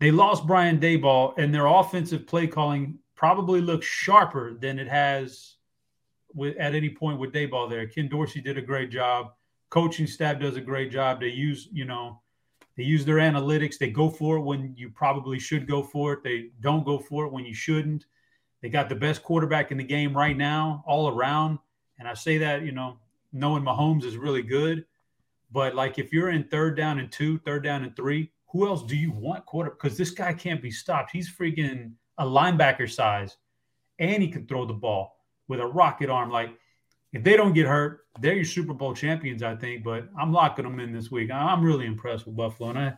they 0.00 0.10
lost 0.10 0.46
Brian 0.46 0.78
Daboll, 0.78 1.34
and 1.38 1.54
their 1.54 1.66
offensive 1.66 2.26
play 2.26 2.46
calling 2.46 2.98
probably 3.14 3.60
looks 3.60 3.86
sharper 3.86 4.54
than 4.54 4.78
it 4.78 4.88
has 4.88 5.56
with 6.34 6.56
at 6.58 6.74
any 6.74 6.90
point 6.90 7.18
with 7.18 7.32
Daboll 7.32 7.68
there. 7.68 7.86
Ken 7.86 8.08
Dorsey 8.08 8.40
did 8.40 8.58
a 8.58 8.62
great 8.62 8.90
job. 8.90 9.32
Coaching 9.70 10.06
staff 10.06 10.38
does 10.38 10.56
a 10.56 10.60
great 10.60 10.90
job. 10.90 11.20
They 11.20 11.28
use, 11.28 11.68
you 11.72 11.84
know, 11.84 12.20
they 12.76 12.84
use 12.84 13.04
their 13.04 13.16
analytics. 13.16 13.78
They 13.78 13.90
go 13.90 14.10
for 14.10 14.36
it 14.36 14.42
when 14.42 14.74
you 14.76 14.90
probably 14.90 15.38
should 15.38 15.66
go 15.66 15.82
for 15.82 16.12
it. 16.12 16.22
They 16.22 16.50
don't 16.60 16.84
go 16.84 16.98
for 16.98 17.24
it 17.24 17.32
when 17.32 17.44
you 17.44 17.54
shouldn't. 17.54 18.04
They 18.62 18.68
got 18.68 18.88
the 18.88 18.94
best 18.94 19.22
quarterback 19.22 19.70
in 19.70 19.78
the 19.78 19.84
game 19.84 20.16
right 20.16 20.36
now, 20.36 20.84
all 20.86 21.08
around. 21.08 21.58
And 21.98 22.06
I 22.06 22.14
say 22.14 22.38
that, 22.38 22.62
you 22.62 22.72
know, 22.72 22.98
knowing 23.32 23.62
Mahomes 23.62 24.04
is 24.04 24.16
really 24.16 24.42
good. 24.42 24.84
But 25.52 25.74
like 25.74 25.98
if 25.98 26.12
you're 26.12 26.30
in 26.30 26.44
third 26.44 26.76
down 26.76 26.98
and 26.98 27.10
two, 27.10 27.38
third 27.38 27.62
down 27.64 27.84
and 27.84 27.94
three, 27.96 28.30
who 28.48 28.66
else 28.66 28.82
do 28.82 28.96
you 28.96 29.10
want 29.10 29.46
quarter? 29.46 29.70
Because 29.70 29.96
this 29.96 30.10
guy 30.10 30.32
can't 30.32 30.62
be 30.62 30.70
stopped. 30.70 31.10
He's 31.10 31.30
freaking 31.32 31.92
a 32.18 32.24
linebacker 32.24 32.90
size, 32.90 33.36
and 33.98 34.22
he 34.22 34.28
can 34.28 34.46
throw 34.46 34.64
the 34.64 34.72
ball 34.72 35.16
with 35.48 35.60
a 35.60 35.66
rocket 35.66 36.10
arm. 36.10 36.30
Like 36.30 36.50
if 37.16 37.24
they 37.24 37.36
don't 37.36 37.54
get 37.54 37.66
hurt, 37.66 38.06
they're 38.20 38.34
your 38.34 38.44
Super 38.44 38.74
Bowl 38.74 38.94
champions, 38.94 39.42
I 39.42 39.56
think. 39.56 39.82
But 39.82 40.08
I'm 40.18 40.32
locking 40.32 40.64
them 40.64 40.80
in 40.80 40.92
this 40.92 41.10
week. 41.10 41.30
I'm 41.30 41.64
really 41.64 41.86
impressed 41.86 42.26
with 42.26 42.36
Buffalo, 42.36 42.70
and 42.70 42.78
I, 42.78 42.94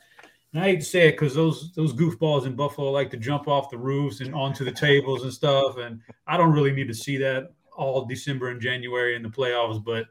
and 0.53 0.63
I 0.63 0.65
hate 0.65 0.81
to 0.81 0.85
say 0.85 1.09
it 1.09 1.13
because 1.13 1.35
those 1.35 1.73
those 1.75 1.93
goofballs 1.93 2.45
in 2.45 2.57
Buffalo 2.57 2.91
like 2.91 3.11
to 3.11 3.17
jump 3.17 3.47
off 3.47 3.71
the 3.71 3.79
roofs 3.79 4.21
and 4.21 4.35
onto 4.35 4.65
the 4.65 4.73
tables 4.73 5.23
and 5.23 5.33
stuff, 5.33 5.77
and 5.79 6.01
I 6.27 6.37
don't 6.37 6.53
really 6.53 6.73
need 6.73 6.89
to 6.89 6.95
see 6.95 7.17
that 7.19 7.53
all 7.77 8.07
December 8.07 8.49
and 8.49 8.61
January 8.61 9.15
in 9.15 9.23
the 9.23 9.29
playoffs. 9.29 9.83
But 9.83 10.07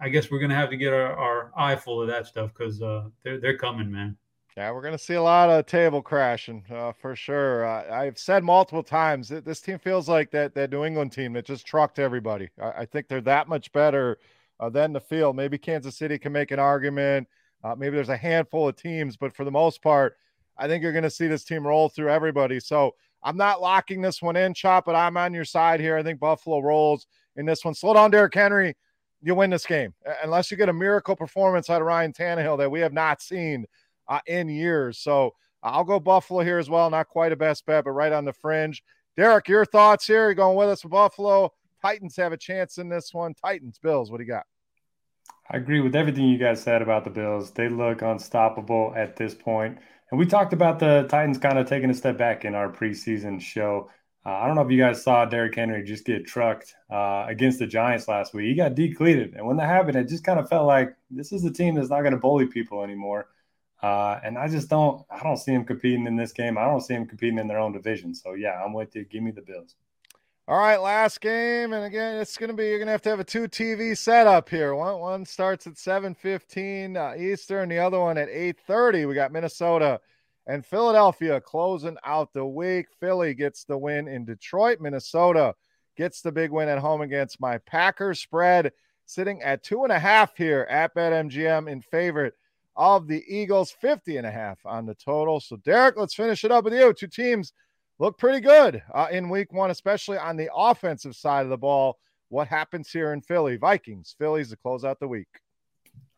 I 0.00 0.08
guess 0.08 0.30
we're 0.30 0.40
gonna 0.40 0.56
have 0.56 0.70
to 0.70 0.76
get 0.76 0.92
our, 0.92 1.16
our 1.16 1.52
eye 1.56 1.76
full 1.76 2.02
of 2.02 2.08
that 2.08 2.26
stuff 2.26 2.52
because 2.52 2.82
uh, 2.82 3.04
they're 3.22 3.38
they're 3.38 3.58
coming, 3.58 3.90
man. 3.90 4.16
Yeah, 4.58 4.72
we're 4.72 4.82
going 4.82 4.90
to 4.90 4.98
see 4.98 5.14
a 5.14 5.22
lot 5.22 5.50
of 5.50 5.66
table 5.66 6.02
crashing 6.02 6.64
uh, 6.68 6.90
for 6.90 7.14
sure. 7.14 7.64
Uh, 7.64 7.94
I've 7.94 8.18
said 8.18 8.42
multiple 8.42 8.82
times 8.82 9.28
that 9.28 9.44
this 9.44 9.60
team 9.60 9.78
feels 9.78 10.08
like 10.08 10.32
that 10.32 10.52
that 10.56 10.72
New 10.72 10.84
England 10.84 11.12
team 11.12 11.32
that 11.34 11.44
just 11.44 11.64
trucked 11.64 12.00
everybody. 12.00 12.48
I, 12.60 12.70
I 12.78 12.84
think 12.84 13.06
they're 13.06 13.20
that 13.20 13.46
much 13.46 13.70
better 13.70 14.18
uh, 14.58 14.68
than 14.68 14.92
the 14.92 14.98
field. 14.98 15.36
Maybe 15.36 15.58
Kansas 15.58 15.96
City 15.96 16.18
can 16.18 16.32
make 16.32 16.50
an 16.50 16.58
argument. 16.58 17.28
Uh, 17.62 17.76
maybe 17.76 17.94
there's 17.94 18.08
a 18.08 18.16
handful 18.16 18.66
of 18.66 18.74
teams, 18.74 19.16
but 19.16 19.32
for 19.32 19.44
the 19.44 19.50
most 19.52 19.80
part, 19.80 20.16
I 20.56 20.66
think 20.66 20.82
you're 20.82 20.90
going 20.90 21.04
to 21.04 21.10
see 21.10 21.28
this 21.28 21.44
team 21.44 21.64
roll 21.64 21.88
through 21.88 22.10
everybody. 22.10 22.58
So 22.58 22.96
I'm 23.22 23.36
not 23.36 23.60
locking 23.60 24.02
this 24.02 24.20
one 24.20 24.34
in, 24.34 24.54
Chop, 24.54 24.86
but 24.86 24.96
I'm 24.96 25.16
on 25.16 25.34
your 25.34 25.44
side 25.44 25.78
here. 25.78 25.96
I 25.96 26.02
think 26.02 26.18
Buffalo 26.18 26.58
rolls 26.58 27.06
in 27.36 27.46
this 27.46 27.64
one. 27.64 27.74
Slow 27.74 27.94
down, 27.94 28.10
Derrick 28.10 28.34
Henry. 28.34 28.74
You 29.22 29.36
win 29.36 29.50
this 29.50 29.66
game 29.66 29.94
unless 30.24 30.50
you 30.50 30.56
get 30.56 30.68
a 30.68 30.72
miracle 30.72 31.14
performance 31.14 31.70
out 31.70 31.80
of 31.80 31.86
Ryan 31.86 32.12
Tannehill 32.12 32.58
that 32.58 32.72
we 32.72 32.80
have 32.80 32.92
not 32.92 33.22
seen 33.22 33.66
uh, 34.08 34.20
in 34.26 34.48
years. 34.48 34.98
So 34.98 35.34
I'll 35.62 35.84
go 35.84 36.00
Buffalo 36.00 36.40
here 36.40 36.58
as 36.58 36.70
well. 36.70 36.88
Not 36.90 37.08
quite 37.08 37.32
a 37.32 37.36
best 37.36 37.66
bet, 37.66 37.84
but 37.84 37.90
right 37.92 38.12
on 38.12 38.24
the 38.24 38.32
fringe. 38.32 38.82
Derek, 39.16 39.48
your 39.48 39.64
thoughts 39.64 40.06
here? 40.06 40.26
You're 40.26 40.34
going 40.34 40.56
with 40.56 40.68
us 40.68 40.82
Buffalo. 40.82 41.52
Titans 41.82 42.16
have 42.16 42.32
a 42.32 42.36
chance 42.36 42.78
in 42.78 42.88
this 42.88 43.12
one. 43.12 43.34
Titans, 43.34 43.78
Bills, 43.78 44.10
what 44.10 44.18
do 44.18 44.24
you 44.24 44.30
got? 44.30 44.44
I 45.50 45.56
agree 45.56 45.80
with 45.80 45.96
everything 45.96 46.26
you 46.26 46.38
guys 46.38 46.62
said 46.62 46.82
about 46.82 47.04
the 47.04 47.10
Bills. 47.10 47.52
They 47.52 47.68
look 47.68 48.02
unstoppable 48.02 48.92
at 48.96 49.16
this 49.16 49.34
point. 49.34 49.78
And 50.10 50.18
we 50.18 50.26
talked 50.26 50.52
about 50.52 50.78
the 50.78 51.06
Titans 51.08 51.38
kind 51.38 51.58
of 51.58 51.68
taking 51.68 51.90
a 51.90 51.94
step 51.94 52.18
back 52.18 52.44
in 52.44 52.54
our 52.54 52.70
preseason 52.70 53.40
show. 53.40 53.90
Uh, 54.26 54.30
I 54.30 54.46
don't 54.46 54.56
know 54.56 54.62
if 54.62 54.70
you 54.70 54.78
guys 54.78 55.02
saw 55.02 55.24
Derrick 55.24 55.54
Henry 55.54 55.82
just 55.84 56.04
get 56.04 56.26
trucked 56.26 56.74
uh, 56.90 57.24
against 57.28 57.58
the 57.58 57.66
Giants 57.66 58.08
last 58.08 58.34
week. 58.34 58.46
He 58.46 58.54
got 58.54 58.74
decleated. 58.74 59.34
And 59.34 59.46
when 59.46 59.56
that 59.56 59.68
happened, 59.68 59.96
it 59.96 60.08
just 60.08 60.24
kind 60.24 60.38
of 60.38 60.48
felt 60.48 60.66
like 60.66 60.94
this 61.10 61.32
is 61.32 61.44
a 61.44 61.50
team 61.50 61.74
that's 61.74 61.88
not 61.90 62.00
going 62.00 62.12
to 62.12 62.18
bully 62.18 62.46
people 62.46 62.82
anymore. 62.82 63.28
Uh, 63.82 64.18
and 64.24 64.36
I 64.36 64.48
just 64.48 64.68
don't, 64.68 65.04
I 65.10 65.22
don't 65.22 65.36
see 65.36 65.52
them 65.52 65.64
competing 65.64 66.06
in 66.06 66.16
this 66.16 66.32
game. 66.32 66.58
I 66.58 66.64
don't 66.64 66.80
see 66.80 66.94
them 66.94 67.06
competing 67.06 67.38
in 67.38 67.46
their 67.46 67.60
own 67.60 67.72
division. 67.72 68.14
So 68.14 68.34
yeah, 68.34 68.62
I'm 68.64 68.72
with 68.72 68.96
you. 68.96 69.04
Give 69.04 69.22
me 69.22 69.30
the 69.30 69.42
Bills. 69.42 69.76
All 70.48 70.58
right, 70.58 70.78
last 70.78 71.20
game, 71.20 71.74
and 71.74 71.84
again, 71.84 72.16
it's 72.16 72.38
going 72.38 72.48
to 72.48 72.56
be 72.56 72.68
you're 72.68 72.78
going 72.78 72.86
to 72.86 72.92
have 72.92 73.02
to 73.02 73.10
have 73.10 73.20
a 73.20 73.24
two 73.24 73.48
TV 73.48 73.94
setup 73.94 74.48
here. 74.48 74.74
One 74.74 74.98
one 74.98 75.24
starts 75.26 75.66
at 75.66 75.74
7:15 75.74 76.96
uh, 76.96 77.22
Eastern, 77.22 77.68
the 77.68 77.78
other 77.78 78.00
one 78.00 78.16
at 78.16 78.30
8:30. 78.30 79.06
We 79.06 79.14
got 79.14 79.30
Minnesota 79.30 80.00
and 80.46 80.64
Philadelphia 80.64 81.38
closing 81.38 81.98
out 82.02 82.32
the 82.32 82.46
week. 82.46 82.86
Philly 82.98 83.34
gets 83.34 83.64
the 83.64 83.76
win 83.76 84.08
in 84.08 84.24
Detroit. 84.24 84.80
Minnesota 84.80 85.54
gets 85.98 86.22
the 86.22 86.32
big 86.32 86.50
win 86.50 86.70
at 86.70 86.78
home 86.78 87.02
against 87.02 87.42
my 87.42 87.58
Packers. 87.58 88.18
Spread 88.18 88.72
sitting 89.04 89.42
at 89.42 89.62
two 89.62 89.82
and 89.84 89.92
a 89.92 89.98
half 89.98 90.34
here 90.34 90.66
at 90.70 90.94
BetMGM 90.94 91.70
in 91.70 91.82
favorite 91.82 92.32
of 92.78 93.08
the 93.08 93.24
Eagles, 93.28 93.72
50 93.72 94.16
and 94.16 94.26
a 94.26 94.30
half 94.30 94.58
on 94.64 94.86
the 94.86 94.94
total. 94.94 95.40
So, 95.40 95.56
Derek, 95.56 95.96
let's 95.96 96.14
finish 96.14 96.44
it 96.44 96.52
up 96.52 96.64
with 96.64 96.72
you. 96.72 96.94
Two 96.94 97.08
teams 97.08 97.52
look 97.98 98.16
pretty 98.16 98.40
good 98.40 98.80
uh, 98.94 99.08
in 99.10 99.28
week 99.28 99.52
one, 99.52 99.70
especially 99.70 100.16
on 100.16 100.36
the 100.36 100.48
offensive 100.54 101.16
side 101.16 101.42
of 101.42 101.50
the 101.50 101.58
ball. 101.58 101.98
What 102.28 102.46
happens 102.46 102.90
here 102.90 103.12
in 103.12 103.20
Philly? 103.20 103.56
Vikings, 103.56 104.14
Phillies 104.16 104.50
to 104.50 104.56
close 104.56 104.84
out 104.84 105.00
the 105.00 105.08
week. 105.08 105.26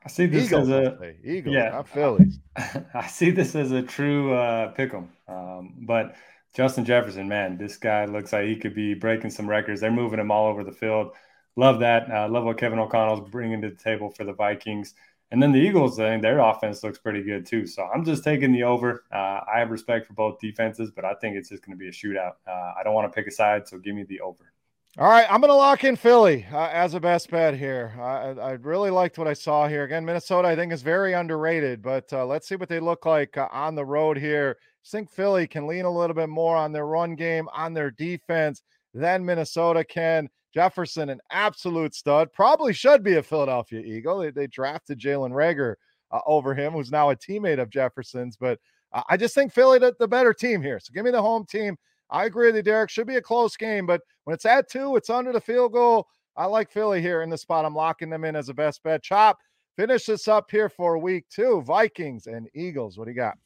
I 0.05 0.09
see 0.09 0.27
this 0.27 0.47
Eagles, 0.47 0.69
as 0.69 0.75
a 0.75 1.15
Eagles, 1.25 1.55
yeah, 1.55 1.71
not 1.71 1.89
Phillies. 1.89 2.39
I 2.95 3.07
see 3.07 3.31
this 3.31 3.55
as 3.55 3.71
a 3.71 3.83
true 3.83 4.35
uh, 4.35 4.69
pick 4.73 4.93
'em. 4.95 5.11
Um, 5.29 5.75
but 5.83 6.17
Justin 6.55 6.85
Jefferson, 6.85 7.29
man, 7.29 7.59
this 7.59 7.77
guy 7.77 8.07
looks 8.07 8.33
like 8.33 8.47
he 8.47 8.57
could 8.57 8.75
be 8.75 8.95
breaking 8.95 9.31
some 9.31 9.49
records. 9.49 9.81
They're 9.81 9.91
moving 9.91 10.19
him 10.19 10.31
all 10.31 10.49
over 10.49 10.65
the 10.65 10.73
field. 10.73 11.13
Love 11.57 11.81
that. 11.81 12.11
Uh, 12.11 12.29
love 12.29 12.45
what 12.45 12.59
Kevin 12.59 12.79
O'Connell's 12.79 13.29
bringing 13.29 13.61
to 13.63 13.71
the 13.71 13.77
table 13.77 14.11
for 14.11 14.25
the 14.25 14.33
Vikings. 14.33 14.95
And 15.33 15.41
then 15.41 15.53
the 15.53 15.61
Eagles, 15.61 16.01
I 16.01 16.09
think 16.09 16.23
their 16.23 16.41
offense 16.41 16.83
looks 16.83 16.99
pretty 16.99 17.23
good 17.23 17.47
too. 17.47 17.67
So 17.67 17.85
I'm 17.85 18.05
just 18.05 18.25
taking 18.25 18.53
the 18.53 18.65
over. 18.65 19.05
Uh, 19.13 19.41
I 19.53 19.59
have 19.61 19.71
respect 19.71 20.07
for 20.07 20.15
both 20.15 20.41
defenses, 20.41 20.91
but 20.91 21.05
I 21.05 21.15
think 21.15 21.37
it's 21.37 21.49
just 21.49 21.65
going 21.65 21.77
to 21.77 21.79
be 21.79 21.89
a 21.89 21.93
shootout. 21.93 22.33
Uh, 22.49 22.73
I 22.79 22.83
don't 22.83 22.95
want 22.95 23.11
to 23.11 23.15
pick 23.15 23.29
a 23.29 23.31
side, 23.31 23.69
so 23.69 23.79
give 23.79 23.95
me 23.95 24.03
the 24.03 24.21
over. 24.21 24.53
All 24.99 25.09
right, 25.09 25.27
I'm 25.31 25.41
going 25.41 25.51
to 25.51 25.55
lock 25.55 25.85
in 25.85 25.95
Philly 25.95 26.45
uh, 26.53 26.69
as 26.73 26.95
a 26.95 27.01
best 27.01 27.31
bet 27.31 27.57
here. 27.57 27.95
I, 27.97 28.41
I, 28.41 28.51
really 28.55 28.91
liked 28.91 29.19
what 29.19 29.29
I 29.29 29.35
saw 29.35 29.69
here. 29.69 29.85
Again, 29.85 30.05
Minnesota, 30.05 30.49
I 30.49 30.57
think, 30.57 30.73
is 30.73 30.83
very 30.83 31.13
underrated, 31.13 31.81
but 31.81 32.13
uh, 32.13 32.27
let's 32.27 32.49
see 32.49 32.57
what 32.57 32.69
they 32.69 32.81
look 32.81 33.07
like 33.07 33.37
uh, 33.37 33.47
on 33.53 33.77
the 33.77 33.85
road 33.85 34.19
here. 34.19 34.57
I 34.61 34.89
think 34.91 35.09
Philly 35.09 35.47
can 35.47 35.69
lean 35.69 35.85
a 35.85 35.91
little 35.91 36.15
bit 36.15 36.29
more 36.29 36.57
on 36.57 36.73
their 36.73 36.87
run 36.87 37.15
game, 37.15 37.49
on 37.55 37.73
their 37.73 37.93
defense 37.93 38.63
than 38.93 39.25
Minnesota 39.25 39.85
can. 39.85 40.29
Jefferson, 40.53 41.11
an 41.11 41.21
absolute 41.31 41.95
stud, 41.95 42.33
probably 42.33 42.73
should 42.73 43.03
be 43.03 43.17
a 43.17 43.23
Philadelphia 43.23 43.81
Eagle. 43.81 44.19
They, 44.19 44.31
they 44.31 44.47
drafted 44.47 44.99
Jalen 44.99 45.33
Reagor 45.33 45.75
uh, 46.11 46.21
over 46.27 46.55
him, 46.55 46.73
who's 46.73 46.91
now 46.91 47.11
a 47.11 47.17
teammate 47.17 47.61
of 47.61 47.71
Jefferson's. 47.71 48.37
But 48.37 48.59
uh, 48.93 49.03
I 49.09 49.17
just 49.17 49.35
think 49.35 49.53
Philly 49.53 49.79
the, 49.79 49.95
the 49.99 50.09
better 50.09 50.35
team 50.35 50.63
here. 50.63 50.81
So 50.81 50.93
give 50.93 51.05
me 51.05 51.11
the 51.11 51.23
home 51.23 51.47
team. 51.47 51.77
I 52.11 52.25
agree 52.25 52.47
with 52.49 52.57
you, 52.57 52.63
Derek. 52.63 52.91
Should 52.91 53.07
be 53.07 53.17
a 53.17 53.23
close 53.23 53.57
game, 53.57 53.87
but 53.87 54.01
when 54.25 54.35
it's 54.35 54.47
at 54.47 54.69
two, 54.69 54.97
it's 54.97 55.11
under 55.11 55.33
the 55.33 55.41
field 55.41 55.73
goal. 55.73 56.09
I 56.37 56.47
like 56.47 56.71
Philly 56.71 57.01
here 57.01 57.23
in 57.23 57.31
the 57.31 57.39
spot. 57.39 57.65
I'm 57.65 57.75
locking 57.75 58.11
them 58.11 58.25
in 58.25 58.35
as 58.35 58.49
a 58.49 58.55
best 58.55 58.83
bet. 58.83 59.03
Chop, 59.03 59.39
finish 59.77 60.07
this 60.07 60.27
up 60.27 60.51
here 60.51 60.69
for 60.69 60.99
week 60.99 61.27
two. 61.29 61.63
Vikings 61.63 62.27
and 62.27 62.49
Eagles. 62.55 62.99
What 62.99 63.05
do 63.05 63.11
you 63.13 63.17
got? 63.17 63.39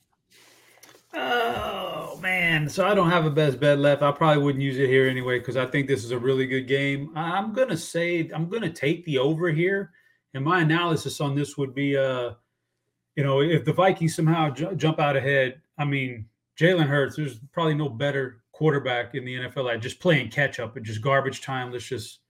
Oh 1.13 1.94
man, 2.61 2.69
so 2.69 2.87
I 2.87 2.95
don't 2.95 3.11
have 3.11 3.27
a 3.27 3.31
best 3.31 3.61
bet 3.61 3.79
left. 3.79 4.03
I 4.03 4.13
probably 4.13 4.43
wouldn't 4.43 4.63
use 4.63 4.79
it 4.79 4.89
here 4.89 5.09
anyway 5.09 5.39
because 5.39 5.57
I 5.57 5.67
think 5.67 5.87
this 5.87 6.05
is 6.05 6.11
a 6.11 6.19
really 6.19 6.47
good 6.47 6.67
game. 6.67 7.11
I'm 7.15 7.53
gonna 7.53 7.77
say 7.77 8.31
I'm 8.35 8.49
gonna 8.49 8.71
take 8.71 9.05
the 9.05 9.19
over 9.19 9.51
here, 9.51 9.93
and 10.35 10.45
my 10.45 10.61
analysis 10.61 11.21
on 11.21 11.35
this 11.35 11.57
would 11.57 11.75
be, 11.75 11.97
uh, 11.97 12.33
you 13.17 13.25
know, 13.25 13.41
if 13.41 13.65
the 13.65 13.73
Vikings 13.73 14.15
somehow 14.15 14.51
j- 14.51 14.75
jump 14.77 15.01
out 15.01 15.17
ahead, 15.17 15.61
I 15.79 15.85
mean, 15.85 16.27
Jalen 16.59 16.87
Hurts, 16.87 17.17
there's 17.17 17.39
probably 17.53 17.75
no 17.75 17.89
better 17.89 18.43
quarterback 18.53 19.15
in 19.15 19.25
the 19.25 19.35
NFL 19.37 19.73
at 19.75 19.83
just 19.83 20.01
playing 20.01 20.31
catch 20.31 20.61
up 20.61 20.77
and 20.77 20.87
just 20.87 21.01
garbage 21.03 21.43
time. 21.43 21.73
Let's 21.73 21.85
just, 21.85 22.21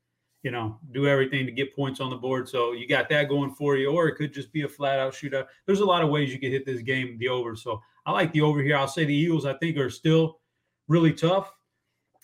you 0.42 0.50
know, 0.50 0.78
do 0.92 1.06
everything 1.06 1.44
to 1.44 1.52
get 1.52 1.76
points 1.76 2.00
on 2.00 2.08
the 2.08 2.16
board. 2.16 2.48
So 2.48 2.72
you 2.72 2.88
got 2.88 3.10
that 3.10 3.28
going 3.28 3.54
for 3.54 3.76
you, 3.76 3.90
or 3.90 4.08
it 4.08 4.16
could 4.16 4.32
just 4.32 4.52
be 4.52 4.62
a 4.62 4.68
flat 4.68 4.98
out 4.98 5.12
shootout. 5.12 5.46
There's 5.66 5.80
a 5.80 5.84
lot 5.84 6.02
of 6.02 6.08
ways 6.08 6.32
you 6.32 6.40
could 6.40 6.52
hit 6.52 6.64
this 6.64 6.80
game, 6.80 7.18
the 7.18 7.28
over. 7.28 7.54
So 7.56 7.82
I 8.06 8.12
like 8.12 8.32
the 8.32 8.42
over 8.42 8.62
here. 8.62 8.76
I'll 8.76 8.88
say 8.88 9.04
the 9.04 9.14
Eagles, 9.14 9.46
I 9.46 9.54
think, 9.54 9.76
are 9.78 9.90
still 9.90 10.40
really 10.88 11.12
tough. 11.12 11.52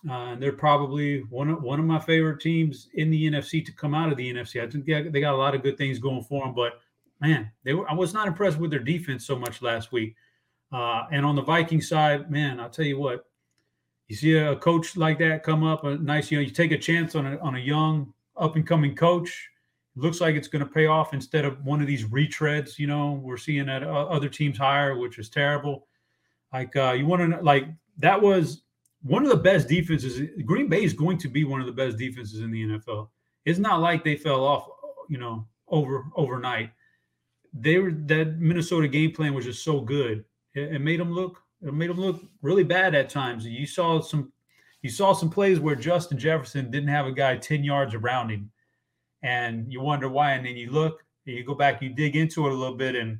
Uh, 0.08 0.32
and 0.32 0.42
they're 0.42 0.52
probably 0.52 1.20
one 1.24 1.50
of 1.50 1.62
one 1.62 1.78
of 1.78 1.84
my 1.84 1.98
favorite 1.98 2.40
teams 2.40 2.88
in 2.94 3.10
the 3.10 3.30
NFC 3.30 3.64
to 3.66 3.72
come 3.72 3.94
out 3.94 4.10
of 4.10 4.16
the 4.16 4.32
NFC. 4.32 4.62
I 4.62 4.70
think 4.70 4.86
they 4.86 5.20
got, 5.20 5.34
a 5.34 5.36
lot 5.36 5.54
of 5.54 5.62
good 5.62 5.76
things 5.76 5.98
going 5.98 6.22
for 6.22 6.44
them, 6.44 6.54
but 6.54 6.80
man, 7.20 7.50
they 7.64 7.74
were 7.74 7.88
I 7.90 7.92
was 7.92 8.14
not 8.14 8.26
impressed 8.26 8.58
with 8.58 8.70
their 8.70 8.80
defense 8.80 9.26
so 9.26 9.38
much 9.38 9.60
last 9.60 9.92
week. 9.92 10.16
Uh, 10.72 11.04
and 11.12 11.26
on 11.26 11.36
the 11.36 11.42
Viking 11.42 11.82
side, 11.82 12.30
man, 12.30 12.60
I'll 12.60 12.70
tell 12.70 12.86
you 12.86 12.98
what, 12.98 13.26
you 14.08 14.16
see 14.16 14.36
a 14.36 14.56
coach 14.56 14.96
like 14.96 15.18
that 15.18 15.42
come 15.42 15.64
up, 15.64 15.84
a 15.84 15.96
nice, 15.96 16.30
you 16.30 16.38
know, 16.38 16.42
you 16.42 16.50
take 16.50 16.72
a 16.72 16.78
chance 16.78 17.14
on 17.14 17.26
a 17.26 17.38
on 17.40 17.56
a 17.56 17.60
young 17.60 18.14
up 18.38 18.56
and 18.56 18.66
coming 18.66 18.96
coach. 18.96 19.49
Looks 20.00 20.20
like 20.20 20.34
it's 20.34 20.48
going 20.48 20.64
to 20.64 20.70
pay 20.70 20.86
off 20.86 21.14
instead 21.14 21.44
of 21.44 21.64
one 21.64 21.80
of 21.80 21.86
these 21.86 22.04
retreads. 22.04 22.78
You 22.78 22.86
know, 22.86 23.20
we're 23.22 23.36
seeing 23.36 23.66
that 23.66 23.82
other 23.82 24.28
teams 24.28 24.58
hire, 24.58 24.96
which 24.96 25.18
is 25.18 25.28
terrible. 25.28 25.86
Like 26.52 26.74
uh, 26.76 26.92
you 26.92 27.06
want 27.06 27.30
to 27.30 27.40
like 27.42 27.66
that 27.98 28.20
was 28.20 28.62
one 29.02 29.22
of 29.22 29.30
the 29.30 29.36
best 29.36 29.68
defenses. 29.68 30.20
Green 30.44 30.68
Bay 30.68 30.82
is 30.82 30.92
going 30.92 31.18
to 31.18 31.28
be 31.28 31.44
one 31.44 31.60
of 31.60 31.66
the 31.66 31.72
best 31.72 31.96
defenses 31.96 32.40
in 32.40 32.50
the 32.50 32.64
NFL. 32.64 33.08
It's 33.44 33.58
not 33.58 33.80
like 33.80 34.04
they 34.04 34.16
fell 34.16 34.44
off, 34.44 34.66
you 35.08 35.18
know, 35.18 35.46
over 35.68 36.06
overnight. 36.16 36.70
They 37.52 37.78
were 37.78 37.92
that 37.92 38.38
Minnesota 38.38 38.88
game 38.88 39.12
plan 39.12 39.34
was 39.34 39.44
just 39.44 39.64
so 39.64 39.80
good 39.80 40.24
it, 40.54 40.74
it 40.74 40.78
made 40.80 41.00
them 41.00 41.12
look 41.12 41.42
it 41.62 41.74
made 41.74 41.90
them 41.90 42.00
look 42.00 42.22
really 42.42 42.64
bad 42.64 42.94
at 42.94 43.10
times. 43.10 43.46
You 43.46 43.66
saw 43.66 44.00
some 44.00 44.32
you 44.82 44.90
saw 44.90 45.12
some 45.12 45.30
plays 45.30 45.60
where 45.60 45.76
Justin 45.76 46.18
Jefferson 46.18 46.70
didn't 46.70 46.88
have 46.88 47.06
a 47.06 47.12
guy 47.12 47.36
10 47.36 47.62
yards 47.64 47.94
around 47.94 48.30
him. 48.30 48.50
And 49.22 49.70
you 49.72 49.80
wonder 49.80 50.08
why. 50.08 50.32
And 50.32 50.46
then 50.46 50.56
you 50.56 50.70
look, 50.70 51.04
you 51.24 51.44
go 51.44 51.54
back, 51.54 51.82
you 51.82 51.90
dig 51.90 52.16
into 52.16 52.46
it 52.46 52.52
a 52.52 52.54
little 52.54 52.76
bit, 52.76 52.94
and 52.94 53.18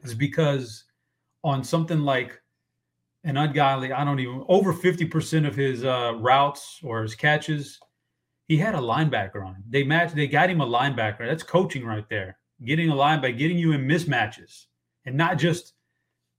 it's 0.00 0.14
because 0.14 0.84
on 1.42 1.64
something 1.64 2.00
like 2.00 2.40
an 3.24 3.36
ungodly, 3.36 3.92
I 3.92 4.04
don't 4.04 4.20
even 4.20 4.44
over 4.48 4.72
50% 4.72 5.46
of 5.46 5.54
his 5.54 5.84
uh, 5.84 6.14
routes 6.16 6.80
or 6.82 7.02
his 7.02 7.14
catches, 7.14 7.78
he 8.46 8.56
had 8.56 8.74
a 8.74 8.78
linebacker 8.78 9.44
on. 9.44 9.62
They 9.68 9.82
matched, 9.82 10.14
they 10.14 10.28
got 10.28 10.50
him 10.50 10.60
a 10.60 10.66
linebacker. 10.66 11.26
That's 11.26 11.42
coaching 11.42 11.84
right 11.84 12.08
there. 12.08 12.38
Getting 12.64 12.90
a 12.90 12.94
linebacker, 12.94 13.38
getting 13.38 13.58
you 13.58 13.72
in 13.72 13.86
mismatches 13.86 14.66
and 15.04 15.16
not 15.16 15.38
just 15.38 15.74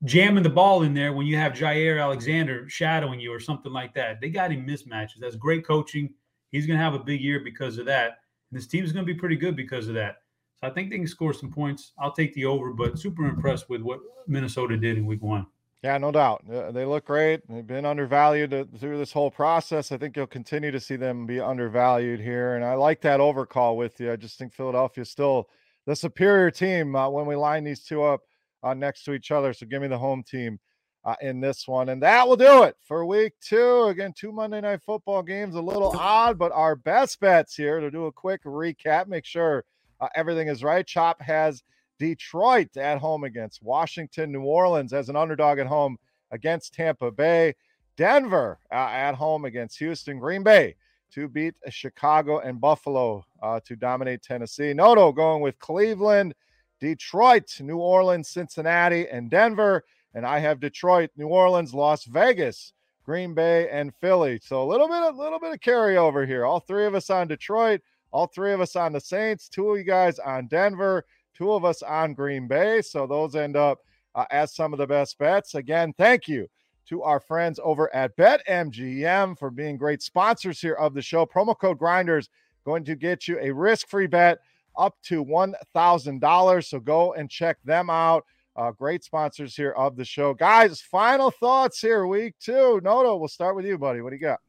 jamming 0.04 0.44
the 0.44 0.50
ball 0.50 0.84
in 0.84 0.94
there 0.94 1.14
when 1.14 1.28
you 1.28 1.36
have 1.38 1.54
Jaire 1.54 2.02
Alexander 2.02 2.70
shadowing 2.70 3.20
you 3.20 3.34
or 3.34 3.40
something 3.40 3.74
like 3.74 3.94
that. 3.96 4.22
They 4.22 4.30
got 4.30 4.52
him 4.52 4.66
mismatches. 4.66 5.20
That's 5.20 5.36
great 5.36 5.66
coaching. 5.66 6.14
He's 6.52 6.66
going 6.66 6.78
to 6.78 6.84
have 6.84 6.94
a 6.94 7.00
big 7.00 7.22
year 7.22 7.42
because 7.42 7.78
of 7.78 7.86
that. 7.88 8.20
And 8.52 8.60
this 8.60 8.68
team 8.68 8.84
is 8.84 8.92
going 8.92 9.06
to 9.06 9.14
be 9.14 9.18
pretty 9.18 9.36
good 9.36 9.56
because 9.56 9.88
of 9.88 9.96
that. 9.96 10.18
So 10.60 10.68
I 10.68 10.72
think 10.72 10.90
they 10.90 10.98
can 10.98 11.08
score 11.08 11.34
some 11.34 11.52
points. 11.52 11.92
I'll 12.00 12.12
take 12.12 12.34
the 12.34 12.46
over, 12.46 12.72
but 12.72 12.98
super 12.98 13.26
impressed 13.26 13.70
with 13.70 13.82
what 13.82 14.00
Minnesota 14.28 14.76
did 14.78 14.98
in 14.98 15.06
week 15.06 15.22
one. 15.22 15.46
Yeah, 15.84 15.98
no 16.00 16.12
doubt. 16.12 16.44
Uh, 16.52 16.72
they 16.72 16.86
look 16.86 17.06
great. 17.06 17.48
They've 17.48 17.66
been 17.66 17.86
undervalued 17.86 18.80
through 18.80 18.98
this 18.98 19.12
whole 19.12 19.30
process. 19.30 19.92
I 19.92 19.98
think 19.98 20.18
you'll 20.18 20.26
continue 20.26 20.72
to 20.72 20.80
see 20.80 20.96
them 20.96 21.28
be 21.28 21.40
undervalued 21.40 22.20
here. 22.20 22.56
And 22.56 22.66
I 22.66 22.74
like 22.74 23.02
that 23.02 23.20
overcall 23.20 23.78
with 23.78 24.00
you. 24.00 24.12
I 24.12 24.16
just 24.16 24.40
think 24.40 24.54
Philadelphia 24.54 25.04
is 25.04 25.12
still 25.12 25.50
the 25.86 25.96
superior 25.96 26.50
team 26.50 26.96
uh, 26.96 27.08
when 27.10 27.28
we 27.28 27.36
line 27.36 27.64
these 27.64 27.84
two 27.84 28.02
up 28.04 28.22
uh, 28.64 28.74
next 28.74 29.04
to 29.04 29.14
each 29.14 29.30
other. 29.30 29.54
So 29.54 29.68
give 29.68 29.82
me 29.82 29.88
the 29.88 29.98
home 29.98 30.24
team 30.24 30.60
uh, 31.08 31.16
in 31.22 31.40
this 31.40 31.68
one. 31.68 31.88
And 31.90 32.04
that 32.04 32.28
will 32.28 32.36
do 32.36 32.64
it 32.64 32.76
for 32.84 33.06
week 33.06 33.34
two. 33.40 33.84
Again, 33.84 34.14
two 34.14 34.34
Monday 34.34 34.60
night 34.60 34.82
football 34.86 35.24
games, 35.24 35.56
a 35.56 35.62
little 35.62 35.98
odd, 35.98 36.38
but 36.38 36.52
our 36.52 36.76
best 36.76 37.22
bets 37.22 37.56
here 37.56 37.80
to 37.80 37.90
do 37.90 38.08
a 38.08 38.12
quick 38.12 38.44
recap. 38.44 39.08
Make 39.08 39.24
sure 39.24 39.64
uh, 40.02 40.10
everything 40.16 40.50
is 40.50 40.66
right. 40.66 40.86
Chop 40.86 41.22
has 41.22 41.64
Detroit 41.98 42.76
at 42.76 43.00
home 43.00 43.24
against 43.24 43.64
Washington, 43.64 44.34
New 44.34 44.42
Orleans 44.42 44.92
as 44.92 45.08
an 45.08 45.16
underdog 45.16 45.60
at 45.60 45.66
home 45.66 45.98
against 46.32 46.74
Tampa 46.74 47.10
Bay, 47.10 47.56
Denver 47.96 48.60
uh, 48.70 48.76
at 48.76 49.16
home 49.16 49.46
against 49.46 49.80
Houston, 49.80 50.20
Green 50.20 50.44
Bay 50.44 50.76
to 51.14 51.30
beat 51.30 51.56
Chicago 51.70 52.40
and 52.40 52.60
Buffalo 52.60 53.24
uh, 53.42 53.62
to 53.64 53.78
dominate 53.78 54.22
Tennessee. 54.22 54.74
Noto 54.74 55.14
going 55.14 55.42
with 55.42 55.58
Cleveland 55.58 56.36
Detroit, 56.82 57.60
New 57.62 57.78
Orleans, 57.78 58.28
Cincinnati, 58.28 59.08
and 59.08 59.30
Denver. 59.30 59.86
And 60.18 60.26
I 60.26 60.40
have 60.40 60.60
Detroit, 60.60 61.12
New 61.16 61.28
Orleans, 61.28 61.76
Las 61.76 62.06
Vegas, 62.06 62.74
Green 63.06 63.36
Bay, 63.36 63.70
and 63.70 63.94
Philly. 64.02 64.40
So 64.42 64.64
a 64.64 64.66
little 64.66 64.88
bit, 64.88 65.04
a 65.04 65.12
little 65.12 65.40
bit 65.40 65.54
of 65.54 65.60
carryover 65.60 66.26
here. 66.26 66.44
All 66.44 66.60
three 66.60 66.88
of 66.88 66.96
us 66.96 67.12
on 67.12 67.28
Detroit, 67.28 67.82
all 68.10 68.26
three 68.26 68.52
of 68.52 68.60
us 68.60 68.76
on 68.76 68.94
the 68.94 69.00
Saints, 69.00 69.48
two 69.48 69.70
of 69.70 69.78
you 69.78 69.84
guys 69.84 70.18
on 70.18 70.48
Denver, 70.48 71.06
two 71.36 71.52
of 71.52 71.64
us 71.64 71.84
on 71.84 72.16
Green 72.16 72.48
Bay. 72.48 72.82
So 72.82 73.06
those 73.06 73.36
end 73.36 73.56
up 73.56 73.82
uh, 74.16 74.26
as 74.32 74.56
some 74.56 74.74
of 74.74 74.80
the 74.80 74.88
best 74.88 75.20
bets. 75.20 75.54
Again, 75.54 75.94
thank 76.00 76.28
you 76.28 76.48
to 76.88 77.04
our 77.04 77.20
friends 77.20 77.60
over 77.64 77.94
at 77.94 78.18
BetMGM 78.18 79.38
for 79.38 79.52
being 79.52 79.78
great 79.78 80.02
sponsors 80.02 80.60
here 80.60 80.74
of 80.74 80.96
the 80.96 81.02
show. 81.04 81.28
Promo 81.28 81.56
code 81.56 81.78
Grinders 81.78 82.30
going 82.66 82.84
to 82.86 82.96
get 82.96 83.28
you 83.28 83.38
a 83.40 83.52
risk-free 83.52 84.08
bet 84.08 84.40
up 84.80 84.98
to 85.04 85.24
$1,000. 85.24 86.66
So 86.66 86.80
go 86.80 87.14
and 87.14 87.30
check 87.30 87.60
them 87.64 87.92
out. 87.92 88.26
Uh, 88.58 88.72
great 88.72 89.04
sponsors 89.04 89.56
here 89.56 89.72
of 89.72 89.96
the 89.96 90.04
show. 90.04 90.34
Guys, 90.34 90.82
final 90.82 91.30
thoughts 91.30 91.80
here, 91.80 92.08
week 92.08 92.34
two. 92.40 92.82
Noto, 92.84 93.16
we'll 93.18 93.28
start 93.28 93.56
with 93.56 93.66
you, 93.66 93.78
buddy. 93.78 94.02
What 94.02 94.10
do 94.10 94.16
you 94.16 94.22
got? 94.22 94.40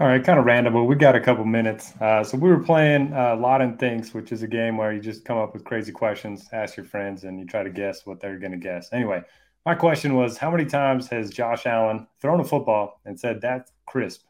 All 0.00 0.06
right, 0.06 0.22
kind 0.22 0.38
of 0.38 0.44
random, 0.44 0.72
but 0.72 0.84
we 0.84 0.94
got 0.94 1.16
a 1.16 1.20
couple 1.20 1.44
minutes. 1.44 1.92
Uh, 2.00 2.22
so 2.22 2.36
we 2.36 2.48
were 2.48 2.62
playing 2.62 3.12
uh, 3.12 3.36
Lot 3.36 3.62
and 3.62 3.78
Thinks, 3.78 4.14
which 4.14 4.32
is 4.32 4.42
a 4.42 4.48
game 4.48 4.76
where 4.76 4.92
you 4.92 5.00
just 5.00 5.24
come 5.24 5.38
up 5.38 5.54
with 5.54 5.64
crazy 5.64 5.92
questions, 5.92 6.48
ask 6.52 6.76
your 6.76 6.86
friends, 6.86 7.24
and 7.24 7.38
you 7.38 7.46
try 7.46 7.62
to 7.62 7.70
guess 7.70 8.04
what 8.04 8.20
they're 8.20 8.38
going 8.38 8.52
to 8.52 8.58
guess. 8.58 8.88
Anyway, 8.92 9.22
my 9.64 9.74
question 9.74 10.14
was 10.14 10.36
how 10.36 10.50
many 10.50 10.64
times 10.64 11.08
has 11.08 11.30
Josh 11.30 11.66
Allen 11.66 12.06
thrown 12.20 12.40
a 12.40 12.44
football 12.44 13.00
and 13.04 13.18
said, 13.18 13.40
that's 13.40 13.72
crisp? 13.86 14.22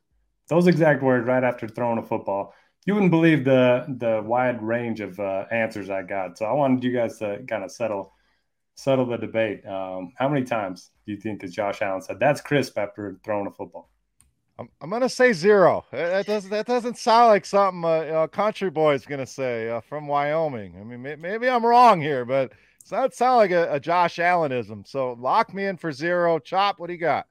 Those 0.48 0.66
exact 0.66 1.02
words 1.02 1.26
right 1.26 1.44
after 1.44 1.68
throwing 1.68 1.98
a 1.98 2.02
football 2.02 2.54
you 2.88 2.94
wouldn't 2.94 3.10
believe 3.10 3.44
the 3.44 3.84
the 3.98 4.22
wide 4.24 4.62
range 4.62 5.00
of 5.00 5.20
uh, 5.20 5.44
answers 5.50 5.90
I 5.90 6.02
got. 6.02 6.38
So 6.38 6.46
I 6.46 6.52
wanted 6.52 6.82
you 6.82 6.90
guys 6.90 7.18
to 7.18 7.40
kind 7.46 7.62
of 7.62 7.70
settle 7.70 8.14
settle 8.78 9.06
the 9.06 9.16
debate. 9.16 9.66
Um, 9.66 10.12
how 10.14 10.28
many 10.28 10.44
times 10.44 10.90
do 11.04 11.10
you 11.10 11.18
think 11.18 11.42
has 11.42 11.52
Josh 11.52 11.82
Allen 11.82 12.00
said 12.00 12.20
that's 12.20 12.40
crisp 12.40 12.78
after 12.78 13.18
throwing 13.24 13.48
a 13.48 13.50
football? 13.50 13.90
I'm, 14.56 14.68
I'm 14.80 14.88
gonna 14.88 15.08
say 15.08 15.32
zero. 15.32 15.84
That 15.90 16.26
doesn't 16.26 16.50
that 16.50 16.66
doesn't 16.66 16.96
sound 16.96 17.28
like 17.28 17.44
something 17.44 17.82
a, 17.82 18.22
a 18.22 18.28
country 18.28 18.70
boy 18.70 18.94
is 18.94 19.04
gonna 19.04 19.26
say 19.26 19.68
uh, 19.68 19.80
from 19.80 20.06
Wyoming. 20.06 20.76
I 20.80 20.84
mean, 20.84 21.02
may, 21.02 21.16
maybe 21.16 21.48
I'm 21.48 21.66
wrong 21.66 22.00
here, 22.00 22.24
but 22.24 22.52
it 22.52 22.88
doesn't 22.88 23.14
sound 23.14 23.38
like 23.38 23.50
a, 23.50 23.74
a 23.74 23.80
Josh 23.80 24.16
Allenism. 24.16 24.86
So 24.86 25.14
lock 25.14 25.52
me 25.52 25.66
in 25.66 25.76
for 25.76 25.90
zero. 25.90 26.38
Chop, 26.38 26.78
what 26.78 26.86
do 26.86 26.92
you 26.92 27.00
got? 27.00 27.26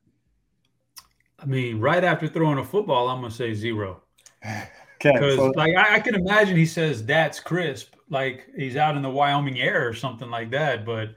I 1.40 1.46
mean, 1.46 1.80
right 1.80 2.04
after 2.04 2.28
throwing 2.28 2.58
a 2.58 2.66
football, 2.66 3.08
I'm 3.08 3.22
gonna 3.22 3.32
say 3.32 3.54
zero. 3.54 4.04
Because 5.00 5.36
so, 5.36 5.54
like 5.56 5.76
I, 5.78 5.98
I, 5.98 6.00
can 6.00 6.16
imagine 6.16 6.58
he 6.58 6.66
says 6.66 7.06
that's 7.06 7.40
crisp, 7.40 7.94
like 8.10 8.48
he's 8.58 8.76
out 8.76 8.96
in 8.96 9.04
the 9.04 9.10
Wyoming 9.12 9.60
air 9.60 9.88
or 9.88 9.94
something 9.94 10.28
like 10.32 10.50
that, 10.50 10.88
but 10.88 11.10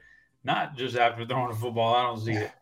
not 0.44 0.76
just 0.76 0.96
after 0.96 1.24
throwing 1.26 1.52
a 1.52 1.54
football. 1.54 1.94
I 1.94 2.02
don't 2.02 2.20
see 2.20 2.32
it. 2.32 2.52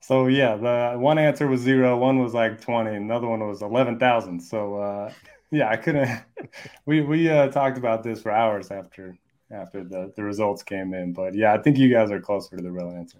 So 0.00 0.26
yeah, 0.26 0.56
the 0.56 0.98
one 0.98 1.16
answer 1.16 1.46
was 1.48 1.62
zero, 1.62 1.96
one 1.96 2.18
was 2.18 2.34
like 2.34 2.60
twenty, 2.60 2.94
another 2.94 3.26
one 3.26 3.40
was 3.40 3.62
eleven 3.62 3.98
thousand. 3.98 4.38
So 4.38 4.76
uh, 4.76 5.10
yeah, 5.50 5.70
I 5.70 5.76
couldn't. 5.76 6.10
we 6.86 7.00
we 7.00 7.30
uh, 7.30 7.48
talked 7.48 7.78
about 7.78 8.02
this 8.02 8.20
for 8.20 8.30
hours 8.30 8.70
after 8.70 9.16
after 9.50 9.82
the 9.82 10.12
the 10.14 10.22
results 10.22 10.62
came 10.62 10.92
in, 10.92 11.14
but 11.14 11.34
yeah, 11.34 11.54
I 11.54 11.58
think 11.62 11.78
you 11.78 11.90
guys 11.90 12.10
are 12.10 12.20
closer 12.20 12.54
to 12.54 12.62
the 12.62 12.70
real 12.70 12.90
answer. 12.90 13.16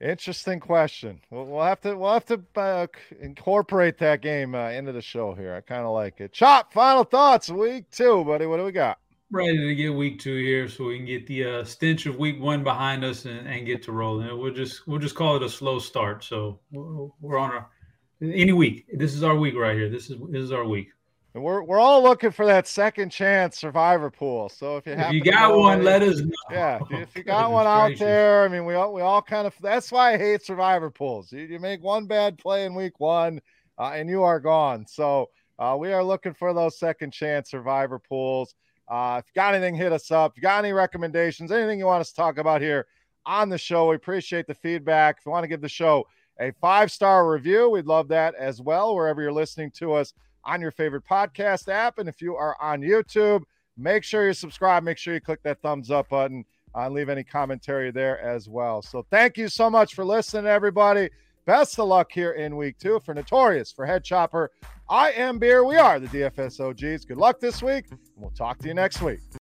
Interesting 0.00 0.58
question. 0.60 1.20
We'll, 1.30 1.44
we'll 1.44 1.64
have 1.64 1.82
to 1.82 1.94
we'll 1.96 2.14
have 2.14 2.24
to 2.26 2.40
uh, 2.56 2.86
incorporate 3.20 3.98
that 3.98 4.22
game 4.22 4.54
uh, 4.54 4.70
into 4.70 4.92
the 4.92 5.02
show 5.02 5.34
here. 5.34 5.54
I 5.54 5.60
kind 5.60 5.84
of 5.84 5.92
like 5.92 6.18
it. 6.20 6.32
Chop. 6.32 6.72
Final 6.72 7.04
thoughts. 7.04 7.50
Week 7.50 7.90
two, 7.90 8.24
buddy. 8.24 8.46
What 8.46 8.56
do 8.56 8.64
we 8.64 8.72
got? 8.72 9.00
Ready 9.30 9.58
to 9.58 9.74
get 9.74 9.94
week 9.94 10.20
two 10.20 10.36
here, 10.36 10.68
so 10.68 10.84
we 10.84 10.96
can 10.96 11.04
get 11.04 11.26
the 11.26 11.44
uh, 11.44 11.64
stench 11.64 12.06
of 12.06 12.16
week 12.16 12.40
one 12.40 12.64
behind 12.64 13.04
us 13.04 13.26
and, 13.26 13.46
and 13.46 13.66
get 13.66 13.82
to 13.82 13.92
rolling. 13.92 14.26
We'll 14.38 14.54
just 14.54 14.86
we'll 14.86 14.98
just 14.98 15.14
call 15.14 15.36
it 15.36 15.42
a 15.42 15.50
slow 15.50 15.78
start. 15.78 16.24
So 16.24 16.60
we're, 16.72 17.08
we're 17.20 17.36
on 17.36 17.50
our 17.50 17.68
any 18.22 18.52
week. 18.52 18.86
This 18.94 19.14
is 19.14 19.22
our 19.22 19.36
week 19.36 19.54
right 19.54 19.76
here. 19.76 19.90
This 19.90 20.08
is 20.08 20.16
this 20.30 20.42
is 20.42 20.50
our 20.50 20.64
week. 20.64 20.88
And 21.34 21.44
we're 21.44 21.62
we're 21.62 21.78
all 21.78 22.02
looking 22.02 22.30
for 22.30 22.46
that 22.46 22.66
second 22.66 23.10
chance 23.10 23.58
survivor 23.58 24.10
pool. 24.10 24.48
So 24.48 24.78
if 24.78 24.86
you 24.86 24.96
have, 24.96 25.12
you 25.12 25.22
got 25.22 25.54
one, 25.54 25.84
let 25.84 26.02
us 26.02 26.20
know. 26.20 26.30
Yeah, 26.50 26.78
if 26.90 27.14
you 27.14 27.22
got 27.24 27.52
one 27.52 27.66
out 27.66 27.98
there, 27.98 28.44
I 28.44 28.48
mean, 28.48 28.64
we 28.64 28.74
all 28.74 28.94
we 28.94 29.02
all 29.02 29.20
kind 29.20 29.46
of. 29.46 29.54
That's 29.60 29.92
why 29.92 30.14
I 30.14 30.16
hate 30.18 30.42
survivor 30.42 30.90
pools. 30.90 31.30
You, 31.32 31.40
you 31.40 31.58
make 31.58 31.82
one 31.82 32.06
bad 32.06 32.38
play 32.38 32.64
in 32.64 32.74
week 32.74 32.98
one, 32.98 33.42
uh, 33.78 33.90
and 33.94 34.08
you 34.08 34.22
are 34.22 34.40
gone. 34.40 34.86
So 34.86 35.28
uh, 35.58 35.76
we 35.78 35.92
are 35.92 36.02
looking 36.02 36.32
for 36.32 36.54
those 36.54 36.78
second 36.78 37.12
chance 37.12 37.50
survivor 37.50 37.98
pools. 37.98 38.54
Uh, 38.90 39.20
if 39.22 39.26
you 39.28 39.32
got 39.34 39.54
anything, 39.54 39.74
hit 39.74 39.92
us 39.92 40.10
up. 40.10 40.32
If 40.32 40.38
you 40.38 40.42
got 40.42 40.64
any 40.64 40.72
recommendations, 40.72 41.52
anything 41.52 41.78
you 41.78 41.86
want 41.86 42.00
us 42.00 42.10
to 42.10 42.16
talk 42.16 42.38
about 42.38 42.62
here 42.62 42.86
on 43.26 43.48
the 43.48 43.58
show, 43.58 43.88
we 43.88 43.96
appreciate 43.96 44.46
the 44.46 44.54
feedback. 44.54 45.18
If 45.18 45.26
you 45.26 45.32
want 45.32 45.44
to 45.44 45.48
give 45.48 45.60
the 45.60 45.68
show 45.68 46.06
a 46.40 46.52
five 46.60 46.90
star 46.90 47.30
review, 47.30 47.68
we'd 47.68 47.86
love 47.86 48.08
that 48.08 48.34
as 48.36 48.60
well, 48.60 48.94
wherever 48.94 49.20
you're 49.20 49.32
listening 49.32 49.70
to 49.72 49.92
us 49.92 50.14
on 50.44 50.60
your 50.60 50.70
favorite 50.70 51.04
podcast 51.08 51.68
app. 51.68 51.98
And 51.98 52.08
if 52.08 52.22
you 52.22 52.36
are 52.36 52.56
on 52.60 52.80
YouTube, 52.80 53.42
make 53.76 54.04
sure 54.04 54.26
you 54.26 54.32
subscribe. 54.32 54.82
Make 54.82 54.98
sure 54.98 55.14
you 55.14 55.20
click 55.20 55.42
that 55.42 55.60
thumbs 55.60 55.90
up 55.90 56.08
button 56.08 56.44
uh, 56.74 56.80
and 56.80 56.94
leave 56.94 57.08
any 57.08 57.24
commentary 57.24 57.90
there 57.90 58.20
as 58.20 58.48
well. 58.48 58.80
So 58.80 59.04
thank 59.10 59.36
you 59.36 59.48
so 59.48 59.68
much 59.68 59.94
for 59.94 60.04
listening, 60.04 60.46
everybody. 60.46 61.10
Best 61.48 61.78
of 61.78 61.88
luck 61.88 62.12
here 62.12 62.32
in 62.32 62.58
week 62.58 62.76
two 62.78 63.00
for 63.00 63.14
Notorious, 63.14 63.72
for 63.72 63.86
Head 63.86 64.04
Chopper. 64.04 64.50
I 64.90 65.12
am 65.12 65.38
Beer. 65.38 65.64
We 65.64 65.76
are 65.76 65.98
the 65.98 66.06
DFS 66.08 66.60
OGs. 66.60 67.06
Good 67.06 67.16
luck 67.16 67.40
this 67.40 67.62
week, 67.62 67.86
and 67.90 67.98
we'll 68.16 68.28
talk 68.32 68.58
to 68.58 68.68
you 68.68 68.74
next 68.74 69.00
week. 69.00 69.20